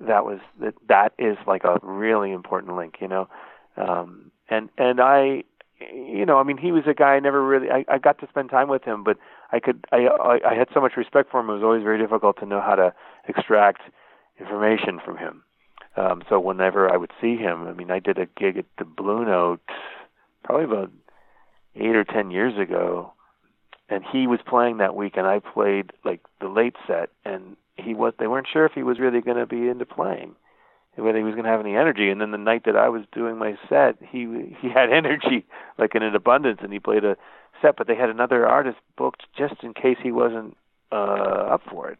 that 0.00 0.24
was 0.24 0.40
that 0.60 0.74
that 0.88 1.12
is 1.18 1.36
like 1.46 1.64
a 1.64 1.78
really 1.82 2.32
important 2.32 2.76
link, 2.76 2.96
you 3.00 3.08
know. 3.08 3.28
Um, 3.76 4.30
and 4.48 4.68
and 4.78 5.00
I 5.00 5.44
you 5.80 6.26
know, 6.26 6.38
I 6.38 6.42
mean, 6.42 6.58
he 6.58 6.72
was 6.72 6.84
a 6.86 6.94
guy 6.94 7.14
I 7.14 7.20
never 7.20 7.44
really 7.44 7.70
I, 7.70 7.84
I 7.88 7.98
got 7.98 8.18
to 8.20 8.28
spend 8.28 8.50
time 8.50 8.68
with 8.68 8.84
him, 8.84 9.04
but 9.04 9.16
I 9.52 9.60
could 9.60 9.84
I, 9.92 10.06
I 10.06 10.50
I 10.50 10.54
had 10.54 10.68
so 10.74 10.80
much 10.80 10.96
respect 10.96 11.30
for 11.30 11.40
him. 11.40 11.50
It 11.50 11.54
was 11.54 11.62
always 11.62 11.82
very 11.82 11.98
difficult 11.98 12.38
to 12.40 12.46
know 12.46 12.60
how 12.60 12.74
to 12.74 12.92
extract 13.28 13.82
information 14.40 15.00
from 15.04 15.16
him. 15.16 15.42
Um, 15.96 16.22
so 16.28 16.38
whenever 16.38 16.92
I 16.92 16.96
would 16.96 17.10
see 17.20 17.36
him, 17.36 17.66
I 17.66 17.72
mean, 17.72 17.90
I 17.90 17.98
did 17.98 18.18
a 18.18 18.26
gig 18.26 18.56
at 18.56 18.66
the 18.78 18.84
Blue 18.84 19.24
Note 19.24 19.60
probably 20.44 20.64
about 20.64 20.92
eight 21.74 21.96
or 21.96 22.04
ten 22.04 22.30
years 22.30 22.58
ago, 22.58 23.12
and 23.88 24.04
he 24.04 24.26
was 24.26 24.40
playing 24.46 24.78
that 24.78 24.94
week, 24.94 25.16
and 25.16 25.26
I 25.26 25.40
played 25.40 25.92
like 26.04 26.20
the 26.40 26.48
late 26.48 26.76
set, 26.86 27.10
and 27.24 27.56
he 27.76 27.94
was 27.94 28.12
they 28.18 28.26
weren't 28.26 28.48
sure 28.52 28.66
if 28.66 28.72
he 28.72 28.82
was 28.82 28.98
really 28.98 29.20
going 29.20 29.36
to 29.38 29.46
be 29.46 29.68
into 29.68 29.86
playing 29.86 30.34
whether 31.02 31.18
he 31.18 31.24
was 31.24 31.34
going 31.34 31.44
to 31.44 31.50
have 31.50 31.60
any 31.60 31.76
energy. 31.76 32.10
And 32.10 32.20
then 32.20 32.30
the 32.30 32.38
night 32.38 32.64
that 32.64 32.76
I 32.76 32.88
was 32.88 33.02
doing 33.12 33.38
my 33.38 33.56
set, 33.68 33.96
he 34.00 34.54
he 34.60 34.68
had 34.74 34.90
energy 34.92 35.46
like 35.78 35.94
in 35.94 36.02
an 36.02 36.14
abundance, 36.14 36.60
and 36.62 36.72
he 36.72 36.78
played 36.78 37.04
a 37.04 37.16
set. 37.62 37.76
But 37.76 37.86
they 37.86 37.94
had 37.94 38.10
another 38.10 38.46
artist 38.46 38.78
booked 38.96 39.24
just 39.36 39.62
in 39.62 39.74
case 39.74 39.96
he 40.02 40.12
wasn't 40.12 40.56
uh, 40.92 40.94
up 40.94 41.62
for 41.70 41.90
it. 41.90 41.98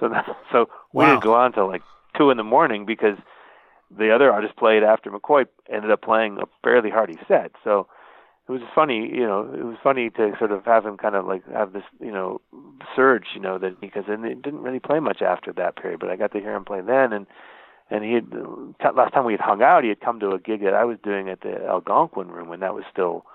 So 0.00 0.08
that, 0.08 0.26
so 0.52 0.68
we 0.92 1.04
wow. 1.04 1.10
didn't 1.10 1.24
go 1.24 1.34
on 1.34 1.52
till 1.52 1.68
like 1.68 1.82
two 2.16 2.30
in 2.30 2.36
the 2.36 2.44
morning 2.44 2.86
because 2.86 3.18
the 3.96 4.14
other 4.14 4.32
artist 4.32 4.56
played 4.56 4.82
after 4.82 5.10
McCoy 5.10 5.46
ended 5.70 5.90
up 5.90 6.02
playing 6.02 6.38
a 6.38 6.44
fairly 6.62 6.90
hearty 6.90 7.18
set. 7.28 7.52
So 7.62 7.86
it 8.46 8.52
was 8.52 8.60
funny, 8.74 9.08
you 9.10 9.26
know, 9.26 9.40
it 9.52 9.64
was 9.64 9.76
funny 9.82 10.10
to 10.10 10.32
sort 10.38 10.52
of 10.52 10.64
have 10.64 10.84
him 10.84 10.96
kind 10.96 11.14
of 11.14 11.26
like 11.26 11.42
have 11.50 11.72
this, 11.72 11.84
you 12.00 12.12
know, 12.12 12.40
surge, 12.94 13.26
you 13.34 13.40
know, 13.40 13.58
that 13.58 13.80
because 13.80 14.04
it 14.08 14.42
didn't 14.42 14.62
really 14.62 14.80
play 14.80 15.00
much 15.00 15.22
after 15.22 15.52
that 15.54 15.76
period, 15.76 16.00
but 16.00 16.10
I 16.10 16.16
got 16.16 16.32
to 16.32 16.40
hear 16.40 16.54
him 16.54 16.64
play 16.64 16.80
then 16.80 17.12
and 17.12 17.26
and 17.90 18.02
he 18.02 18.14
had 18.14 18.96
last 18.96 19.12
time 19.12 19.24
we 19.24 19.34
had 19.34 19.40
hung 19.40 19.62
out, 19.62 19.82
he 19.82 19.90
had 19.90 20.00
come 20.00 20.18
to 20.20 20.30
a 20.30 20.38
gig 20.38 20.62
that 20.62 20.74
I 20.74 20.84
was 20.84 20.98
doing 21.02 21.28
at 21.28 21.42
the 21.42 21.64
Algonquin 21.66 22.28
Room 22.28 22.48
when 22.48 22.60
that 22.60 22.74
was 22.74 22.84
still 22.90 23.26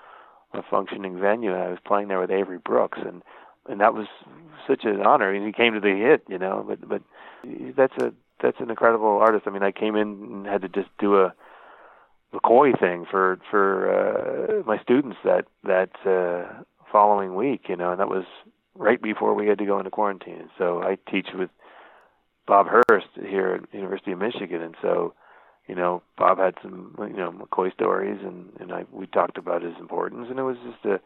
a 0.53 0.63
functioning 0.63 1.19
venue, 1.19 1.53
and 1.53 1.61
I 1.61 1.69
was 1.69 1.77
playing 1.85 2.07
there 2.07 2.19
with 2.19 2.31
Avery 2.31 2.57
Brooks, 2.57 2.99
and 3.05 3.21
and 3.67 3.79
that 3.81 3.93
was 3.93 4.07
such 4.67 4.83
an 4.83 5.01
honor. 5.01 5.31
And 5.31 5.45
he 5.45 5.53
came 5.53 5.73
to 5.73 5.79
the 5.79 5.95
hit, 5.95 6.23
you 6.27 6.39
know. 6.39 6.65
But 6.67 6.87
but 6.87 7.01
that's 7.77 7.95
a 7.97 8.11
that's 8.41 8.59
an 8.59 8.69
incredible 8.69 9.19
artist. 9.19 9.45
I 9.47 9.51
mean, 9.51 9.63
I 9.63 9.71
came 9.71 9.95
in 9.95 10.07
and 10.07 10.45
had 10.47 10.63
to 10.63 10.69
just 10.69 10.89
do 10.97 11.17
a 11.17 11.33
McCoy 12.33 12.79
thing 12.79 13.05
for 13.09 13.39
for 13.49 13.89
uh, 13.89 14.63
my 14.65 14.79
students 14.81 15.17
that 15.23 15.45
that 15.63 15.89
uh, 16.05 16.63
following 16.91 17.35
week, 17.35 17.65
you 17.69 17.75
know, 17.75 17.91
and 17.91 17.99
that 17.99 18.09
was 18.09 18.25
right 18.75 19.01
before 19.01 19.33
we 19.33 19.47
had 19.47 19.57
to 19.57 19.65
go 19.65 19.77
into 19.77 19.89
quarantine. 19.89 20.49
So 20.57 20.81
I 20.81 20.97
teach 21.09 21.29
with 21.33 21.49
Bob 22.47 22.67
Hurst 22.67 23.07
here 23.15 23.61
at 23.61 23.73
University 23.73 24.11
of 24.11 24.19
Michigan, 24.19 24.61
and 24.61 24.75
so 24.81 25.13
you 25.67 25.75
know 25.75 26.03
Bob 26.17 26.37
had 26.37 26.55
some 26.61 26.95
you 26.99 27.17
know 27.17 27.31
McCoy 27.31 27.73
stories, 27.73 28.19
and 28.23 28.49
and 28.59 28.71
I 28.71 28.85
we 28.91 29.07
talked 29.07 29.37
about 29.37 29.63
his 29.63 29.75
importance, 29.79 30.27
and 30.29 30.39
it 30.39 30.43
was 30.43 30.57
just 30.63 30.85
a 30.85 30.99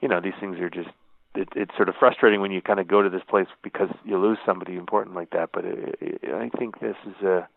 you 0.00 0.08
know 0.08 0.20
these 0.20 0.34
things 0.40 0.58
are 0.58 0.70
just 0.70 0.90
it, 1.36 1.48
it's 1.54 1.76
sort 1.76 1.88
of 1.88 1.94
frustrating 1.98 2.40
when 2.40 2.50
you 2.50 2.62
kind 2.62 2.80
of 2.80 2.88
go 2.88 3.02
to 3.02 3.10
this 3.10 3.22
place 3.28 3.46
because 3.62 3.90
you 4.04 4.18
lose 4.18 4.38
somebody 4.44 4.76
important 4.76 5.14
like 5.14 5.30
that. 5.30 5.50
But 5.52 5.64
it, 5.64 5.98
it, 6.00 6.34
I 6.34 6.48
think 6.56 6.80
this 6.80 6.96
is 7.06 7.24
a 7.24 7.48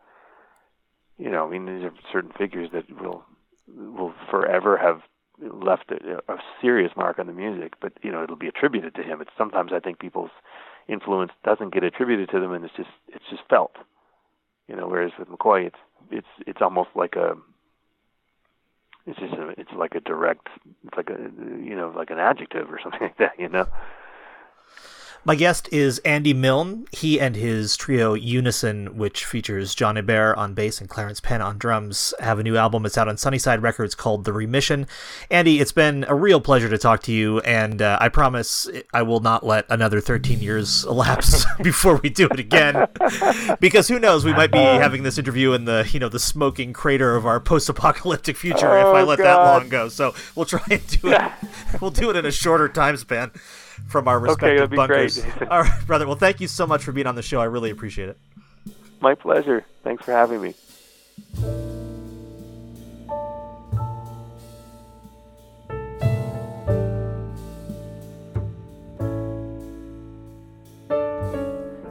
you 1.20 1.30
know, 1.30 1.46
I 1.46 1.50
mean, 1.50 1.66
these 1.66 1.84
are 1.84 1.94
certain 2.12 2.32
figures 2.32 2.70
that 2.74 2.90
will 3.00 3.24
will 3.68 4.14
forever 4.32 4.78
have 4.78 5.02
left 5.42 5.92
a, 5.92 6.22
a 6.28 6.38
serious 6.62 6.92
mark 6.96 7.20
on 7.20 7.28
the 7.28 7.34
music. 7.34 7.74
But 7.82 7.94
you 8.02 8.12
know, 8.12 8.24
it'll 8.24 8.38
be 8.38 8.48
attributed 8.48 8.96
to 8.96 9.04
him. 9.04 9.22
It's 9.22 9.32
sometimes 9.38 9.72
I 9.74 9.80
think 9.80 10.00
people's 10.00 10.32
influence 10.88 11.32
doesn't 11.44 11.74
get 11.74 11.84
attributed 11.84 12.30
to 12.30 12.40
them, 12.40 12.54
and 12.54 12.64
it's 12.66 12.76
just 12.76 12.90
it's 13.10 13.26
just 13.30 13.44
felt. 13.50 13.76
You 14.68 14.76
know, 14.76 14.88
whereas 14.88 15.12
with 15.20 15.28
McCoy, 15.28 15.68
it's 15.68 15.78
it's 16.10 16.48
it's 16.48 16.62
almost 16.62 16.90
like 16.96 17.16
a 17.16 17.36
it's 19.06 19.20
just 19.20 19.34
a, 19.34 19.50
it's 19.58 19.72
like 19.76 19.96
a 19.96 20.00
direct 20.00 20.48
it's 20.86 20.96
like 20.96 21.10
a 21.10 21.20
you 21.62 21.76
know 21.76 21.94
like 21.96 22.12
an 22.12 22.20
adjective 22.20 22.72
or 22.72 22.80
something 22.82 23.02
like 23.02 23.18
that. 23.18 23.34
You 23.38 23.50
know. 23.50 23.68
My 25.26 25.36
guest 25.36 25.68
is 25.72 26.00
Andy 26.00 26.34
Milne. 26.34 26.86
He 26.94 27.20
and 27.20 27.36
his 27.36 27.76
trio 27.76 28.14
Unison, 28.14 28.98
which 28.98 29.26
features 29.26 29.76
John 29.76 29.98
Hebert 29.98 30.38
on 30.38 30.54
bass 30.54 30.80
and 30.80 30.90
Clarence 30.90 31.20
Penn 31.20 31.42
on 31.42 31.58
drums, 31.58 32.14
have 32.22 32.40
a 32.40 32.44
new 32.44 32.56
album. 32.56 32.86
It's 32.86 32.98
out 32.98 33.10
on 33.10 33.18
Sunnyside 33.18 33.62
Records 33.62 33.96
called 33.96 34.24
The 34.24 34.32
Remission. 34.32 34.88
Andy, 35.30 35.60
it's 35.60 35.74
been 35.74 36.06
a 36.08 36.16
real 36.16 36.40
pleasure 36.40 36.70
to 36.70 36.78
talk 36.78 37.04
to 37.04 37.12
you, 37.12 37.40
and 37.42 37.82
uh, 37.82 37.98
I 38.00 38.08
promise 38.08 38.70
I 38.94 39.02
will 39.02 39.20
not 39.20 39.46
let 39.46 39.66
another 39.70 40.00
13 40.00 40.40
years 40.40 40.86
elapse 40.90 41.46
before 41.62 41.98
we 41.98 42.10
do 42.10 42.30
it 42.32 42.40
again. 42.40 42.88
because 43.60 43.90
who 43.90 44.00
knows, 44.00 44.24
we 44.24 44.32
might 44.32 44.54
be 44.54 44.58
having 44.58 45.04
this 45.04 45.18
interview 45.18 45.52
in 45.52 45.66
the 45.66 45.88
you 45.92 46.00
know 46.00 46.10
the 46.10 46.20
smoking 46.20 46.72
crater 46.72 47.18
of 47.18 47.26
our 47.26 47.42
post-apocalyptic 47.42 48.38
future 48.38 48.70
oh, 48.70 48.90
if 48.90 48.96
I 48.96 49.04
let 49.04 49.18
God. 49.18 49.26
that 49.26 49.36
long 49.36 49.70
go. 49.70 49.90
So 49.90 50.16
we'll 50.36 50.46
try 50.46 50.64
and 50.72 50.88
do 51.02 51.12
it. 51.12 51.22
we'll 51.82 51.92
do 51.92 52.10
it 52.10 52.16
in 52.16 52.26
a 52.26 52.32
shorter 52.32 52.70
time 52.70 52.96
span 52.96 53.32
from 53.88 54.08
our 54.08 54.20
respective 54.20 54.64
okay, 54.64 54.76
bunkers. 54.76 55.22
Great. 55.22 55.50
All 55.50 55.62
right, 55.62 55.88
brother. 55.88 56.06
Well, 56.08 56.16
thank 56.16 56.40
you 56.42 56.48
so 56.48 56.68
much 56.68 56.84
for 56.84 56.92
being 56.92 57.08
on 57.08 57.16
the 57.16 57.24
show. 57.24 57.40
I 57.40 57.46
really 57.46 57.70
appreciate 57.70 58.10
it. 58.10 58.18
My 59.02 59.16
pleasure. 59.16 59.66
Thanks 59.84 60.04
for 60.04 60.12
having 60.12 60.42
me. 60.42 60.54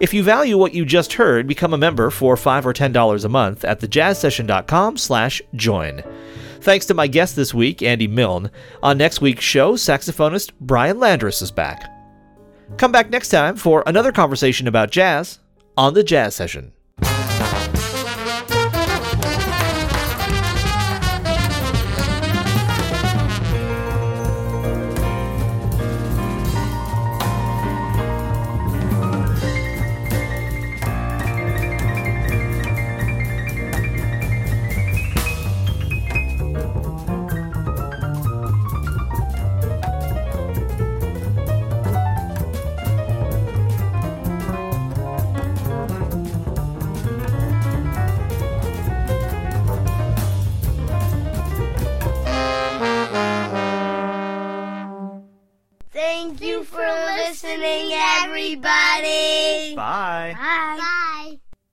If 0.01 0.14
you 0.14 0.22
value 0.22 0.57
what 0.57 0.74
you 0.74 0.84
just 0.84 1.14
heard, 1.14 1.49
become 1.49 1.74
a 1.74 1.78
member 1.78 2.11
for 2.11 2.36
5 2.36 2.66
or 2.66 2.72
$10 2.72 3.24
a 3.24 3.28
month 3.28 3.64
at 3.64 3.80
thejazzsession.com 3.80 4.97
slash 4.97 5.43
join. 5.57 6.05
Thanks 6.61 6.86
to 6.86 6.94
my 6.94 7.06
guest 7.06 7.36
this 7.36 7.54
week, 7.54 7.82
Andy 7.82 8.09
Milne. 8.09 8.50
On 8.82 8.98
next 8.98 9.20
week's 9.20 9.44
show, 9.44 9.74
saxophonist 9.74 10.52
Brian 10.61 10.98
Landrus 10.98 11.42
is 11.42 11.50
back. 11.50 11.90
Come 12.76 12.92
back 12.92 13.11
next 13.11 13.28
time 13.28 13.56
for 13.56 13.82
another 13.86 14.12
conversation 14.12 14.66
about 14.66 14.90
jazz 14.90 15.38
on 15.76 15.94
the 15.94 16.02
Jazz 16.02 16.34
Session. 16.34 16.72